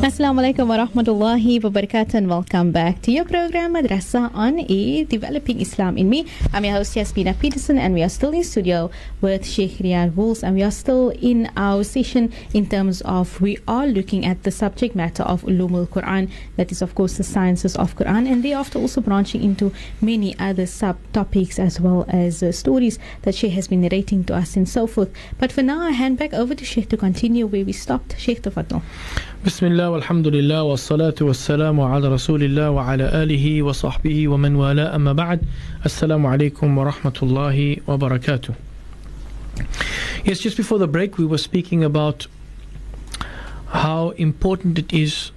Assalamu 0.04 0.42
alaikum 0.42 0.68
wa 0.68 0.76
rahmatullahi 0.84 1.64
wa 1.64 1.70
barakatuh 1.70 2.12
and 2.12 2.28
welcome 2.28 2.72
back 2.72 3.00
to 3.00 3.10
your 3.10 3.24
program 3.24 3.72
Madrasa 3.72 4.30
on 4.34 4.60
Air 4.68 5.06
Developing 5.06 5.62
Islam 5.62 5.96
in 5.96 6.10
Me. 6.10 6.26
I'm 6.52 6.62
your 6.66 6.74
host 6.74 6.94
Yasmina 6.94 7.32
Peterson 7.40 7.78
and 7.78 7.94
we 7.94 8.02
are 8.02 8.10
still 8.10 8.34
in 8.34 8.44
studio 8.44 8.90
with 9.22 9.46
Sheikh 9.46 9.78
Riyad 9.78 10.14
Wools 10.14 10.44
and 10.44 10.56
we 10.56 10.62
are 10.62 10.70
still 10.70 11.08
in 11.22 11.48
our 11.56 11.82
session 11.84 12.34
in 12.52 12.68
terms 12.68 13.00
of 13.06 13.40
we 13.40 13.56
are 13.66 13.86
looking 13.86 14.26
at 14.26 14.42
the 14.42 14.50
subject 14.50 14.94
matter 14.94 15.22
of 15.22 15.40
Ulumul 15.44 15.88
Quran 15.88 16.30
that 16.58 16.70
is 16.70 16.82
of 16.82 16.94
course 16.94 17.16
the 17.16 17.24
sciences 17.24 17.74
of 17.74 17.96
Quran 17.96 18.30
and 18.30 18.44
thereafter 18.44 18.78
also 18.78 19.00
branching 19.00 19.42
into 19.42 19.72
many 20.02 20.38
other 20.38 20.64
subtopics 20.64 21.58
as 21.58 21.80
well 21.80 22.04
as 22.10 22.42
uh, 22.42 22.52
stories 22.52 22.98
that 23.22 23.34
Sheikh 23.34 23.52
has 23.52 23.68
been 23.68 23.80
narrating 23.80 24.22
to 24.24 24.34
us 24.34 24.54
and 24.54 24.68
so 24.68 24.86
forth. 24.86 25.10
But 25.38 25.50
for 25.50 25.62
now 25.62 25.80
I 25.80 25.92
hand 25.92 26.18
back 26.18 26.34
over 26.34 26.54
to 26.54 26.62
Sheikh 26.62 26.90
to 26.90 26.98
continue 26.98 27.46
where 27.46 27.64
we 27.64 27.72
stopped. 27.72 28.16
Sheikh 28.18 28.42
Tafadal. 28.42 28.82
بسم 29.44 29.66
الله 29.66 29.90
والحمد 29.90 30.28
لله 30.28 30.62
والصلاة 30.62 31.14
والسلام 31.20 31.80
على 31.80 32.08
رسول 32.08 32.42
الله 32.42 32.70
وعلى 32.70 33.04
آله 33.22 33.62
وصحبه 33.62 34.28
ومن 34.28 34.56
والاه 34.56 34.96
أما 34.96 35.12
بعد 35.12 35.40
السلام 35.84 36.26
عليكم 36.26 36.78
ورحمة 36.78 37.18
الله 37.22 37.76
وبركاته 37.86 38.54
Yes, 40.24 40.40
just 40.40 40.56
before 40.56 40.78
the 40.78 40.86
break 40.86 41.18
we 41.18 41.26
were 41.26 41.36
speaking 41.36 41.84
about 41.84 42.26
how 43.68 44.10
important 44.16 44.78
it 44.78 44.94
is 44.94 45.30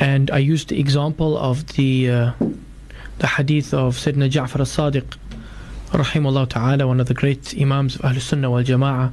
and 0.00 0.28
I 0.32 0.38
used 0.38 0.70
the 0.70 0.80
example 0.80 1.38
of 1.38 1.74
the 1.76 2.10
uh, 2.10 2.32
the 3.18 3.28
hadith 3.28 3.72
of 3.72 3.94
Sayyidina 3.94 4.28
Ja'far 4.28 4.58
al-Sadiq 4.58 5.06
rahimahullah 5.92 6.48
ta'ala, 6.48 6.88
one 6.88 6.98
of 6.98 7.06
the 7.06 7.14
great 7.14 7.54
Imams 7.56 7.94
of 7.94 8.00
Ahlul 8.02 8.20
Sunnah 8.20 8.50
wal 8.50 8.64
Jama'ah, 8.64 9.12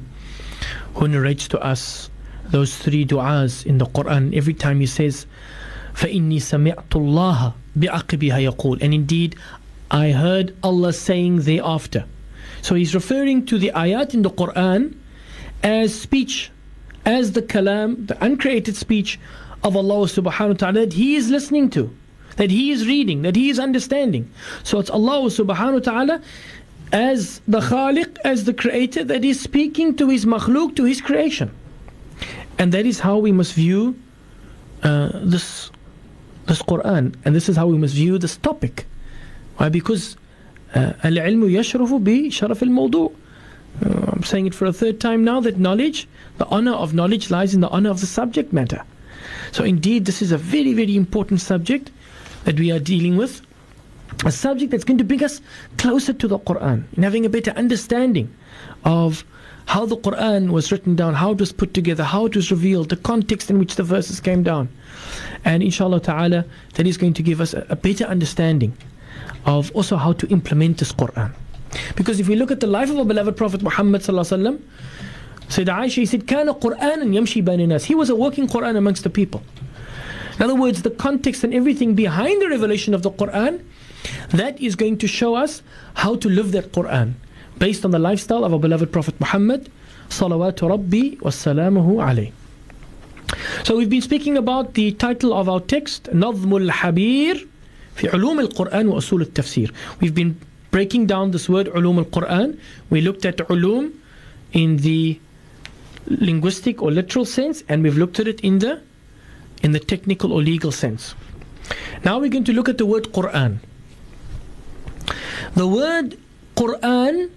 who 0.94 1.06
narrates 1.06 1.46
to 1.46 1.60
us 1.60 2.10
those 2.49 2.77
three 2.77 3.05
du'as 3.05 3.65
in 3.65 3.77
the 3.77 3.85
Quran. 3.85 4.35
Every 4.35 4.53
time 4.53 4.79
he 4.79 4.85
says, 4.85 5.25
فَإِنِّي 5.93 6.37
سَمِعْتُ 6.37 6.89
اللَّهَ 6.89 7.53
بِعَقِبِهَا 7.77 8.51
يَقُولُ 8.51 8.81
And 8.81 8.93
indeed, 8.93 9.35
I 9.89 10.11
heard 10.11 10.55
Allah 10.63 10.93
saying 10.93 11.41
thereafter. 11.41 12.05
So 12.61 12.75
he's 12.75 12.93
referring 12.93 13.45
to 13.47 13.57
the 13.57 13.71
ayat 13.75 14.13
in 14.13 14.21
the 14.21 14.29
Quran 14.29 14.95
as 15.63 15.93
speech, 15.93 16.51
as 17.05 17.33
the 17.33 17.41
kalam, 17.41 18.07
the 18.07 18.23
uncreated 18.23 18.75
speech 18.75 19.19
of 19.63 19.75
Allah 19.75 20.07
subhanahu 20.07 20.49
wa 20.49 20.53
ta'ala 20.53 20.79
that 20.81 20.93
he 20.93 21.15
is 21.15 21.29
listening 21.29 21.69
to, 21.71 21.95
that 22.37 22.51
he 22.51 22.71
is 22.71 22.87
reading, 22.87 23.21
that 23.23 23.35
he 23.35 23.49
is 23.49 23.59
understanding. 23.59 24.31
So 24.63 24.79
it's 24.79 24.89
Allah 24.89 25.23
subhanahu 25.23 25.73
wa 25.73 25.79
ta'ala 25.79 26.21
as 26.91 27.41
the 27.47 27.59
Khaliq, 27.59 28.17
as 28.23 28.45
the 28.45 28.53
creator 28.53 29.03
that 29.03 29.23
is 29.23 29.39
speaking 29.39 29.95
to 29.95 30.09
his 30.09 30.25
makhluk, 30.25 30.75
to 30.75 30.83
his 30.83 31.01
creation. 31.01 31.51
And 32.57 32.71
that 32.71 32.85
is 32.85 32.99
how 32.99 33.17
we 33.17 33.31
must 33.31 33.53
view 33.53 33.95
uh, 34.83 35.09
this 35.23 35.71
this 36.47 36.61
Quran, 36.61 37.15
and 37.23 37.35
this 37.35 37.47
is 37.49 37.55
how 37.55 37.67
we 37.67 37.77
must 37.77 37.93
view 37.93 38.17
this 38.17 38.37
topic. 38.37 38.85
Why? 39.57 39.69
Because 39.69 40.17
العلم 40.75 41.49
يشرف 41.49 41.93
بشرف 41.93 42.63
الموضوع. 42.63 43.11
Uh, 43.81 44.11
I'm 44.13 44.23
saying 44.23 44.47
it 44.47 44.55
for 44.55 44.65
a 44.65 44.73
third 44.73 44.99
time 44.99 45.23
now 45.23 45.39
that 45.39 45.57
knowledge, 45.57 46.07
the 46.37 46.47
honor 46.47 46.73
of 46.73 46.93
knowledge 46.93 47.29
lies 47.29 47.53
in 47.53 47.61
the 47.61 47.69
honor 47.69 47.89
of 47.89 48.01
the 48.01 48.05
subject 48.05 48.51
matter. 48.53 48.83
So 49.51 49.63
indeed, 49.63 50.05
this 50.05 50.21
is 50.21 50.31
a 50.31 50.37
very, 50.37 50.73
very 50.73 50.95
important 50.95 51.41
subject 51.41 51.91
that 52.43 52.59
we 52.59 52.71
are 52.71 52.79
dealing 52.79 53.17
with. 53.17 53.41
A 54.25 54.31
subject 54.31 54.71
that's 54.71 54.83
going 54.83 54.97
to 54.97 55.03
bring 55.03 55.23
us 55.23 55.41
closer 55.77 56.13
to 56.13 56.27
the 56.27 56.39
Quran 56.39 56.83
and 56.95 57.03
having 57.03 57.25
a 57.25 57.29
better 57.29 57.51
understanding 57.51 58.33
of 58.83 59.23
how 59.66 59.84
the 59.84 59.96
Quran 59.96 60.50
was 60.50 60.70
written 60.70 60.94
down, 60.94 61.14
how 61.14 61.32
it 61.32 61.40
was 61.40 61.52
put 61.52 61.74
together, 61.74 62.04
how 62.04 62.26
it 62.26 62.36
was 62.36 62.50
revealed, 62.50 62.88
the 62.88 62.96
context 62.96 63.50
in 63.50 63.58
which 63.58 63.74
the 63.74 63.82
verses 63.82 64.20
came 64.20 64.42
down. 64.42 64.68
And 65.44 65.62
inshallah 65.62 66.00
ta'ala, 66.00 66.44
that 66.74 66.86
is 66.86 66.96
going 66.96 67.14
to 67.14 67.22
give 67.22 67.40
us 67.40 67.52
a, 67.52 67.66
a 67.68 67.76
better 67.76 68.04
understanding 68.04 68.76
of 69.44 69.70
also 69.74 69.96
how 69.96 70.12
to 70.14 70.26
implement 70.28 70.78
this 70.78 70.92
Quran. 70.92 71.32
Because 71.96 72.20
if 72.20 72.28
we 72.28 72.36
look 72.36 72.50
at 72.50 72.60
the 72.60 72.66
life 72.66 72.90
of 72.90 72.98
our 72.98 73.04
beloved 73.04 73.36
Prophet 73.36 73.62
Muhammad 73.62 74.02
sallallahu 74.02 74.62
Sayyidah 75.48 75.78
Aisha 75.78 75.94
he 75.94 76.06
said, 76.06 76.26
"Kana 76.26 76.54
Quran 76.54 77.02
and 77.02 77.14
yamshi 77.14 77.42
nas." 77.68 77.84
He 77.84 77.94
was 77.94 78.08
a 78.08 78.16
working 78.16 78.48
Quran 78.48 78.76
amongst 78.76 79.04
the 79.04 79.10
people. 79.10 79.42
In 80.38 80.42
other 80.42 80.54
words, 80.54 80.82
the 80.82 80.90
context 80.90 81.44
and 81.44 81.54
everything 81.54 81.94
behind 81.94 82.42
the 82.42 82.48
revelation 82.48 82.94
of 82.94 83.02
the 83.02 83.10
Quran, 83.10 83.62
that 84.30 84.60
is 84.60 84.74
going 84.74 84.98
to 84.98 85.06
show 85.06 85.34
us 85.34 85.62
how 85.94 86.16
to 86.16 86.28
live 86.28 86.52
that 86.52 86.72
Quran 86.72 87.14
based 87.57 87.85
on 87.85 87.91
the 87.91 87.99
lifestyle 87.99 88.43
of 88.43 88.53
our 88.53 88.59
beloved 88.59 88.91
Prophet 88.91 89.19
Muhammad 89.19 89.69
salawatu 90.09 90.69
rabbi 90.69 91.15
wassalamuhu 91.21 92.01
alayh. 92.01 92.31
So 93.63 93.77
we've 93.77 93.89
been 93.89 94.01
speaking 94.01 94.37
about 94.37 94.73
the 94.73 94.91
title 94.93 95.33
of 95.33 95.47
our 95.47 95.59
text, 95.59 96.09
نظم 96.13 96.67
الحبير 96.67 97.47
في 97.95 98.09
علوم 98.09 98.39
القرآن 98.39 98.87
وأصول 98.87 99.21
التفسير. 99.21 99.71
We've 99.99 100.15
been 100.15 100.35
breaking 100.71 101.05
down 101.07 101.31
this 101.31 101.47
word 101.47 101.67
علوم 101.67 102.05
القرآن. 102.05 102.57
We 102.89 103.01
looked 103.01 103.25
at 103.25 103.37
علوم 103.37 103.91
in 104.53 104.77
the 104.77 105.19
linguistic 106.07 106.81
or 106.81 106.91
literal 106.91 107.25
sense 107.25 107.63
and 107.69 107.83
we've 107.83 107.97
looked 107.97 108.19
at 108.19 108.27
it 108.27 108.39
in 108.41 108.59
the 108.59 108.81
in 109.63 109.71
the 109.71 109.79
technical 109.79 110.33
or 110.33 110.41
legal 110.41 110.71
sense. 110.71 111.15
Now 112.03 112.19
we're 112.19 112.29
going 112.29 112.43
to 112.45 112.53
look 112.53 112.67
at 112.67 112.77
the 112.77 112.85
word 112.85 113.13
Quran. 113.13 113.59
The 115.53 115.67
word 115.67 116.17
Quran 116.55 117.29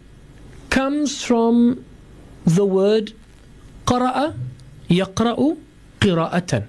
comes 0.70 1.24
from 1.24 1.84
the 2.44 2.64
word 2.64 3.12
قرأ 3.86 4.34
يقرأ 4.90 5.57
قراءة 6.00 6.64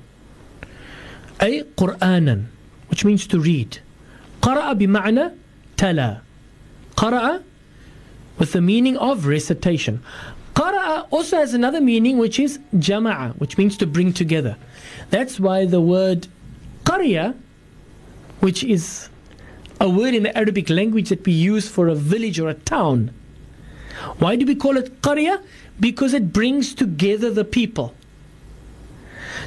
أي 1.41 1.65
قرآنا 1.77 2.43
which 2.89 3.05
means 3.05 3.27
to 3.27 3.39
read 3.39 3.79
قرأ 4.41 4.73
بمعنى 4.73 5.31
تلا 5.77 6.17
قرأ 6.95 7.41
with 8.38 8.51
the 8.51 8.61
meaning 8.61 8.97
of 8.97 9.25
recitation 9.25 9.99
قرأ 10.55 11.07
also 11.11 11.38
has 11.38 11.53
another 11.53 11.81
meaning 11.81 12.17
which 12.17 12.39
is 12.39 12.59
جمع 12.73 13.33
which 13.38 13.57
means 13.57 13.75
to 13.77 13.86
bring 13.86 14.13
together 14.13 14.55
that's 15.09 15.39
why 15.39 15.65
the 15.65 15.81
word 15.81 16.27
قرية 16.86 17.36
which 18.39 18.63
is 18.63 19.09
a 19.81 19.89
word 19.89 20.13
in 20.13 20.23
the 20.23 20.38
Arabic 20.38 20.69
language 20.69 21.09
that 21.09 21.25
we 21.25 21.33
use 21.33 21.67
for 21.67 21.88
a 21.88 21.95
village 21.95 22.39
or 22.39 22.49
a 22.49 22.53
town 22.53 23.11
why 24.18 24.36
do 24.36 24.46
we 24.46 24.55
call 24.55 24.76
it 24.76 25.03
qarya? 25.03 25.42
Because 25.78 26.14
it 26.14 26.32
brings 26.32 26.74
together 26.74 27.30
the 27.30 27.44
people. 27.44 27.94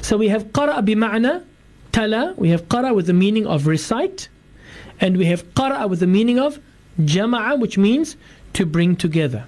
So 0.02 0.16
we 0.16 0.28
have 0.28 0.46
qara 0.52 0.84
bima'na 0.84 1.44
tala, 1.92 2.34
we 2.36 2.50
have 2.50 2.68
qara 2.68 2.94
with 2.94 3.06
the 3.06 3.12
meaning 3.12 3.46
of 3.46 3.66
recite, 3.66 4.28
and 5.00 5.16
we 5.16 5.26
have 5.26 5.54
qara 5.54 5.88
with 5.88 6.00
the 6.00 6.06
meaning 6.06 6.38
of 6.38 6.58
jama'a, 7.00 7.58
which 7.58 7.78
means 7.78 8.16
to 8.54 8.66
bring 8.66 8.96
together. 8.96 9.46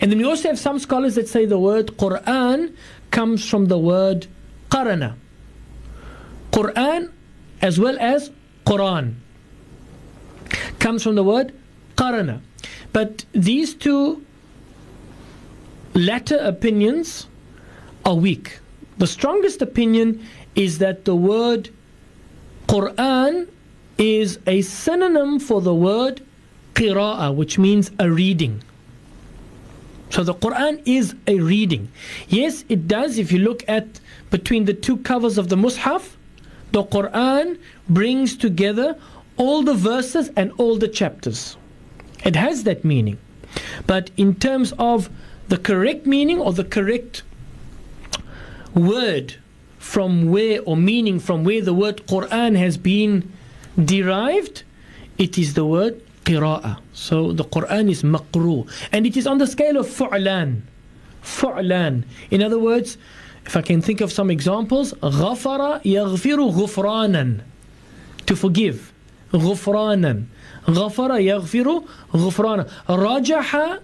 And 0.00 0.10
then 0.10 0.18
we 0.18 0.24
also 0.24 0.48
have 0.48 0.58
some 0.58 0.78
scholars 0.78 1.14
that 1.16 1.28
say 1.28 1.44
the 1.46 1.58
word 1.58 1.88
Quran 1.98 2.74
comes 3.10 3.48
from 3.48 3.66
the 3.66 3.78
word 3.78 4.26
qarana. 4.70 5.14
Quran 6.52 7.12
as 7.60 7.80
well 7.80 7.96
as 7.98 8.30
Quran 8.64 9.14
comes 10.78 11.02
from 11.02 11.14
the 11.14 11.22
word 11.24 11.52
qarana. 11.96 12.40
But 12.92 13.24
these 13.32 13.74
two 13.74 14.24
latter 15.96 16.36
opinions 16.36 17.26
are 18.04 18.14
weak. 18.14 18.60
The 18.98 19.06
strongest 19.06 19.62
opinion 19.62 20.24
is 20.54 20.78
that 20.78 21.04
the 21.04 21.16
word 21.16 21.70
Quran 22.68 23.48
is 23.98 24.38
a 24.46 24.62
synonym 24.62 25.40
for 25.40 25.60
the 25.60 25.74
word 25.74 26.22
qira'ah, 26.74 27.34
which 27.34 27.58
means 27.58 27.90
a 27.98 28.10
reading. 28.10 28.62
So 30.10 30.22
the 30.22 30.34
Quran 30.34 30.82
is 30.84 31.14
a 31.26 31.40
reading. 31.40 31.90
Yes, 32.28 32.64
it 32.68 32.86
does. 32.86 33.18
If 33.18 33.32
you 33.32 33.38
look 33.38 33.64
at 33.66 34.00
between 34.30 34.66
the 34.66 34.74
two 34.74 34.98
covers 34.98 35.38
of 35.38 35.48
the 35.48 35.56
Mus'haf, 35.56 36.10
the 36.72 36.84
Quran 36.84 37.58
brings 37.88 38.36
together 38.36 38.98
all 39.36 39.62
the 39.62 39.74
verses 39.74 40.30
and 40.36 40.52
all 40.58 40.76
the 40.76 40.88
chapters. 40.88 41.56
It 42.24 42.36
has 42.36 42.64
that 42.64 42.84
meaning. 42.84 43.18
But 43.86 44.10
in 44.16 44.34
terms 44.34 44.72
of 44.78 45.08
the 45.47 45.57
correct 45.57 46.05
meaning 46.05 46.39
or 46.39 46.53
the 46.53 46.63
correct 46.63 47.23
word 48.73 49.35
from 49.77 50.29
where 50.29 50.61
or 50.61 50.77
meaning 50.77 51.19
from 51.19 51.43
where 51.43 51.61
the 51.61 51.73
word 51.73 52.05
Quran 52.07 52.55
has 52.55 52.77
been 52.77 53.31
derived, 53.83 54.63
it 55.17 55.37
is 55.37 55.53
the 55.53 55.65
word 55.65 56.01
qira'ah. 56.23 56.79
So 56.93 57.31
the 57.31 57.43
Quran 57.43 57.89
is 57.89 58.03
maqru. 58.03 58.69
And 58.91 59.05
it 59.05 59.17
is 59.17 59.27
on 59.27 59.37
the 59.39 59.47
scale 59.47 59.77
of 59.77 59.87
fu'lan. 59.87 60.61
Fu'lan. 61.23 62.03
In 62.29 62.43
other 62.43 62.59
words, 62.59 62.97
if 63.45 63.57
I 63.57 63.61
can 63.61 63.81
think 63.81 64.01
of 64.01 64.11
some 64.11 64.29
examples, 64.29 64.93
غفر 64.93 65.81
يغفر 65.83 66.51
غفرانا. 66.51 67.39
To 68.27 68.35
forgive. 68.35 68.93
غفرانا. 69.33 70.23
غفر 70.67 71.19
يغفر 71.19 71.83
غفرانا. 72.13 72.67
رجح 72.89 73.79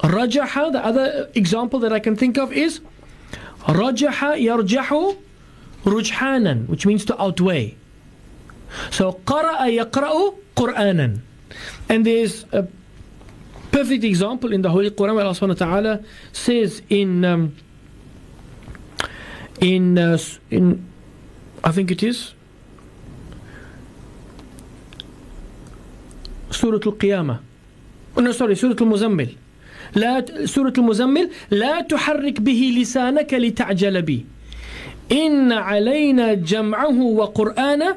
Rajaha, 0.00 0.72
the 0.72 0.84
other 0.84 1.30
example 1.34 1.80
that 1.80 1.92
I 1.92 1.98
can 1.98 2.16
think 2.16 2.38
of 2.38 2.52
is 2.52 2.80
Rajaha 3.60 4.38
yarjahu 4.38 5.16
rujhanan, 5.84 6.68
which 6.68 6.86
means 6.86 7.04
to 7.06 7.20
outweigh. 7.20 7.76
So 8.90 9.12
qara'a 9.24 9.84
yaqra'u 9.84 10.34
Qur'anan. 10.56 11.20
And 11.88 12.04
there's 12.04 12.44
a 12.52 12.66
perfect 13.70 14.04
example 14.04 14.52
in 14.52 14.62
the 14.62 14.70
Holy 14.70 14.90
Quran 14.90 15.14
where 15.14 15.24
Allah 15.24 15.34
subhanahu 15.34 15.60
wa 15.60 15.66
ta'ala 15.66 16.04
says 16.32 16.82
in 16.88 17.24
um, 17.24 17.56
in 19.60 19.98
uh, 19.98 20.18
in 20.50 20.86
I 21.62 21.72
think 21.72 21.90
it 21.90 22.02
is 22.02 22.32
Surah 26.50 26.80
Al-Qiyamah. 26.84 27.40
Oh, 28.16 28.20
no, 28.20 28.32
sorry, 28.32 28.56
Surah 28.56 28.72
Al-Muzammil. 28.80 29.36
لا 29.96 30.24
سورة 30.44 30.72
المزمل 30.78 31.30
لا 31.50 31.80
تحرك 31.80 32.40
به 32.40 32.74
لسانك 32.78 33.34
لتعجل 33.34 34.02
به 34.02 34.24
إن 35.12 35.52
علينا 35.52 36.34
جمعه 36.34 37.00
وقرآنه 37.02 37.96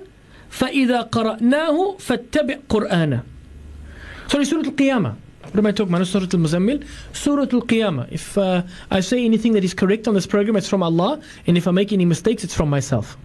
فإذا 0.49 1.01
قرأناه 1.01 1.95
فاتبع 1.99 2.57
قرآنه 2.69 3.23
Surah 4.29 4.63
Al-Qiyamah. 4.63 5.15
What 5.41 5.57
am 5.57 5.65
I 5.65 5.71
talking 5.71 5.91
about? 5.91 6.05
Surah 6.05 6.27
Al-Muzammil. 6.31 6.85
Surah 7.13 7.47
Al-Qiyamah. 7.51 8.11
If 8.11 8.37
uh, 8.37 8.61
I 8.91 8.99
say 8.99 9.25
anything 9.25 9.53
that 9.53 9.63
is 9.63 9.73
correct 9.73 10.07
on 10.07 10.13
this 10.13 10.27
program, 10.27 10.55
it's 10.55 10.69
from 10.69 10.83
Allah. 10.83 11.19
And 11.47 11.57
if 11.57 11.67
I 11.67 11.71
make 11.71 11.91
any 11.91 12.05
mistakes, 12.05 12.43
it's 12.43 12.53
from 12.53 12.69
myself. 12.69 13.17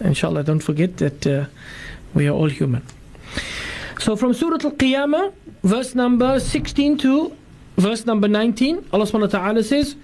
Inshallah, 0.00 0.42
don't 0.44 0.60
forget 0.60 0.98
that 0.98 1.26
uh, 1.26 1.46
we 2.12 2.28
are 2.28 2.32
all 2.32 2.50
human. 2.50 2.82
So 3.98 4.16
from 4.16 4.34
Surah 4.34 4.58
Al-Qiyamah, 4.62 5.32
verse 5.64 5.94
number 5.94 6.38
16 6.38 6.98
to 6.98 7.32
verse 7.77 8.05
number 8.05 8.27
19, 8.27 8.89
Allah 8.91 9.05
subhanahu 9.05 9.33
wa 9.33 9.39
ta'ala 9.39 9.63
says, 9.63 9.95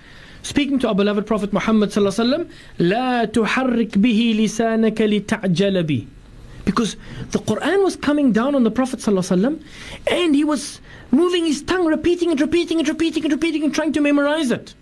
speaking 0.42 0.80
to 0.80 0.88
our 0.88 0.96
beloved 0.96 1.28
Prophet 1.28 1.54
Muhammad 1.54 1.90
sallallahu 1.90 2.20
alaihi 2.20 2.48
wasallam, 2.48 2.50
لا 2.80 3.26
تحرك 3.32 3.98
به 3.98 4.36
لسانك 4.38 4.96
لتعجل 4.96 5.84
به. 5.86 6.08
Because 6.66 6.96
the 7.32 7.40
Quran 7.40 7.84
was 7.84 7.96
coming 7.96 8.32
down 8.32 8.56
on 8.56 8.64
the 8.64 8.72
Prophet 8.72 9.00
sallallahu 9.00 9.38
alaihi 9.38 9.42
wasallam, 9.42 9.64
and 10.12 10.36
he 10.36 10.44
was 10.44 10.82
moving 11.12 11.46
his 11.46 11.62
tongue, 11.62 11.86
repeating 11.86 12.32
it, 12.32 12.40
repeating 12.40 12.80
it, 12.80 12.88
repeating 12.88 13.24
it, 13.24 13.32
repeating 13.32 13.64
it, 13.64 13.74
trying 13.74 13.94
to 13.94 14.02
memorize 14.02 14.52
it. 14.52 14.74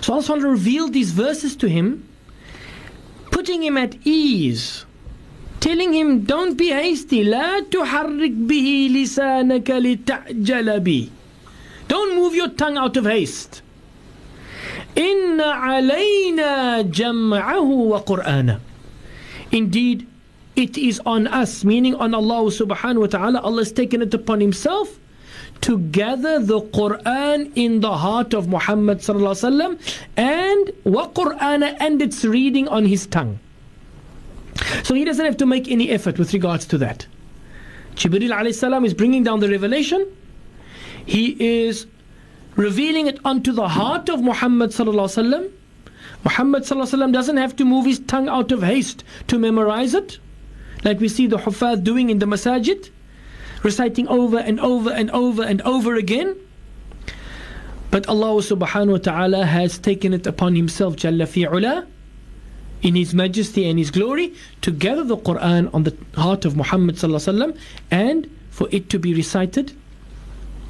So 0.00 0.12
Allah 0.12 0.22
subhanahu 0.22 0.28
wa 0.28 0.34
ta'ala 0.36 0.50
revealed 0.50 0.92
these 0.92 1.12
verses 1.12 1.54
to 1.56 1.68
him, 1.68 2.08
putting 3.30 3.62
him 3.62 3.76
at 3.76 3.94
ease 4.04 4.84
telling 5.60 5.92
him, 5.92 6.24
don't 6.24 6.56
be 6.56 6.68
hasty. 6.68 7.24
لا 7.24 7.60
تحرك 7.60 8.30
به 8.30 8.88
لسانك 8.92 9.70
لتعجل 9.70 10.80
به. 10.80 11.08
Don't 11.92 12.16
move 12.16 12.34
your 12.34 12.48
tongue 12.48 12.76
out 12.76 12.96
of 12.96 13.04
haste. 13.04 13.62
إن 14.96 15.40
علينا 15.40 16.82
جمعه 16.90 17.70
وقرآنه. 17.70 18.60
Indeed, 19.52 20.06
it 20.56 20.76
is 20.76 21.00
on 21.06 21.26
us, 21.26 21.64
meaning 21.64 21.94
on 21.94 22.14
Allah 22.14 22.50
subhanahu 22.50 23.00
wa 23.00 23.06
ta'ala. 23.06 23.40
Allah 23.40 23.62
has 23.62 23.72
taken 23.72 24.02
it 24.02 24.12
upon 24.12 24.40
Himself 24.40 24.98
to 25.62 25.78
gather 25.78 26.38
the 26.38 26.60
Quran 26.60 27.52
in 27.54 27.80
the 27.80 27.96
heart 27.96 28.34
of 28.34 28.48
Muhammad 28.48 28.98
sallallahu 28.98 29.34
alaihi 29.34 29.50
wasallam 29.50 30.00
and 30.16 30.72
wa 30.84 31.08
Qur'ana 31.08 31.76
and 31.80 32.00
its 32.02 32.24
reading 32.24 32.68
on 32.68 32.84
his 32.86 33.06
tongue. 33.06 33.38
So 34.82 34.94
he 34.94 35.04
doesn't 35.04 35.24
have 35.24 35.36
to 35.38 35.46
make 35.46 35.68
any 35.68 35.90
effort 35.90 36.18
with 36.18 36.32
regards 36.32 36.66
to 36.66 36.78
that. 36.78 37.06
Jibril 37.94 38.30
alayhi 38.30 38.54
salam 38.54 38.84
is 38.84 38.94
bringing 38.94 39.22
down 39.24 39.40
the 39.40 39.48
revelation. 39.48 40.06
he 41.05 41.65
is 41.65 41.85
revealing 42.55 43.07
it 43.07 43.19
unto 43.25 43.51
the 43.51 43.67
heart 43.67 44.09
of 44.09 44.21
Muhammad 44.21 44.71
sallallahu. 44.71 45.51
Muhammad 46.23 46.63
sallallahu 46.63 47.11
doesn't 47.11 47.37
have 47.37 47.55
to 47.57 47.65
move 47.65 47.85
his 47.85 47.99
tongue 47.99 48.29
out 48.29 48.51
of 48.51 48.63
haste 48.63 49.03
to 49.27 49.37
memorize 49.37 49.93
it, 49.93 50.19
like 50.83 50.99
we 50.99 51.09
see 51.09 51.27
the 51.27 51.37
huffaz 51.37 51.83
doing 51.83 52.09
in 52.09 52.19
the 52.19 52.25
masajid, 52.25 52.89
reciting 53.63 54.07
over 54.07 54.37
and 54.37 54.59
over 54.59 54.91
and 54.91 55.11
over 55.11 55.43
and 55.43 55.61
over 55.63 55.95
again. 55.95 56.35
But 57.91 58.07
Allah 58.07 58.41
subhanahu 58.41 58.91
wa 58.91 58.97
ta'ala 58.97 59.45
has 59.45 59.77
taken 59.77 60.13
it 60.13 60.25
upon 60.25 60.55
himself, 60.55 60.95
Jalla 60.95 61.27
fi'ula, 61.27 61.85
in 62.81 62.95
His 62.95 63.13
majesty 63.13 63.67
and 63.67 63.79
His 63.79 63.91
glory 63.91 64.33
to 64.61 64.71
gather 64.71 65.03
the 65.03 65.17
Quran 65.17 65.73
on 65.73 65.83
the 65.83 65.95
heart 66.15 66.45
of 66.45 66.55
Muhammad 66.55 66.95
sallallahu 66.95 67.57
and 67.91 68.29
for 68.49 68.67
it 68.71 68.89
to 68.89 68.99
be 68.99 69.13
recited 69.13 69.73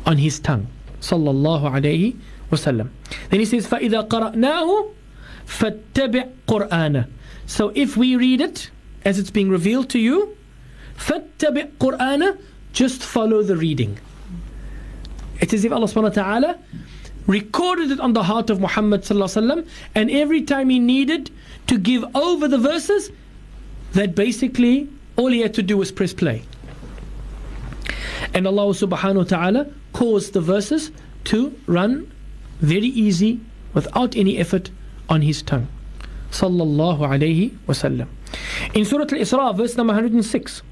on 0.06 0.16
his 0.18 0.38
tongue 0.40 0.66
sallallahu 1.00 1.70
alayhi 1.70 2.16
wasallam. 2.50 2.90
Then 3.30 3.40
he 3.40 3.46
says, 3.46 3.66
فَإِذَا 3.66 4.08
قَرَأْنَاهُ 4.08 4.94
فَاتَّبِعْ 5.46 6.32
قُرْآنَ 6.46 7.08
So 7.46 7.72
if 7.74 7.96
we 7.96 8.16
read 8.16 8.40
it 8.40 8.70
as 9.04 9.18
it's 9.18 9.30
being 9.30 9.50
revealed 9.50 9.90
to 9.90 9.98
you, 9.98 10.36
فَاتَّبِعْ 10.96 11.76
قُرْآنَ 11.78 12.38
Just 12.72 13.02
follow 13.02 13.42
the 13.42 13.56
reading. 13.56 13.98
It 15.40 15.52
is 15.52 15.60
as 15.60 15.64
if 15.66 15.72
Allah 15.72 15.86
subhanahu 15.86 16.16
wa 16.16 16.22
ta'ala 16.22 16.58
recorded 17.26 17.90
it 17.90 18.00
on 18.00 18.12
the 18.14 18.22
heart 18.22 18.50
of 18.50 18.60
Muhammad 18.60 19.02
sallallahu 19.02 19.68
and 19.94 20.10
every 20.10 20.42
time 20.42 20.70
he 20.70 20.78
needed 20.78 21.30
to 21.68 21.78
give 21.78 22.04
over 22.16 22.48
the 22.48 22.58
verses, 22.58 23.10
that 23.92 24.14
basically 24.14 24.88
all 25.16 25.28
he 25.28 25.40
had 25.40 25.54
to 25.54 25.62
do 25.62 25.76
was 25.76 25.92
press 25.92 26.12
play. 26.12 26.42
And 28.34 28.46
Allah 28.46 28.66
subhanahu 28.74 29.16
wa 29.16 29.24
ta'ala 29.24 29.66
caused 29.92 30.32
the 30.32 30.40
verses 30.40 30.90
to 31.24 31.54
run 31.66 32.10
very 32.60 32.86
easy 32.86 33.40
without 33.74 34.16
any 34.16 34.38
effort 34.38 34.70
on 35.08 35.22
his 35.22 35.42
tongue. 35.42 35.68
Sallallahu 36.30 37.00
alayhi 37.00 37.56
wasallam. 37.66 38.08
In 38.74 38.84
Surah 38.84 39.04
Al-Isra, 39.04 39.56
verse 39.56 39.76
number 39.76 39.94
106. 39.94 40.62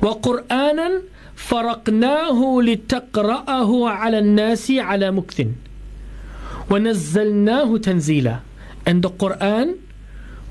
وَقُرْآنًا 0.00 1.02
فَرَقْنَاهُ 1.36 2.38
لِتَقْرَأَهُ 2.38 3.70
عَلَى 3.90 4.18
النَّاسِ 4.18 4.66
عَلَى 4.80 5.08
مُكْثٍ 5.12 5.52
وَنَزَّلْنَاهُ 6.70 7.78
تَنزِيلًا 7.78 8.40
And 8.86 9.02
the 9.02 9.10
Quran 9.10 9.78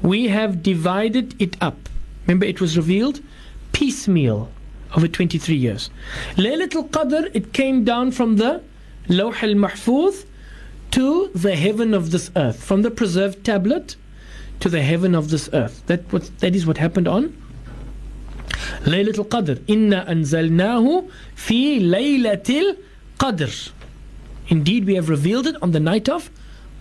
we 0.02 0.28
have 0.28 0.62
divided 0.62 1.34
it 1.42 1.56
up. 1.62 1.90
Remember, 2.28 2.46
it 2.46 2.60
was 2.60 2.76
revealed 2.78 3.22
piecemeal 3.72 4.50
over 4.97 5.09
23 5.09 5.55
years. 5.55 5.91
Laylatul 6.37 6.89
Qadr, 6.91 7.31
it 7.35 7.53
came 7.53 7.85
down 7.85 8.11
from 8.11 8.37
the 8.37 8.63
Lawh 9.09 9.35
al 9.43 9.55
Mahfuz 9.55 10.25
to 10.93 11.29
the 11.35 11.55
heaven 11.55 11.95
of 11.95 12.11
this 12.11 12.31
earth, 12.37 12.63
from 12.63 12.83
the 12.83 12.91
preserved 12.91 13.45
tablet 13.45 13.97
to 14.61 14.69
the 14.69 14.83
heaven 14.83 15.15
of 15.15 15.31
this 15.31 15.49
earth. 15.53 15.83
That, 15.87 16.11
what, 16.13 16.31
that 16.41 16.55
is 16.55 16.67
what 16.67 16.79
happened 16.79 17.09
on 17.09 17.37
Laylatul 18.83 19.29
Qadr. 19.29 19.63
Inna 19.67 20.05
anzalnahu 20.09 21.11
fi 21.35 21.81
Laylatil 21.81 22.79
Qadr. 23.19 23.71
Indeed, 24.49 24.87
we 24.87 24.95
have 24.95 25.09
revealed 25.09 25.47
it 25.47 25.57
on 25.63 25.73
the 25.73 25.81
night 25.81 26.09
of 26.09 26.31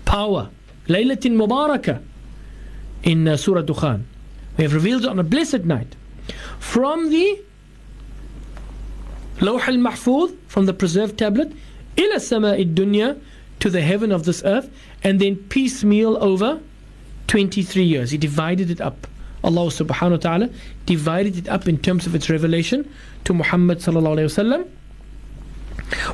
power. 0.05 0.49
Laylatin 0.87 1.35
Mubarakah 1.35 2.01
in 3.03 3.27
uh, 3.27 3.37
Surah 3.37 3.61
Dukhan. 3.61 4.03
We 4.57 4.63
have 4.63 4.73
revealed 4.73 5.03
it 5.03 5.09
on 5.09 5.19
a 5.19 5.23
blessed 5.23 5.65
night. 5.65 5.95
From 6.59 7.09
the 7.09 7.43
Lawh 9.40 9.60
al-Mahfuz, 9.66 10.36
from 10.46 10.66
the 10.66 10.72
preserved 10.72 11.18
tablet, 11.18 11.52
ila 11.98 12.20
sama 12.20 12.54
dunya 12.56 13.20
to 13.60 13.70
the 13.70 13.80
heaven 13.80 14.12
of 14.12 14.24
this 14.24 14.42
earth, 14.44 14.70
and 15.02 15.20
then 15.20 15.36
piecemeal 15.36 16.16
over 16.22 16.60
23 17.28 17.82
years. 17.82 18.10
He 18.10 18.18
divided 18.18 18.70
it 18.70 18.80
up. 18.80 19.06
Allah 19.44 19.66
subhanahu 19.66 20.10
wa 20.10 20.16
ta'ala 20.16 20.50
divided 20.86 21.36
it 21.36 21.48
up 21.48 21.66
in 21.66 21.78
terms 21.78 22.06
of 22.06 22.14
its 22.14 22.30
revelation 22.30 22.88
to 23.24 23.34
Muhammad 23.34 23.78
sallallahu 23.78 24.18
alayhi 24.18 24.30
wa 24.30 24.42
sallam. 24.42 24.62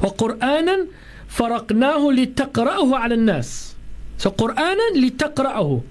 وقرآنا 0.01 0.87
فرقناه 1.29 2.13
لتقرأه 2.13 2.97
على 2.97 3.15
الناس. 3.15 3.75
So 4.19 4.31
قرآنا 4.31 4.97
لتقرأه 4.97 5.83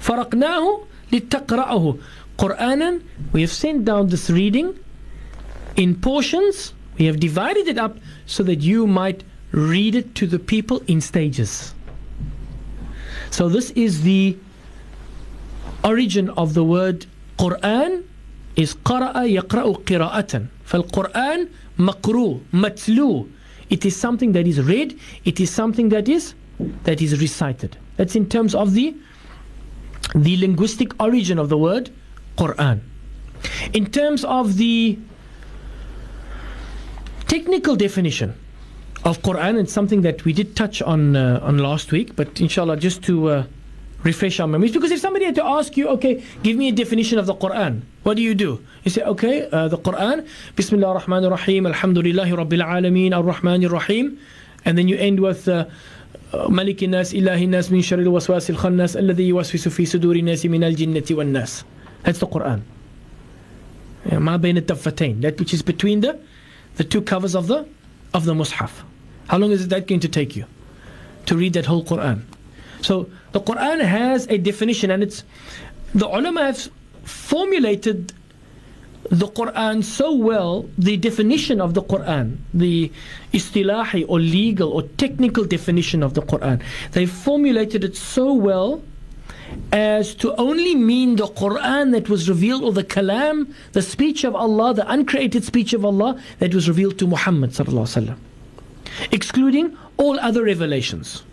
فرقناه 0.00 0.80
لتقرأه 1.12 1.96
قرآنا 2.38 3.00
we 3.32 3.42
have 3.42 3.52
sent 3.52 3.84
down 3.84 4.08
this 4.08 4.30
reading 4.30 4.74
in 5.77 5.95
portions. 5.95 6.73
We 6.97 7.05
have 7.05 7.19
divided 7.19 7.67
it 7.67 7.77
up 7.77 7.97
so 8.25 8.43
that 8.43 8.59
you 8.61 8.87
might 8.87 9.23
read 9.51 9.95
it 9.95 10.15
to 10.15 10.27
the 10.27 10.39
people 10.39 10.81
in 10.87 10.99
stages. 10.99 11.73
So 13.29 13.47
this 13.47 13.71
is 13.71 14.01
the 14.01 14.37
origin 15.83 16.29
of 16.31 16.53
the 16.53 16.63
word 16.63 17.05
Quran 17.37 18.03
is 18.55 18.73
qara'a 18.73 19.23
yaqra'u 19.39 19.83
qira'atan. 19.83 20.47
quran 20.65 21.49
maqru 21.77 22.41
matlu. 22.51 23.29
It 23.69 23.85
is 23.85 23.95
something 23.95 24.31
that 24.31 24.47
is 24.47 24.59
read. 24.61 24.99
It 25.23 25.39
is 25.39 25.51
something 25.51 25.89
that 25.89 26.09
is 26.09 26.33
that 26.83 27.01
is 27.01 27.21
recited. 27.21 27.77
That's 27.97 28.15
in 28.15 28.27
terms 28.27 28.55
of 28.55 28.73
the 28.73 28.95
the 30.15 30.37
linguistic 30.37 30.99
origin 31.01 31.37
of 31.37 31.49
the 31.49 31.57
word 31.57 31.91
Quran. 32.37 32.79
In 33.73 33.85
terms 33.91 34.23
of 34.23 34.57
the 34.57 34.97
technical 37.26 37.76
definition 37.76 38.34
of 39.04 39.22
Quran, 39.22 39.60
it's 39.60 39.72
something 39.72 40.02
that 40.02 40.24
we 40.24 40.32
did 40.32 40.54
touch 40.54 40.80
on 40.82 41.16
uh, 41.16 41.40
on 41.42 41.58
last 41.58 41.92
week, 41.92 42.14
but 42.14 42.40
inshallah, 42.40 42.76
just 42.76 43.02
to 43.04 43.28
uh, 43.28 43.44
refresh 44.02 44.38
our 44.40 44.46
memories. 44.46 44.72
Because 44.72 44.90
if 44.90 45.00
somebody 45.00 45.24
had 45.24 45.34
to 45.36 45.44
ask 45.44 45.76
you, 45.76 45.88
okay, 45.88 46.22
give 46.42 46.56
me 46.56 46.68
a 46.68 46.72
definition 46.72 47.18
of 47.18 47.26
the 47.26 47.34
Quran, 47.34 47.82
what 48.02 48.16
do 48.16 48.22
you 48.22 48.34
do? 48.34 48.64
You 48.84 48.90
say, 48.90 49.02
okay, 49.02 49.48
uh, 49.50 49.68
the 49.68 49.78
Quran, 49.78 50.26
Bismillah 50.56 50.88
ar-Rahman 50.88 51.24
ar-Rahim, 51.24 51.64
Alhamdulillahi 51.64 52.32
Rabbil 52.42 52.64
Alameen, 52.64 53.16
Ar-Rahman 53.16 53.64
ar-Rahim, 53.64 54.18
and 54.64 54.78
then 54.78 54.88
you 54.88 54.96
end 54.96 55.20
with 55.20 55.48
uh, 55.48 55.66
ملك 56.32 56.82
الناس 56.82 57.14
إله 57.14 57.44
الناس 57.44 57.72
من 57.72 57.82
شر 57.82 57.98
الوسواس 57.98 58.50
الخناس 58.50 58.96
الذي 58.96 59.28
يوسوس 59.28 59.68
في 59.68 59.86
صدور 59.86 60.16
الناس 60.16 60.46
من 60.46 60.64
الجنة 60.64 61.04
والناس 61.10 61.64
That's 62.04 62.18
the 62.18 62.26
Quran 62.26 62.60
ما 64.12 64.36
بين 64.36 64.56
الدفتين 64.56 65.20
That 65.20 65.38
which 65.38 65.52
is 65.52 65.60
between 65.60 66.00
the 66.00 66.16
the 66.77 66.83
two 66.83 67.01
covers 67.01 67.35
of 67.35 67.47
the 67.47 67.67
of 68.13 68.25
the 68.25 68.33
Mus'haf. 68.33 68.71
How 69.27 69.37
long 69.37 69.51
is 69.51 69.67
that 69.67 69.87
going 69.87 69.99
to 70.01 70.07
take 70.07 70.35
you 70.35 70.45
to 71.25 71.35
read 71.35 71.53
that 71.53 71.65
whole 71.65 71.83
Quran? 71.83 72.21
So 72.81 73.09
the 73.33 73.41
Quran 73.41 73.83
has 73.83 74.27
a 74.29 74.37
definition 74.37 74.89
and 74.91 75.03
it's 75.03 75.23
the 75.93 76.07
ulama 76.07 76.45
have 76.45 76.69
formulated 77.03 78.13
the 79.09 79.27
Quran 79.27 79.83
so 79.83 80.13
well, 80.13 80.69
the 80.77 80.97
definition 80.97 81.61
of 81.61 81.73
the 81.73 81.81
Quran, 81.81 82.37
the 82.53 82.91
istilahi 83.33 84.05
or 84.07 84.19
legal 84.19 84.71
or 84.71 84.83
technical 84.83 85.45
definition 85.45 86.03
of 86.03 86.13
the 86.13 86.21
Quran, 86.21 86.61
they 86.91 87.05
formulated 87.05 87.83
it 87.83 87.95
so 87.95 88.33
well 88.33 88.81
as 89.71 90.15
to 90.15 90.35
only 90.35 90.75
mean 90.75 91.15
the 91.15 91.27
Quran 91.27 91.91
that 91.91 92.09
was 92.09 92.29
revealed 92.29 92.63
or 92.63 92.71
the 92.71 92.83
kalam, 92.83 93.53
the 93.73 93.81
speech 93.81 94.23
of 94.23 94.35
Allah, 94.35 94.73
the 94.73 94.89
uncreated 94.91 95.43
speech 95.43 95.73
of 95.73 95.83
Allah 95.85 96.19
that 96.39 96.53
was 96.53 96.67
revealed 96.67 96.97
to 96.99 97.07
Muhammad 97.07 97.53
excluding 99.11 99.77
all 99.97 100.19
other 100.19 100.43
revelations 100.43 101.23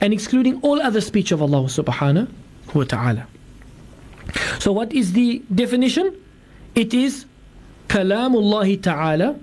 and 0.00 0.12
excluding 0.12 0.60
all 0.62 0.80
other 0.80 1.00
speech 1.00 1.32
of 1.32 1.42
Allah 1.42 1.64
subhanahu 1.64 2.28
wa 2.74 2.84
ta'ala. 2.84 3.26
So 4.58 4.72
what 4.72 4.92
is 4.92 5.12
the 5.12 5.42
definition? 5.54 6.14
It 6.74 6.94
is 6.94 7.26
kalamullahi 7.88 8.82
ta'ala 8.82 9.38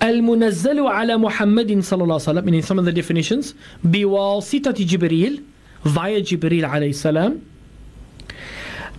al-munazzalu 0.00 0.88
ala 0.88 1.18
Muhammadin 1.18 1.78
sallallahu 1.78 2.18
alaihi 2.18 2.42
wasallam 2.42 2.54
in 2.54 2.62
some 2.62 2.78
of 2.78 2.84
the 2.84 2.92
definitions 2.92 3.54
biwasitati 3.84 4.86
Jibreel 4.86 5.44
via 5.84 6.20
Jibril 6.20 6.64
alayhi 6.64 6.94
salam. 6.94 7.40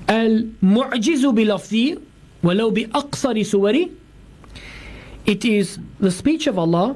Al-mu'jizu 0.08 1.34
bilafzi 1.34 2.00
walau 2.44 2.74
bi 2.74 2.86
aqsari 2.86 3.42
suwari. 3.42 3.92
It 5.26 5.44
is 5.44 5.80
the 6.00 6.12
speech 6.12 6.46
of 6.48 6.60
Allah 6.60 6.96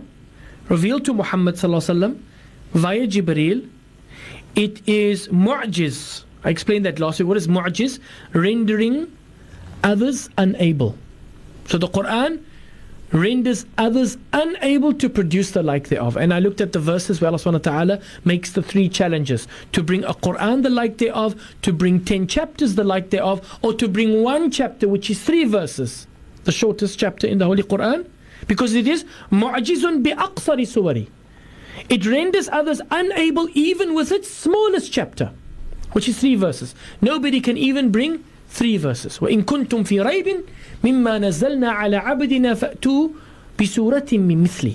revealed 0.70 1.06
to 1.06 1.14
Muhammad 1.14 1.56
sallallahu 1.56 2.20
via 2.74 3.08
Jibril. 3.08 3.68
It 4.56 4.88
is 4.88 5.28
mu'jiz. 5.30 6.24
I 6.44 6.50
explained 6.50 6.86
that 6.86 7.00
last 7.00 7.20
week. 7.20 7.28
What 7.28 7.38
is 7.38 7.48
mu'jiz? 7.48 8.00
Rendering 8.34 9.12
others 9.84 10.30
unable. 10.38 10.96
So 11.66 11.78
the 11.78 11.88
Quran 11.88 12.44
renders 13.12 13.66
others 13.78 14.18
unable 14.34 14.94
to 14.94 15.10
produce 15.10 15.52
the 15.52 15.64
like 15.64 15.88
thereof. 15.90 16.16
And 16.18 16.34
I 16.34 16.40
looked 16.40 16.62
at 16.62 16.74
the 16.74 16.80
verses 16.80 17.22
where 17.22 17.30
Allah 17.30 17.40
subhanahu 17.40 17.64
ta'ala 17.64 18.02
makes 18.24 18.52
the 18.52 18.62
three 18.62 18.90
challenges 18.90 19.48
to 19.72 19.84
bring 19.84 20.04
a 20.04 20.14
Quran 20.14 20.64
the 20.64 20.70
like 20.70 20.98
thereof, 20.98 21.36
to 21.64 21.74
bring 21.74 22.04
ten 22.04 22.28
chapters 22.28 22.76
the 22.76 22.84
like 22.84 23.10
thereof, 23.10 23.60
or 23.62 23.74
to 23.74 23.88
bring 23.88 24.24
one 24.24 24.52
chapter 24.52 24.88
which 24.88 25.10
is 25.10 25.22
three 25.22 25.46
verses, 25.46 26.08
the 26.44 26.52
shortest 26.52 27.00
chapter 27.00 27.28
in 27.28 27.38
the 27.38 27.46
Holy 27.46 27.64
Quran, 27.64 28.08
because 28.48 28.74
it 28.74 28.88
is 28.88 29.06
mu'jizun 29.32 30.04
bi 30.04 30.12
aqsari 30.12 30.68
suwari. 30.68 31.10
It 31.90 32.06
renders 32.06 32.50
others 32.50 32.82
unable 32.92 33.48
even 33.54 33.94
with 33.96 34.12
its 34.12 34.30
smallest 34.30 34.92
chapter, 34.92 35.32
which 35.94 36.08
is 36.08 36.20
three 36.20 36.36
verses. 36.36 36.76
Nobody 37.02 37.42
can 37.42 37.58
even 37.58 37.92
bring 37.92 38.24
three 38.49 38.77
verses. 38.77 39.19
وَإِن 39.19 39.43
كُنتُم 39.45 39.85
فِي 39.85 40.01
رَيْبٍ 40.01 40.29
مما 40.85 41.19
نزلنا 41.19 41.71
على 41.71 41.97
عبدنا 41.97 42.55
فأتوا 42.55 43.09
بسورة 43.61 44.07
من 44.13 44.43
مثله 44.43 44.75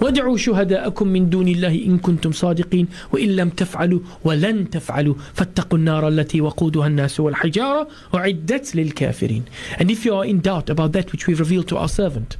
وادعوا 0.00 0.36
شهداءكم 0.36 1.08
من 1.08 1.30
دون 1.30 1.48
الله 1.48 1.74
إن 1.86 1.98
كنتم 1.98 2.32
صادقين 2.32 2.88
وإن 3.12 3.36
لم 3.36 3.48
تفعلوا 3.48 4.00
ولن 4.24 4.70
تفعلوا 4.70 5.14
فاتقوا 5.34 5.78
النار 5.78 6.08
التي 6.08 6.40
وقودها 6.40 6.86
الناس 6.86 7.20
والحجارة 7.20 7.88
أعدت 8.14 8.76
للكافرين 8.76 9.44
And 9.78 9.90
if 9.90 10.04
you 10.04 10.14
are 10.14 10.24
in 10.24 10.40
doubt 10.40 10.70
about 10.70 10.92
that 10.92 11.12
which 11.12 11.26
we've 11.26 11.40
revealed 11.40 11.68
to 11.68 11.76
our 11.76 11.88
servant 11.88 12.36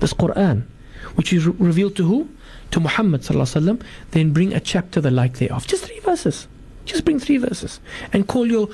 this 0.00 0.12
Quran 0.12 0.62
which 1.14 1.32
is 1.32 1.46
revealed 1.46 1.96
to 1.96 2.04
who? 2.04 2.28
To 2.72 2.80
Muhammad 2.80 3.22
صلى 3.22 3.30
الله 3.30 3.46
عليه 3.46 3.56
وسلم 3.56 3.78
then 4.10 4.32
bring 4.32 4.52
a 4.52 4.60
chapter 4.60 5.00
the 5.00 5.10
like 5.10 5.38
thereof 5.38 5.66
just 5.66 5.84
three 5.84 6.00
verses 6.00 6.46
just 6.84 7.04
bring 7.04 7.18
three 7.18 7.38
verses 7.38 7.80
and 8.12 8.26
call 8.26 8.46
your 8.46 8.68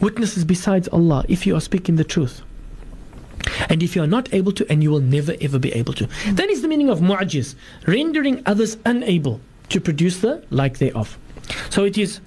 witnesses 0.00 0.44
besides 0.44 0.88
Allah 0.88 1.24
if 1.28 1.46
you 1.46 1.56
are 1.56 1.60
speaking 1.60 1.96
the 1.96 2.04
truth 2.04 2.42
and 3.68 3.82
if 3.82 3.94
you 3.94 4.02
are 4.02 4.06
not 4.06 4.32
able 4.32 4.52
to, 4.52 4.70
and 4.70 4.82
you 4.82 4.90
will 4.90 5.00
never 5.00 5.34
ever 5.40 5.58
be 5.58 5.72
able 5.72 5.92
to. 5.94 6.08
That 6.32 6.48
is 6.48 6.62
the 6.62 6.68
meaning 6.68 6.88
of 6.88 7.00
mu'jiz, 7.00 7.54
rendering 7.86 8.42
others 8.46 8.76
unable 8.84 9.40
to 9.68 9.80
produce 9.80 10.18
the 10.20 10.44
like 10.50 10.78
thereof. 10.78 11.18
So 11.70 11.84
it 11.84 11.98
is 11.98 12.20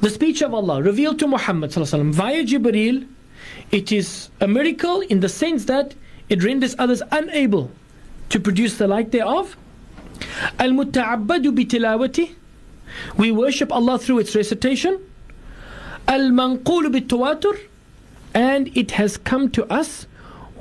the 0.00 0.10
speech 0.10 0.42
of 0.42 0.52
Allah 0.52 0.82
revealed 0.82 1.18
to 1.20 1.26
Muhammad 1.26 1.72
via 1.72 2.44
Jibreel. 2.44 3.06
It 3.70 3.92
is 3.92 4.30
a 4.40 4.48
miracle 4.48 5.00
in 5.00 5.20
the 5.20 5.28
sense 5.28 5.64
that 5.66 5.94
it 6.28 6.42
renders 6.42 6.74
others 6.78 7.02
unable 7.12 7.70
to 8.30 8.40
produce 8.40 8.78
the 8.78 8.88
like 8.88 9.10
thereof. 9.10 9.56
Al-muta'abbadu 10.58 11.54
bitilawati. 11.56 12.34
We 13.16 13.30
worship 13.30 13.72
Allah 13.72 13.98
through 13.98 14.20
its 14.20 14.34
recitation. 14.34 15.00
Al-manqulu 16.08 16.94
bitawatur. 16.94 17.58
And 18.34 18.76
it 18.76 18.92
has 18.92 19.16
come 19.16 19.50
to 19.52 19.64
us 19.72 20.06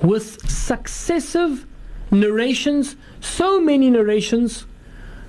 with 0.02 0.50
successive 0.50 1.66
narrations, 2.12 2.96
so 3.20 3.60
many 3.60 3.90
narrations 3.90 4.66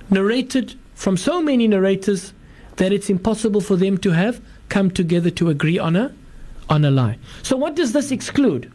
narrated 0.09 0.75
from 0.95 1.17
so 1.17 1.41
many 1.41 1.67
narrators 1.67 2.33
that 2.77 2.93
it's 2.93 3.09
impossible 3.09 3.61
for 3.61 3.75
them 3.75 3.97
to 3.97 4.11
have 4.11 4.41
come 4.69 4.89
together 4.89 5.29
to 5.31 5.49
agree 5.49 5.77
on 5.77 5.95
a 5.95 6.13
on 6.69 6.83
a 6.85 6.91
lie. 6.91 7.17
So 7.43 7.55
what 7.57 7.75
does 7.75 7.93
this 7.93 8.11
exclude? 8.11 8.71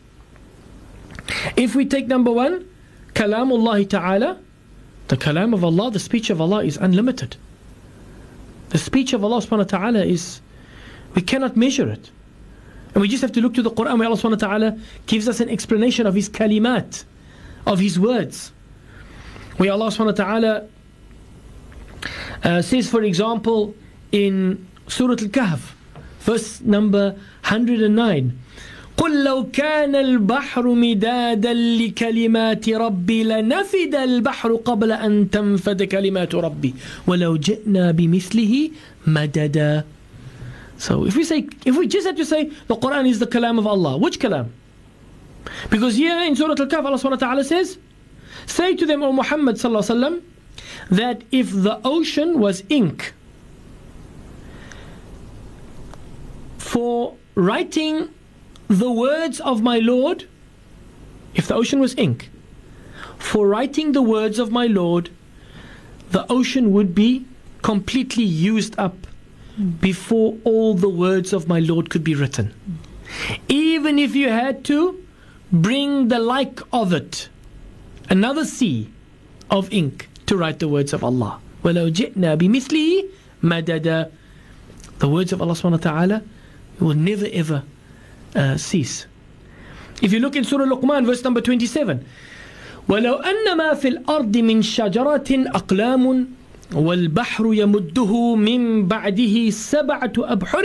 If 1.57 1.74
we 1.74 1.84
take 1.84 2.09
number 2.09 2.32
one, 2.32 2.68
Kalamullah 3.14 3.88
Ta'ala, 3.88 4.38
the 5.09 5.16
kalam 5.16 5.53
of 5.53 5.62
Allah, 5.62 5.90
the 5.90 5.99
speech 5.99 6.30
of 6.30 6.40
Allah 6.40 6.64
is 6.64 6.76
unlimited. 6.78 7.36
The 8.70 8.78
speech 8.78 9.12
of 9.12 9.22
Allah 9.22 9.38
subhanahu 9.38 9.59
wa 9.59 9.78
ta'ala 9.78 10.05
is 10.05 10.40
we 11.15 11.21
cannot 11.21 11.55
measure 11.57 11.89
it. 11.89 12.11
And 12.93 13.01
we 13.01 13.07
just 13.07 13.21
have 13.21 13.32
to 13.34 13.41
look 13.41 13.53
to 13.55 13.61
the 13.61 13.71
Quran 13.71 13.99
where 13.99 14.07
Allah 14.07 14.17
subhanahu 14.17 14.41
wa 14.41 14.47
ta'ala 14.47 14.80
gives 15.05 15.28
us 15.28 15.39
an 15.39 15.49
explanation 15.49 16.07
of 16.07 16.15
His 16.15 16.30
kalimat, 16.30 17.03
of 17.65 17.80
His 17.80 17.99
words. 17.99 18.51
Where 19.57 19.71
Allah 19.71 19.88
subhanahu 19.88 20.17
wa 20.17 20.23
ta'ala 20.25 20.67
uh, 22.43 22.61
says, 22.61 22.89
for 22.89 23.03
example, 23.03 23.75
in 24.11 24.67
Surah 24.88 25.17
Al-Kahf, 25.19 25.73
verse 26.21 26.61
number 26.61 27.15
109, 27.43 28.39
قل 28.97 29.23
لو 29.23 29.53
كان 29.53 29.95
البحر 29.95 30.73
مدادا 30.73 31.53
لكلمات 31.53 32.69
ربي 32.69 33.23
لنفد 33.23 33.95
البحر 33.95 34.55
قبل 34.55 34.91
أن 34.91 35.30
تنفد 35.30 35.84
كلمات 35.84 36.36
ربي 36.36 36.73
ولو 37.07 37.38
جئنا 37.38 37.91
بمثله 37.91 38.69
مددا 39.07 39.86
so 40.78 41.06
if 41.06 41.16
we 41.16 41.24
say, 41.24 41.48
if 41.64 41.76
we 41.76 41.86
just 41.86 42.06
had 42.06 42.16
to 42.16 42.24
say 42.24 42.50
the 42.66 42.76
Quran 42.76 43.08
is 43.08 43.18
the 43.18 43.26
kalam 43.26 43.58
of 43.58 43.66
Allah, 43.66 43.96
which 43.98 44.18
kalam? 44.18 44.50
Because 45.70 45.96
here 45.96 46.18
in 46.20 46.36
Surah 46.36 46.54
Al-Kahf, 46.58 46.84
Allah 46.84 46.98
subhanahu 46.98 47.44
says, 47.44 47.78
say 48.46 48.74
to 48.76 48.86
them, 48.86 49.02
O 49.02 49.12
Muhammad 49.12 49.56
that 50.90 51.24
if 51.30 51.50
the 51.52 51.80
ocean 51.84 52.38
was 52.38 52.62
ink 52.68 53.12
for 56.58 57.16
writing 57.34 58.08
the 58.68 58.90
words 58.90 59.40
of 59.40 59.62
my 59.62 59.78
Lord, 59.78 60.26
if 61.34 61.48
the 61.48 61.54
ocean 61.54 61.80
was 61.80 61.94
ink 61.96 62.30
for 63.18 63.46
writing 63.46 63.92
the 63.92 64.02
words 64.02 64.38
of 64.38 64.50
my 64.50 64.66
Lord, 64.66 65.10
the 66.10 66.30
ocean 66.30 66.72
would 66.72 66.94
be 66.94 67.24
completely 67.62 68.24
used 68.24 68.78
up 68.78 69.06
before 69.80 70.38
all 70.43 70.73
the 70.73 70.89
words 70.89 71.34
of 71.34 71.47
my 71.47 71.59
Lord 71.59 71.89
could 71.89 72.03
be 72.03 72.15
written. 72.15 72.53
Even 73.47 73.97
if 73.97 74.15
you 74.15 74.30
had 74.30 74.63
to 74.65 75.03
bring 75.51 76.09
the 76.09 76.19
like 76.19 76.59
of 76.71 76.93
it, 76.93 77.30
another 78.09 78.45
sea 78.45 78.89
of 79.49 79.71
ink 79.73 80.09
to 80.25 80.38
write 80.38 80.59
the 80.59 80.67
words 80.67 80.93
of 80.93 81.03
Allah. 81.03 81.39
وَلَوْ 81.63 81.91
جِئْنَا 81.91 82.38
بِمِثْلِهِ 82.38 83.09
مَدَدًا 83.43 84.11
The 84.99 85.07
words 85.07 85.32
of 85.34 85.41
Allah 85.41 85.53
subhanahu 85.53 85.71
wa 85.84 85.91
ta'ala 85.91 86.23
will 86.80 86.93
never 86.95 87.28
ever 87.32 87.63
uh, 88.36 88.57
cease. 88.57 89.05
If 90.01 90.13
you 90.13 90.19
look 90.19 90.36
in 90.36 90.43
Surah 90.43 90.65
Luqman, 90.65 91.05
verse 91.05 91.23
number 91.23 91.41
27, 91.41 92.05
وَلَوْ 92.88 93.23
أَنَّ 93.23 93.57
فِي 93.75 94.03
الْأَرْضِ 94.05 94.32
مِنْ 94.32 94.61
شَجَرَةٍ 94.61 95.51
أَقْلَامٌ 95.51 96.28
والبحر 96.73 97.53
يمده 97.53 98.36
من 98.36 98.88
بعده 98.88 99.49
سبعة 99.49 100.13
أبحر 100.17 100.63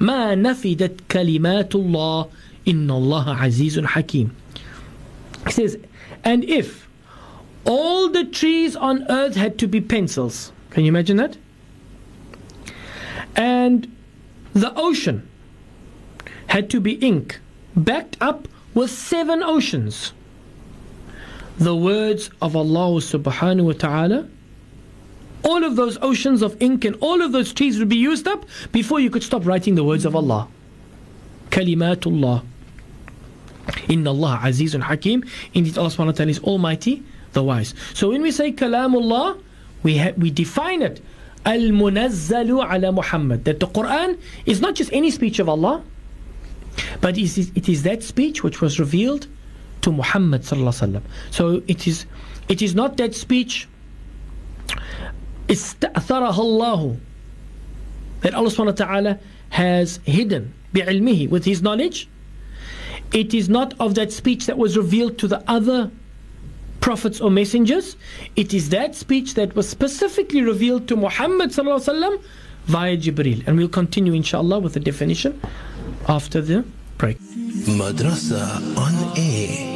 ما 0.00 0.34
نفدت 0.34 1.00
كلمات 1.10 1.74
الله 1.74 2.26
إن 2.68 2.90
الله 2.90 3.34
عزيز 3.34 3.80
حكيم 3.80 4.30
He 5.46 5.52
says, 5.52 5.78
and 6.24 6.42
if 6.44 6.88
all 7.64 8.08
the 8.08 8.24
trees 8.24 8.74
on 8.74 9.04
earth 9.08 9.36
had 9.36 9.58
to 9.58 9.68
be 9.68 9.80
pencils, 9.80 10.52
can 10.70 10.84
you 10.84 10.88
imagine 10.88 11.16
that? 11.18 11.36
And 13.36 13.86
the 14.54 14.74
ocean 14.74 15.28
had 16.48 16.68
to 16.70 16.80
be 16.80 16.92
ink, 16.94 17.38
backed 17.76 18.16
up 18.20 18.48
with 18.74 18.90
seven 18.90 19.42
oceans. 19.42 20.12
The 21.58 21.76
words 21.76 22.30
of 22.42 22.56
Allah 22.56 23.00
subhanahu 23.00 23.64
wa 23.64 23.72
ta'ala 23.72 24.28
all 25.43 25.63
of 25.63 25.75
those 25.75 25.97
oceans 26.01 26.41
of 26.41 26.61
ink 26.61 26.85
and 26.85 26.95
all 27.01 27.21
of 27.21 27.31
those 27.31 27.53
trees 27.53 27.79
would 27.79 27.89
be 27.89 27.97
used 27.97 28.27
up 28.27 28.45
before 28.71 28.99
you 28.99 29.09
could 29.09 29.23
stop 29.23 29.45
writing 29.45 29.75
the 29.75 29.83
words 29.83 30.05
of 30.05 30.15
Allah. 30.15 30.47
Kalimatullah. 31.49 32.43
Inna 33.87 34.09
Allah 34.09 34.39
Azizun 34.43 34.81
Hakim. 34.81 35.23
Indeed, 35.53 35.77
Allah 35.77 35.89
subhanahu 35.89 36.05
wa 36.07 36.11
ta'ala 36.11 36.31
is 36.31 36.39
Almighty, 36.39 37.03
the 37.33 37.43
wise. 37.43 37.73
So 37.93 38.09
when 38.09 38.21
we 38.21 38.31
say 38.31 38.51
Kalamullah, 38.51 39.41
we, 39.83 39.97
ha- 39.97 40.13
we 40.17 40.31
define 40.31 40.81
it 40.81 41.01
Al-Munazzalu 41.45 42.73
ala 42.73 42.91
Muhammad. 42.91 43.45
That 43.45 43.59
the 43.59 43.67
Quran 43.67 44.19
is 44.45 44.61
not 44.61 44.75
just 44.75 44.91
any 44.93 45.11
speech 45.11 45.39
of 45.39 45.49
Allah, 45.49 45.83
but 47.01 47.17
it 47.17 47.23
is, 47.23 47.51
it 47.55 47.67
is 47.67 47.83
that 47.83 48.03
speech 48.03 48.43
which 48.43 48.61
was 48.61 48.79
revealed 48.79 49.27
to 49.81 49.91
Muhammad. 49.91 50.45
So 50.45 51.61
it 51.67 51.87
is, 51.87 52.05
it 52.47 52.61
is 52.61 52.75
not 52.75 52.97
that 52.97 53.15
speech 53.15 53.67
استأثرها 55.48 56.38
الله 56.40 56.96
that 58.22 58.34
Allah 58.34 58.50
subhanahu 58.50 58.66
wa 58.66 58.86
ta'ala 58.86 59.18
has 59.50 60.00
hidden 60.04 60.52
بعلمه 60.74 61.28
with 61.30 61.44
his 61.44 61.62
knowledge 61.62 62.08
it 63.12 63.32
is 63.32 63.48
not 63.48 63.74
of 63.78 63.94
that 63.94 64.12
speech 64.12 64.46
that 64.46 64.58
was 64.58 64.76
revealed 64.76 65.18
to 65.18 65.28
the 65.28 65.42
other 65.48 65.90
prophets 66.80 67.20
or 67.20 67.30
messengers 67.30 67.96
it 68.34 68.52
is 68.52 68.68
that 68.70 68.94
speech 68.94 69.34
that 69.34 69.54
was 69.54 69.68
specifically 69.68 70.42
revealed 70.42 70.88
to 70.88 70.96
Muhammad 70.96 71.50
sallallahu 71.50 71.80
alaihi 71.80 71.94
wasallam 71.94 72.22
via 72.66 72.96
Jibril 72.96 73.46
and 73.46 73.56
we'll 73.56 73.68
continue 73.68 74.12
inshallah 74.12 74.58
with 74.58 74.74
the 74.74 74.80
definition 74.80 75.40
after 76.08 76.40
the 76.40 76.64
break 76.98 77.18
Madrasa 77.66 78.42
on 78.76 79.18
air. 79.18 79.69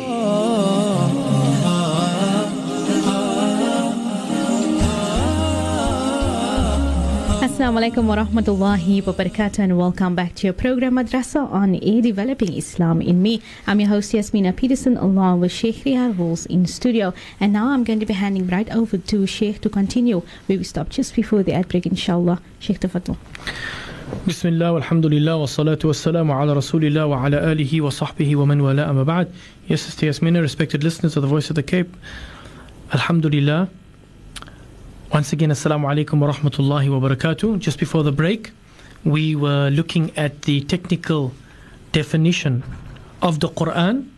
Assalamualaikum 7.55 8.11
warahmatullahi 8.11 8.99
wabarakatuh 8.99 9.63
and 9.63 9.79
welcome 9.79 10.11
back 10.11 10.35
to 10.35 10.43
your 10.43 10.51
program 10.51 10.99
Madrasa 10.99 11.47
on 11.47 11.79
Air 11.79 12.03
Developing 12.03 12.51
Islam 12.51 12.99
in 12.99 13.23
Me. 13.23 13.39
I'm 13.63 13.79
your 13.79 13.87
host 13.87 14.11
Yasmina 14.11 14.51
Peterson 14.51 14.99
along 14.99 15.39
with 15.39 15.55
Sheikh 15.55 15.87
Riyad 15.87 16.19
Walls 16.19 16.43
in 16.51 16.67
studio 16.67 17.13
and 17.39 17.55
now 17.55 17.71
I'm 17.71 17.85
going 17.87 18.03
to 18.03 18.05
be 18.05 18.11
handing 18.11 18.51
right 18.51 18.67
over 18.75 18.99
to 18.99 19.23
Sheikh 19.23 19.63
to 19.63 19.69
continue 19.71 20.19
where 20.51 20.59
we 20.59 20.67
stopped 20.67 20.99
just 20.99 21.15
before 21.15 21.47
the 21.47 21.53
ad 21.55 21.71
break 21.71 21.85
inshallah. 21.87 22.43
Sheikh 22.59 22.83
Tafaddal. 22.83 23.15
بسم 24.27 24.47
الله 24.59 24.71
والحمد 24.71 25.05
لله 25.05 25.35
والصلاة 25.35 25.79
والسلام 25.79 26.31
على 26.31 26.53
رسول 26.53 26.83
الله 26.91 27.05
وعلى 27.05 27.51
آله 27.51 27.71
وصحبه 27.81 28.35
ومن 28.35 28.61
والاه 28.61 28.89
أما 28.91 29.03
بعد 29.07 29.27
Yes, 29.69 29.79
Sister 29.87 30.07
Yasmina, 30.07 30.41
respected 30.41 30.83
listeners 30.83 31.15
of 31.15 31.21
the 31.23 31.29
Voice 31.31 31.49
of 31.49 31.55
the 31.55 31.63
Cape 31.63 31.95
Alhamdulillah 32.91 33.69
once 35.15 35.31
again, 35.31 35.49
Assalamu 35.49 35.85
alaikum 35.87 36.19
wa 36.19 36.29
rahmatullahi 36.29 36.89
wa 36.89 37.07
barakatuh 37.07 37.57
Just 37.57 37.79
before 37.79 38.03
the 38.03 38.11
break, 38.11 38.51
we 39.05 39.33
were 39.33 39.69
looking 39.69 40.11
at 40.17 40.41
the 40.41 40.59
technical 40.65 41.31
definition 41.93 42.61
of 43.21 43.39
the 43.39 43.47
Quran 43.47 44.09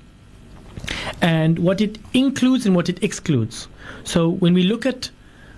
and 1.21 1.59
what 1.59 1.81
it 1.81 1.99
includes 2.15 2.65
and 2.65 2.75
what 2.75 2.89
it 2.89 3.03
excludes. 3.03 3.67
So 4.05 4.27
when 4.27 4.55
we 4.55 4.63
look 4.63 4.87
at 4.87 5.11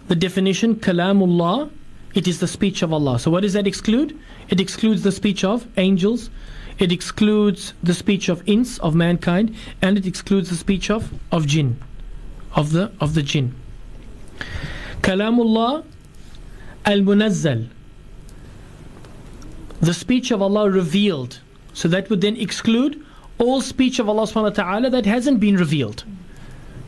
the 0.10 0.16
definition, 0.18 0.76
Kalamullah, 0.76 1.72
it 2.14 2.28
is 2.28 2.42
the 2.42 2.48
speech 2.48 2.82
of 2.82 2.92
Allah. 2.92 3.18
So 3.18 3.32
what 3.32 3.44
does 3.44 3.54
that 3.54 3.66
exclude? 3.66 4.20
It 4.50 4.60
excludes 4.60 5.04
the 5.04 5.12
speech 5.14 5.46
of 5.46 5.66
angels, 5.78 6.30
it 6.80 6.92
excludes 6.92 7.74
the 7.82 7.94
speech 7.94 8.28
of 8.28 8.44
ins, 8.46 8.78
of 8.80 8.94
mankind, 8.94 9.56
and 9.82 9.98
it 9.98 10.06
excludes 10.06 10.50
the 10.50 10.58
speech 10.58 10.92
of, 10.92 11.14
of 11.32 11.48
jinn, 11.48 11.82
of 12.58 12.74
the 12.74 12.92
of 13.00 13.14
the 13.14 13.24
jinn. 13.24 13.56
Kalamullah 15.10 15.84
al-munazzal, 16.86 17.68
the 19.82 19.94
speech 19.94 20.30
of 20.30 20.40
Allah 20.40 20.70
revealed. 20.70 21.40
So 21.74 21.88
that 21.88 22.12
would 22.12 22.22
then 22.22 22.38
exclude 22.38 23.04
all 23.40 23.60
speech 23.62 23.98
of 23.98 24.08
Allah 24.08 24.24
subhanahu 24.24 24.58
wa 24.58 24.64
ta'ala 24.64 24.90
that 24.92 25.08
hasn't 25.08 25.40
been 25.40 25.56
revealed. 25.56 26.04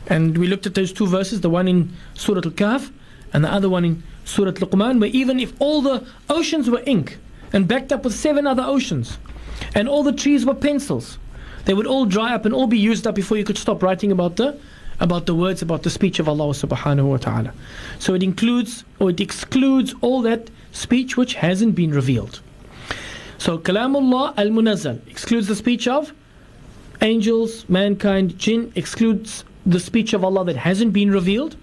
And 0.06 0.38
we 0.38 0.46
looked 0.46 0.66
at 0.66 0.74
those 0.74 0.92
two 0.92 1.08
verses, 1.08 1.40
the 1.40 1.50
one 1.50 1.66
in 1.66 1.90
Surah 2.14 2.42
Al-Kahf 2.44 2.92
and 3.32 3.42
the 3.42 3.52
other 3.52 3.68
one 3.68 3.84
in 3.84 4.04
Surah 4.24 4.52
Luqman, 4.52 5.00
where 5.00 5.10
even 5.10 5.40
if 5.40 5.52
all 5.60 5.82
the 5.82 6.06
oceans 6.30 6.70
were 6.70 6.82
ink 6.86 7.18
and 7.52 7.66
backed 7.66 7.90
up 7.90 8.04
with 8.04 8.14
seven 8.14 8.46
other 8.46 8.62
oceans, 8.62 9.18
and 9.74 9.88
all 9.88 10.04
the 10.04 10.12
trees 10.12 10.46
were 10.46 10.54
pencils, 10.54 11.18
they 11.64 11.74
would 11.74 11.88
all 11.88 12.04
dry 12.04 12.34
up 12.34 12.44
and 12.44 12.54
all 12.54 12.68
be 12.68 12.78
used 12.78 13.04
up 13.04 13.16
before 13.16 13.36
you 13.36 13.44
could 13.44 13.58
stop 13.58 13.82
writing 13.82 14.12
about 14.12 14.36
the 14.36 14.56
about 15.00 15.26
the 15.26 15.34
words, 15.34 15.62
about 15.62 15.82
the 15.82 15.90
speech 15.90 16.18
of 16.18 16.28
Allah 16.28 16.46
subhanahu 16.46 17.04
wa 17.04 17.16
ta'ala. 17.16 17.52
So 17.98 18.14
it 18.14 18.22
includes 18.22 18.84
or 18.98 19.10
it 19.10 19.20
excludes 19.20 19.94
all 20.00 20.22
that 20.22 20.50
speech 20.72 21.16
which 21.16 21.34
hasn't 21.34 21.74
been 21.74 21.92
revealed. 21.92 22.40
So 23.38 23.58
Kalamullah 23.58 24.34
al-Munazzal 24.38 25.06
excludes 25.08 25.48
the 25.48 25.56
speech 25.56 25.88
of 25.88 26.12
angels, 27.00 27.68
mankind, 27.68 28.38
jinn, 28.38 28.72
excludes 28.76 29.44
the 29.66 29.80
speech 29.80 30.12
of 30.12 30.24
Allah 30.24 30.44
that 30.44 30.56
hasn't 30.56 30.92
been 30.92 31.10
revealed. 31.10 31.56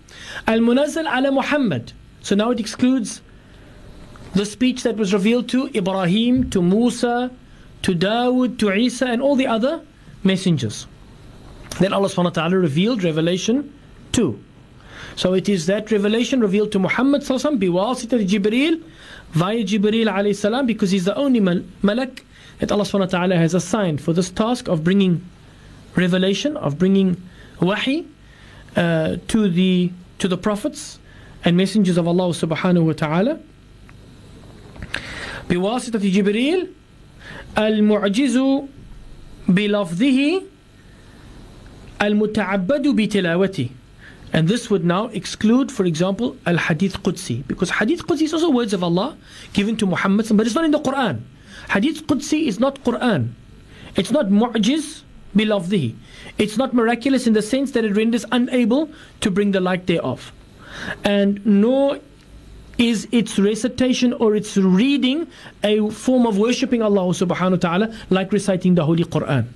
Al-Munazzal 0.47 1.05
ala 1.05 1.31
Muhammad. 1.31 1.93
So 2.21 2.35
now 2.35 2.51
it 2.51 2.59
excludes 2.59 3.21
the 4.33 4.45
speech 4.45 4.83
that 4.83 4.97
was 4.97 5.13
revealed 5.13 5.49
to 5.49 5.69
Ibrahim, 5.75 6.49
to 6.51 6.61
Musa, 6.61 7.31
to 7.81 7.95
Dawood, 7.95 8.59
to 8.59 8.73
Isa, 8.73 9.07
and 9.07 9.21
all 9.21 9.35
the 9.35 9.47
other 9.47 9.81
messengers. 10.23 10.85
That 11.80 11.92
Allah 11.92 12.08
subhanahu 12.08 12.24
wa 12.24 12.30
ta'ala 12.30 12.58
revealed 12.58 13.02
revelation 13.02 13.72
to. 14.12 14.38
So 15.16 15.34
it 15.34 15.48
is 15.48 15.66
that 15.66 15.90
revelation 15.90 16.40
revealed 16.40 16.72
to 16.72 16.78
Muhammad 16.78 17.22
sallallahu 17.22 17.58
alaihi 17.58 17.70
wasallam 17.70 18.28
Jibreel 18.28 18.82
via 19.30 19.64
Jibreel 19.64 20.06
alayhi 20.06 20.36
salam 20.36 20.66
because 20.66 20.90
he's 20.90 21.04
the 21.04 21.16
only 21.16 21.40
mal- 21.40 21.62
malak 21.82 22.24
that 22.58 22.70
Allah 22.70 22.84
subhanahu 22.84 23.00
wa 23.12 23.18
ta'ala 23.18 23.36
has 23.36 23.54
assigned 23.54 24.00
for 24.00 24.12
this 24.12 24.30
task 24.30 24.68
of 24.68 24.84
bringing 24.84 25.24
revelation, 25.96 26.56
of 26.56 26.78
bringing 26.78 27.20
wahi 27.60 28.06
uh, 28.76 29.16
to 29.28 29.48
the 29.48 29.92
to 30.18 30.28
the 30.28 30.36
prophets 30.36 30.98
and 31.44 31.56
messengers 31.56 31.96
of 31.96 32.06
Allah 32.08 32.28
subhanahu 32.30 32.86
wa 32.86 32.92
ta'ala. 32.92 33.40
بواسطة 35.48 35.98
جبريل 36.00 36.68
المعجز 37.58 38.38
بلفظه 39.48 40.42
al-muta'abbadu 41.99 42.95
bi 42.95 43.07
and 44.31 44.47
this 44.47 44.69
would 44.69 44.85
now 44.85 45.07
exclude, 45.07 45.71
for 45.71 45.85
example, 45.85 46.37
Al 46.45 46.57
Hadith 46.57 47.01
Qudsi. 47.01 47.45
Because 47.47 47.71
Hadith 47.71 48.05
Qudsi 48.05 48.23
is 48.23 48.33
also 48.33 48.49
words 48.49 48.73
of 48.73 48.83
Allah 48.83 49.17
given 49.53 49.75
to 49.77 49.87
Muhammad, 49.87 50.27
but 50.33 50.45
it's 50.45 50.55
not 50.55 50.65
in 50.65 50.71
the 50.71 50.79
Quran. 50.79 51.21
Hadith 51.69 52.05
Qudsi 52.05 52.45
is 52.45 52.59
not 52.59 52.83
Quran. 52.83 53.33
It's 53.95 54.11
not 54.11 54.29
mu'jiz 54.29 55.01
bilavdihi. 55.35 55.95
It's 56.37 56.57
not 56.57 56.73
miraculous 56.73 57.25
in 57.25 57.33
the 57.33 57.41
sense 57.41 57.71
that 57.71 57.83
it 57.83 57.95
renders 57.95 58.25
unable 58.31 58.89
to 59.21 59.31
bring 59.31 59.51
the 59.51 59.59
light 59.59 59.87
thereof. 59.87 60.31
And 61.03 61.43
nor 61.45 61.99
is 62.77 63.07
its 63.11 63.37
recitation 63.39 64.13
or 64.13 64.35
its 64.35 64.55
reading 64.55 65.27
a 65.63 65.89
form 65.89 66.25
of 66.25 66.37
worshipping 66.37 66.81
Allah 66.81 67.01
subhanahu 67.11 67.51
wa 67.51 67.57
ta'ala 67.57 67.95
like 68.09 68.31
reciting 68.31 68.75
the 68.75 68.85
Holy 68.85 69.03
Quran. 69.03 69.47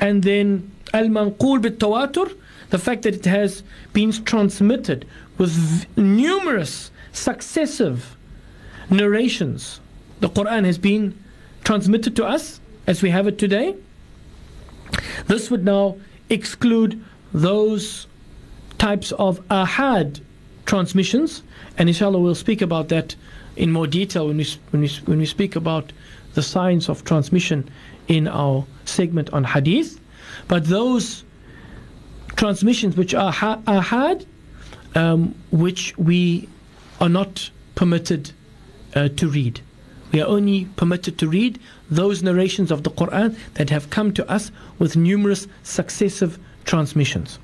And 0.00 0.22
then 0.22 0.70
al-manqul 0.94 1.60
bit-tawatur, 1.60 2.34
the 2.70 2.78
fact 2.78 3.02
that 3.02 3.14
it 3.14 3.24
has 3.26 3.62
been 3.92 4.12
transmitted 4.12 5.06
with 5.36 5.86
numerous 5.96 6.90
successive 7.12 8.16
narrations. 8.90 9.80
The 10.20 10.28
Quran 10.28 10.64
has 10.64 10.78
been 10.78 11.18
transmitted 11.64 12.16
to 12.16 12.24
us 12.24 12.60
as 12.86 13.02
we 13.02 13.10
have 13.10 13.26
it 13.26 13.38
today. 13.38 13.74
This 15.26 15.50
would 15.50 15.64
now 15.64 15.96
exclude 16.30 17.02
those 17.32 18.06
types 18.78 19.12
of 19.12 19.40
ahad 19.48 20.20
transmissions 20.66 21.42
and 21.76 21.88
inshallah 21.88 22.18
we'll 22.18 22.34
speak 22.34 22.62
about 22.62 22.88
that 22.88 23.14
in 23.56 23.70
more 23.70 23.86
detail 23.86 24.28
when 24.28 24.36
we, 24.36 24.46
when 24.70 24.82
we, 24.82 24.88
when 25.04 25.18
we 25.18 25.26
speak 25.26 25.56
about 25.56 25.92
the 26.34 26.42
science 26.42 26.88
of 26.88 27.04
transmission 27.04 27.68
in 28.08 28.26
our 28.28 28.64
segment 28.84 29.30
on 29.30 29.44
hadith 29.44 30.00
but 30.48 30.66
those 30.66 31.24
transmissions 32.36 32.96
which 32.96 33.14
are 33.14 33.32
ha- 33.32 33.60
ahad 33.66 34.26
um, 34.94 35.34
which 35.50 35.96
we 35.98 36.48
are 37.00 37.08
not 37.08 37.50
permitted 37.74 38.32
uh, 38.94 39.08
to 39.08 39.28
read 39.28 39.60
we 40.12 40.20
are 40.20 40.26
only 40.26 40.66
permitted 40.76 41.18
to 41.18 41.28
read 41.28 41.58
those 41.90 42.22
narrations 42.22 42.70
of 42.70 42.84
the 42.84 42.90
Quran 42.90 43.36
that 43.54 43.70
have 43.70 43.90
come 43.90 44.12
to 44.12 44.30
us 44.30 44.52
with 44.78 44.96
numerous 44.96 45.46
successive 45.62 46.38
transmissions 46.64 47.38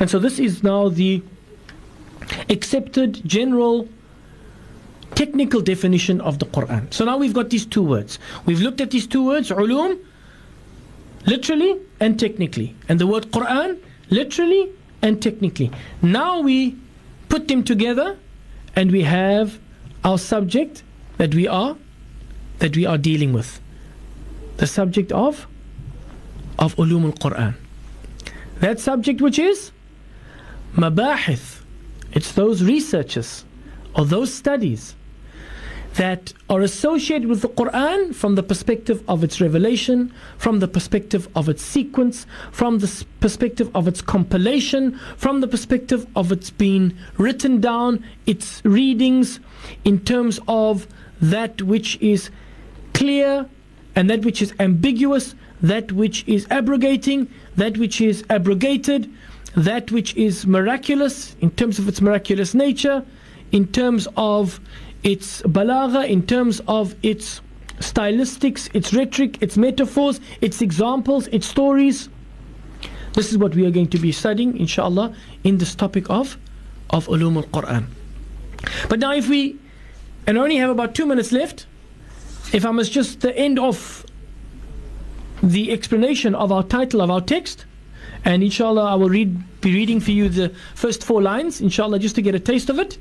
and 0.00 0.10
so 0.10 0.18
this 0.18 0.38
is 0.38 0.62
now 0.62 0.88
the 0.88 1.22
accepted 2.48 3.22
general 3.24 3.88
technical 5.14 5.60
definition 5.60 6.20
of 6.20 6.38
the 6.38 6.46
Quran. 6.46 6.92
So 6.92 7.04
now 7.04 7.16
we've 7.16 7.32
got 7.32 7.50
these 7.50 7.64
two 7.66 7.82
words. 7.82 8.18
We've 8.44 8.60
looked 8.60 8.80
at 8.80 8.90
these 8.90 9.06
two 9.06 9.24
words, 9.24 9.50
ulum, 9.50 9.98
literally 11.26 11.76
and 12.00 12.18
technically. 12.18 12.74
And 12.88 12.98
the 12.98 13.06
word 13.06 13.30
Quran, 13.32 13.78
literally 14.10 14.70
and 15.02 15.20
technically. 15.22 15.70
Now 16.02 16.40
we 16.40 16.76
put 17.28 17.48
them 17.48 17.62
together 17.64 18.16
and 18.74 18.90
we 18.90 19.02
have 19.02 19.58
our 20.04 20.18
subject 20.18 20.82
that 21.18 21.34
we 21.34 21.48
are 21.48 21.76
that 22.58 22.76
we 22.76 22.86
are 22.86 22.98
dealing 22.98 23.32
with. 23.32 23.60
The 24.56 24.66
subject 24.66 25.12
of 25.12 25.46
of 26.58 26.74
ulum 26.76 27.04
al-Quran. 27.04 27.54
That 28.60 28.80
subject 28.80 29.20
which 29.20 29.38
is 29.38 29.72
mabahith 30.74 31.62
it's 32.12 32.32
those 32.32 32.62
researches 32.62 33.44
or 33.94 34.06
those 34.06 34.32
studies 34.32 34.96
that 35.96 36.32
are 36.50 36.60
associated 36.60 37.26
with 37.26 37.40
the 37.40 37.48
Quran 37.48 38.14
from 38.14 38.34
the 38.34 38.42
perspective 38.42 39.02
of 39.08 39.24
its 39.24 39.40
revelation, 39.40 40.12
from 40.36 40.60
the 40.60 40.68
perspective 40.68 41.26
of 41.34 41.48
its 41.48 41.62
sequence, 41.62 42.26
from 42.52 42.78
the 42.80 43.04
perspective 43.20 43.70
of 43.74 43.88
its 43.88 44.02
compilation, 44.02 44.98
from 45.16 45.40
the 45.40 45.48
perspective 45.48 46.06
of 46.14 46.30
its 46.30 46.50
being 46.50 46.96
written 47.16 47.60
down, 47.60 48.04
its 48.26 48.62
readings, 48.64 49.40
in 49.84 49.98
terms 50.00 50.38
of 50.48 50.86
that 51.20 51.62
which 51.62 51.96
is 52.02 52.30
clear 52.92 53.46
and 53.94 54.10
that 54.10 54.22
which 54.22 54.42
is 54.42 54.52
ambiguous, 54.60 55.34
that 55.62 55.92
which 55.92 56.28
is 56.28 56.46
abrogating, 56.50 57.26
that 57.56 57.78
which 57.78 58.02
is 58.02 58.22
abrogated, 58.28 59.10
that 59.56 59.90
which 59.90 60.14
is 60.16 60.46
miraculous 60.46 61.34
in 61.40 61.50
terms 61.52 61.78
of 61.78 61.88
its 61.88 62.02
miraculous 62.02 62.54
nature, 62.54 63.02
in 63.52 63.66
terms 63.68 64.06
of 64.16 64.60
its 65.02 65.42
balagha, 65.42 66.08
in 66.08 66.26
terms 66.26 66.60
of 66.66 66.94
its 67.02 67.40
stylistics, 67.78 68.74
its 68.74 68.92
rhetoric, 68.94 69.42
its 69.42 69.56
metaphors, 69.56 70.20
its 70.40 70.62
examples, 70.62 71.26
its 71.28 71.46
stories. 71.46 72.08
This 73.12 73.30
is 73.30 73.38
what 73.38 73.54
we 73.54 73.66
are 73.66 73.70
going 73.70 73.88
to 73.88 73.98
be 73.98 74.12
studying, 74.12 74.58
inshallah, 74.58 75.14
in 75.44 75.58
this 75.58 75.74
topic 75.74 76.10
of, 76.10 76.36
of 76.90 77.06
ulum 77.06 77.36
al-Quran. 77.36 77.86
But 78.88 78.98
now 78.98 79.12
if 79.12 79.28
we, 79.28 79.58
and 80.26 80.38
I 80.38 80.42
only 80.42 80.56
have 80.56 80.70
about 80.70 80.94
two 80.94 81.06
minutes 81.06 81.32
left, 81.32 81.66
if 82.52 82.64
I 82.64 82.70
must 82.70 82.92
just 82.92 83.20
the 83.20 83.36
end 83.36 83.58
of 83.58 84.04
the 85.42 85.72
explanation 85.72 86.34
of 86.34 86.50
our 86.50 86.62
title 86.62 87.00
of 87.00 87.10
our 87.10 87.20
text, 87.20 87.64
and 88.26 88.42
inshallah, 88.42 88.84
I 88.84 88.94
will 88.96 89.08
read, 89.08 89.60
be 89.60 89.72
reading 89.72 90.00
for 90.00 90.10
you 90.10 90.28
the 90.28 90.48
first 90.74 91.04
four 91.04 91.22
lines, 91.22 91.60
inshallah, 91.60 92.00
just 92.00 92.16
to 92.16 92.22
get 92.22 92.34
a 92.34 92.40
taste 92.40 92.68
of 92.68 92.80
it. 92.80 92.98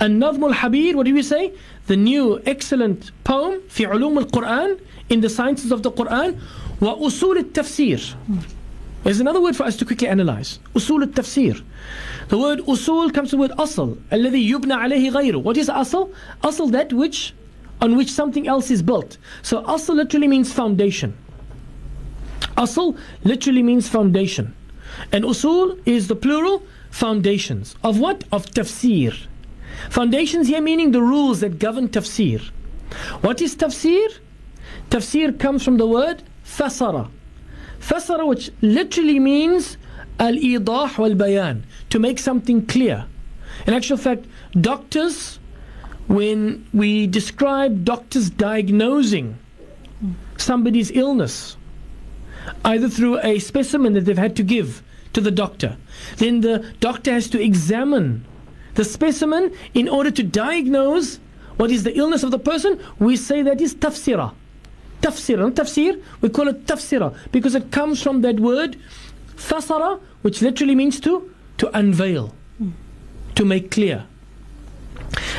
Anazmul 0.00 0.54
Habir, 0.54 0.94
what 0.94 1.04
do 1.04 1.12
we 1.12 1.22
say? 1.22 1.52
The 1.88 1.96
new 1.96 2.40
excellent 2.46 3.10
poem, 3.24 3.60
Fi 3.68 3.86
Ulum 3.86 4.18
al 4.18 4.26
Quran, 4.26 4.80
in 5.08 5.20
the 5.20 5.28
sciences 5.28 5.72
of 5.72 5.82
the 5.82 5.90
Quran, 5.90 6.40
Wa 6.78 6.94
Usul 6.94 7.38
al 7.38 7.44
Tafsir. 7.44 8.14
There's 9.02 9.18
another 9.18 9.40
word 9.40 9.56
for 9.56 9.64
us 9.64 9.76
to 9.78 9.84
quickly 9.84 10.06
analyze. 10.06 10.60
Usul 10.74 11.02
al 11.02 11.08
Tafsir. 11.08 11.60
The 12.28 12.38
word 12.38 12.60
usul 12.60 13.12
comes 13.12 13.30
from 13.30 13.40
the 13.40 13.48
word 13.48 13.58
asl. 13.58 13.96
Alladhi 14.12 14.48
yubna 14.48 14.78
alayhi 14.78 15.10
ghayru. 15.10 15.42
What 15.42 15.56
is 15.56 15.68
asl? 15.68 16.14
Asl, 16.44 16.70
that 16.70 16.92
which, 16.92 17.34
on 17.80 17.96
which 17.96 18.12
something 18.12 18.46
else 18.46 18.70
is 18.70 18.82
built. 18.82 19.18
So 19.42 19.62
asl 19.64 19.96
literally 19.96 20.28
means 20.28 20.52
foundation. 20.52 21.16
Asl 22.56 22.96
literally 23.24 23.64
means 23.64 23.88
foundation. 23.88 24.54
And 25.12 25.24
usul 25.24 25.80
is 25.86 26.08
the 26.08 26.16
plural 26.16 26.62
foundations. 26.90 27.76
Of 27.82 27.98
what? 27.98 28.24
Of 28.32 28.46
tafsir. 28.46 29.14
Foundations 29.90 30.48
here 30.48 30.60
meaning 30.60 30.92
the 30.92 31.02
rules 31.02 31.40
that 31.40 31.58
govern 31.58 31.88
tafsir. 31.88 32.40
What 33.20 33.40
is 33.40 33.54
tafsir? 33.56 34.08
Tafsir 34.90 35.38
comes 35.38 35.62
from 35.62 35.76
the 35.76 35.86
word 35.86 36.22
fasara. 36.44 37.10
Fasara, 37.80 38.26
which 38.26 38.50
literally 38.60 39.18
means 39.18 39.76
al-idah 40.18 40.98
wal-bayan, 40.98 41.64
to 41.90 41.98
make 41.98 42.18
something 42.18 42.66
clear. 42.66 43.06
In 43.66 43.74
actual 43.74 43.96
fact, 43.96 44.24
doctors, 44.60 45.38
when 46.08 46.66
we 46.72 47.06
describe 47.06 47.84
doctors 47.84 48.30
diagnosing 48.30 49.38
somebody's 50.36 50.90
illness, 50.90 51.56
either 52.64 52.88
through 52.88 53.20
a 53.20 53.38
specimen 53.38 53.92
that 53.92 54.06
they've 54.06 54.18
had 54.18 54.34
to 54.36 54.42
give 54.42 54.82
to 55.12 55.20
the 55.20 55.30
doctor, 55.30 55.76
then 56.16 56.40
the 56.40 56.72
doctor 56.80 57.12
has 57.12 57.28
to 57.30 57.42
examine 57.42 58.24
the 58.74 58.84
specimen 58.84 59.52
in 59.74 59.88
order 59.88 60.10
to 60.10 60.22
diagnose 60.22 61.18
what 61.56 61.70
is 61.70 61.82
the 61.82 61.96
illness 61.96 62.22
of 62.22 62.30
the 62.30 62.38
person. 62.38 62.80
We 62.98 63.16
say 63.16 63.42
that 63.42 63.60
is 63.60 63.74
tafsira. 63.74 64.32
Tafsir, 65.02 65.38
not 65.38 65.54
tafsir, 65.54 66.02
we 66.20 66.28
call 66.28 66.48
it 66.48 66.66
tafsira 66.66 67.16
because 67.32 67.54
it 67.54 67.70
comes 67.70 68.02
from 68.02 68.22
that 68.22 68.40
word 68.40 68.76
fasara, 69.36 70.00
which 70.22 70.42
literally 70.42 70.74
means 70.74 71.00
to 71.00 71.32
to 71.58 71.76
unveil, 71.76 72.34
to 73.34 73.44
make 73.44 73.70
clear. 73.70 74.06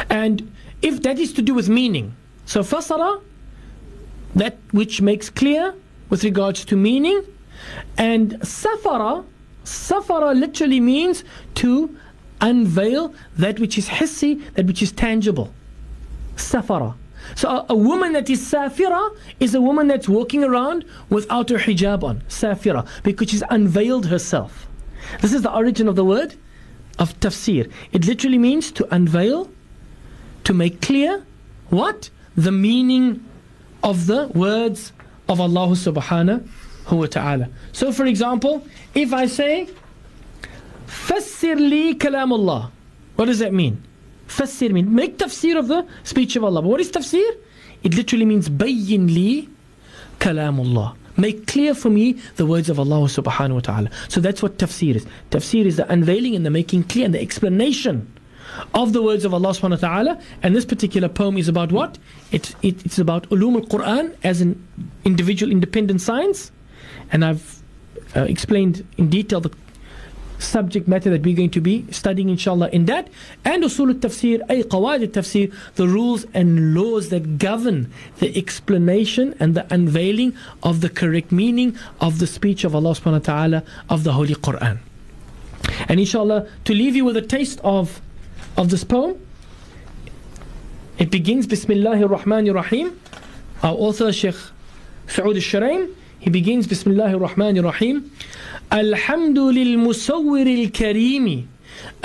And 0.09 0.51
if 0.81 1.01
that 1.03 1.19
is 1.19 1.33
to 1.33 1.41
do 1.41 1.53
with 1.53 1.69
meaning, 1.69 2.15
so 2.45 2.61
fasara, 2.61 3.21
that 4.35 4.57
which 4.71 5.01
makes 5.01 5.29
clear 5.29 5.73
with 6.09 6.23
regards 6.23 6.65
to 6.65 6.75
meaning, 6.75 7.21
and 7.97 8.39
safara, 8.41 9.25
safara 9.69 10.37
literally 10.37 10.79
means 10.79 11.23
to 11.55 11.95
unveil 12.41 13.13
that 13.37 13.59
which 13.59 13.77
is 13.77 13.87
hissi, 13.87 14.41
that 14.55 14.65
which 14.65 14.81
is 14.81 14.91
tangible. 14.91 15.53
Safara. 16.35 16.95
So 17.35 17.49
a, 17.49 17.65
a 17.69 17.75
woman 17.75 18.13
that 18.13 18.29
is 18.29 18.41
safira 18.41 19.15
is 19.39 19.53
a 19.53 19.61
woman 19.61 19.87
that's 19.87 20.09
walking 20.09 20.43
around 20.43 20.85
without 21.09 21.49
her 21.49 21.57
hijab 21.57 22.03
on. 22.03 22.21
Safira. 22.29 22.87
Because 23.03 23.29
she's 23.29 23.43
unveiled 23.49 24.07
herself. 24.07 24.67
This 25.21 25.33
is 25.33 25.43
the 25.43 25.53
origin 25.53 25.87
of 25.87 25.95
the 25.95 26.05
word 26.05 26.35
of 26.97 27.17
tafsir. 27.19 27.71
It 27.91 28.05
literally 28.05 28.37
means 28.37 28.71
to 28.73 28.93
unveil, 28.93 29.49
to 30.45 30.53
make 30.53 30.81
clear 30.81 31.25
what? 31.69 32.09
The 32.35 32.51
meaning 32.51 33.23
of 33.83 34.07
the 34.07 34.27
words 34.29 34.91
of 35.27 35.39
Allah 35.39 35.67
subhanahu 35.69 36.47
wa 36.98 37.06
ta'ala. 37.06 37.49
So 37.72 37.91
for 37.91 38.06
example, 38.06 38.66
if 38.95 39.14
I 39.14 39.26
say, 39.28 39.70
Fassir 40.90 41.56
li 41.56 41.94
kalam 41.94 42.32
Allah. 42.32 42.72
What 43.16 43.26
does 43.26 43.40
that 43.40 43.53
mean? 43.53 43.84
Fassir 44.28 44.72
mean 44.72 44.94
make 44.94 45.18
tafsir 45.18 45.57
of 45.57 45.68
the 45.68 45.86
speech 46.03 46.36
of 46.36 46.44
Allah. 46.44 46.61
But 46.61 46.70
what 46.70 46.82
is 46.82 46.91
tafsir? 46.91 47.30
It 47.84 47.95
literally 47.95 48.26
means 48.26 48.49
bayyin 48.49 49.14
li 49.14 49.49
kalamullah. 50.20 50.95
Make 51.18 51.48
clear 51.48 51.76
for 51.76 51.90
me 51.90 52.14
the 52.38 52.45
words 52.45 52.70
of 52.70 52.80
Allah 52.80 53.02
subhanahu 53.07 53.56
wa 53.56 53.60
ta'ala. 53.60 53.90
So 54.07 54.22
that's 54.22 54.41
what 54.41 54.57
tafsir 54.57 54.95
is. 54.95 55.06
Tafsir 55.32 55.66
is 55.66 55.76
the 55.78 55.91
unveiling 55.91 56.36
and 56.36 56.45
the 56.45 56.49
making 56.49 56.86
clear 56.86 57.06
and 57.06 57.14
the 57.14 57.22
explanation 57.22 58.11
of 58.74 58.94
the 58.94 59.03
words 59.03 59.26
of 59.26 59.34
Allah 59.34 59.49
subhanahu 59.49 59.82
wa 59.82 59.90
ta'ala. 59.90 60.22
And 60.41 60.56
this 60.56 60.66
particular 60.66 61.10
poem 61.10 61.38
is 61.38 61.48
about 61.48 61.72
what? 61.72 61.98
It, 62.32 62.56
it, 62.61 62.86
it's 62.86 62.99
about 62.99 63.30
ulum 63.30 63.56
al-Quran 63.56 64.16
as 64.24 64.41
an 64.41 64.66
individual 65.03 65.52
independent 65.52 66.02
science. 66.02 66.52
And 67.11 67.26
I've 67.26 67.61
uh, 68.15 68.22
explained 68.22 68.86
in 68.98 69.10
detail 69.10 69.41
the 69.41 69.52
subject 70.40 70.88
matter 70.88 71.10
that 71.10 71.22
we're 71.22 71.36
going 71.36 71.49
to 71.52 71.61
be 71.61 71.86
studying 71.91 72.30
inshallah 72.30 72.69
in 72.69 72.86
that. 72.86 73.10
And 73.44 73.64
usul 73.64 73.90
al-tafsir 73.90 74.41
ay 74.49 74.64
qawaid 74.64 75.02
al-tafsir 75.02 75.53
the 75.76 75.88
rules 75.88 76.26
and 76.34 76.73
laws 76.73 77.10
that 77.10 77.38
govern 77.38 77.91
the 78.19 78.36
explanation 78.38 79.36
and 79.40 79.53
the 79.53 79.72
unveiling 79.73 80.36
of 80.64 80.81
the 80.81 80.90
correct 80.90 81.31
meaning 81.31 81.77
of 81.99 82.19
the 82.19 82.27
speech 82.27 82.64
of 82.64 82.73
Allah 82.73 82.91
subhanahu 82.91 83.27
wa 83.27 83.34
ta'ala 83.34 83.64
of 83.90 84.03
the 84.03 84.14
holy 84.14 84.36
Quran. 84.36 84.80
And 85.88 85.99
inshallah 85.99 86.48
to 86.65 86.73
leave 86.73 86.95
you 86.95 87.06
with 87.06 87.18
a 87.18 87.22
taste 87.22 87.60
of 87.64 88.02
of 88.57 88.69
this 88.69 88.84
poem 88.84 89.19
it 90.98 91.11
begins 91.11 91.48
bismillahir 91.48 92.10
rahmanir 92.10 92.56
rahim. 92.56 92.99
Our 93.64 93.73
author 93.73 94.11
Sheikh 94.11 94.36
Saud 95.07 95.36
al-Shuraim 95.36 95.94
he 96.19 96.29
begins 96.29 96.67
bismillahir 96.67 97.19
rahmanir 97.19 97.63
rahim 97.63 98.11
الحمد 98.73 99.39
للمصور 99.39 100.47
الكريم 100.47 101.47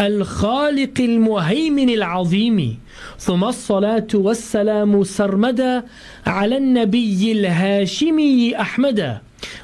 الخالق 0.00 0.96
المهيمن 1.00 1.90
العظيم 1.90 2.78
ثم 3.18 3.44
الصلاة 3.44 4.06
والسلام 4.14 5.04
سرمدا 5.04 5.82
على 6.26 6.56
النبي 6.56 7.32
الهاشمي 7.32 8.60
أحمدا 8.60 9.20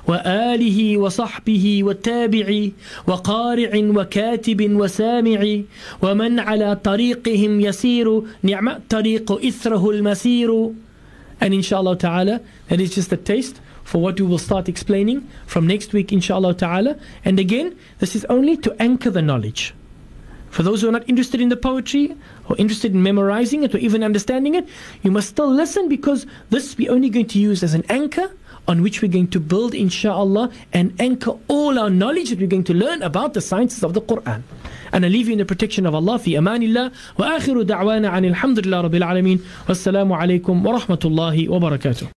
وآله 0.08 0.98
وصحبه 0.98 1.84
والتابع 1.84 2.68
وقارع 3.06 3.70
وكاتب 3.74 4.60
وسامع 4.80 5.40
ومن 6.02 6.38
على 6.38 6.76
طريقهم 6.76 7.60
يسير 7.60 8.22
نعم 8.42 8.68
الطريق 8.68 9.32
إثره 9.46 9.90
المسير 9.90 10.72
And 11.42 11.54
inshallah 11.54 11.96
ta'ala, 11.96 12.40
that 12.68 12.80
is 12.82 12.94
just 12.94 13.10
a 13.12 13.16
taste 13.16 13.56
for 13.90 14.00
what 14.00 14.20
we 14.20 14.24
will 14.24 14.38
start 14.38 14.68
explaining 14.68 15.28
from 15.46 15.66
next 15.66 15.92
week, 15.92 16.12
inshallah 16.12 16.54
ta'ala. 16.54 16.96
And 17.24 17.40
again, 17.40 17.76
this 17.98 18.14
is 18.14 18.24
only 18.26 18.56
to 18.58 18.70
anchor 18.80 19.10
the 19.10 19.20
knowledge. 19.20 19.74
For 20.50 20.62
those 20.62 20.80
who 20.80 20.88
are 20.88 20.92
not 20.92 21.08
interested 21.08 21.40
in 21.40 21.48
the 21.48 21.56
poetry 21.56 22.14
or 22.48 22.56
interested 22.56 22.94
in 22.94 23.02
memorizing 23.02 23.64
it 23.64 23.74
or 23.74 23.78
even 23.78 24.04
understanding 24.04 24.54
it, 24.54 24.68
you 25.02 25.10
must 25.10 25.30
still 25.30 25.50
listen 25.50 25.88
because 25.88 26.24
this 26.50 26.78
we're 26.78 26.92
only 26.92 27.10
going 27.10 27.26
to 27.34 27.40
use 27.40 27.64
as 27.64 27.74
an 27.74 27.82
anchor 27.88 28.30
on 28.68 28.80
which 28.82 29.02
we're 29.02 29.10
going 29.10 29.26
to 29.26 29.40
build, 29.40 29.74
inshallah, 29.74 30.52
and 30.72 30.94
anchor 31.00 31.32
all 31.48 31.76
our 31.76 31.90
knowledge 31.90 32.30
that 32.30 32.38
we're 32.38 32.46
going 32.46 32.62
to 32.70 32.74
learn 32.74 33.02
about 33.02 33.34
the 33.34 33.40
sciences 33.40 33.82
of 33.82 33.94
the 33.94 34.00
Quran. 34.00 34.42
And 34.92 35.04
I 35.04 35.08
leave 35.08 35.26
you 35.26 35.32
in 35.32 35.38
the 35.38 35.44
protection 35.44 35.84
of 35.84 35.96
Allah 35.96 36.20
fi 36.20 36.34
amanillah 36.34 36.94
wa 37.16 37.38
akhiru 37.38 37.64
da'wana 37.64 38.12
anil 38.12 38.34
hamdulillah 38.34 38.88
rabbil 38.88 39.02
alameen 39.02 39.38
wassalamu 39.66 40.14
alaikum 40.16 40.62
wa 40.62 40.78
rahmatullahi 40.78 41.48
wa 41.48 41.58
barakatuh. 41.58 42.08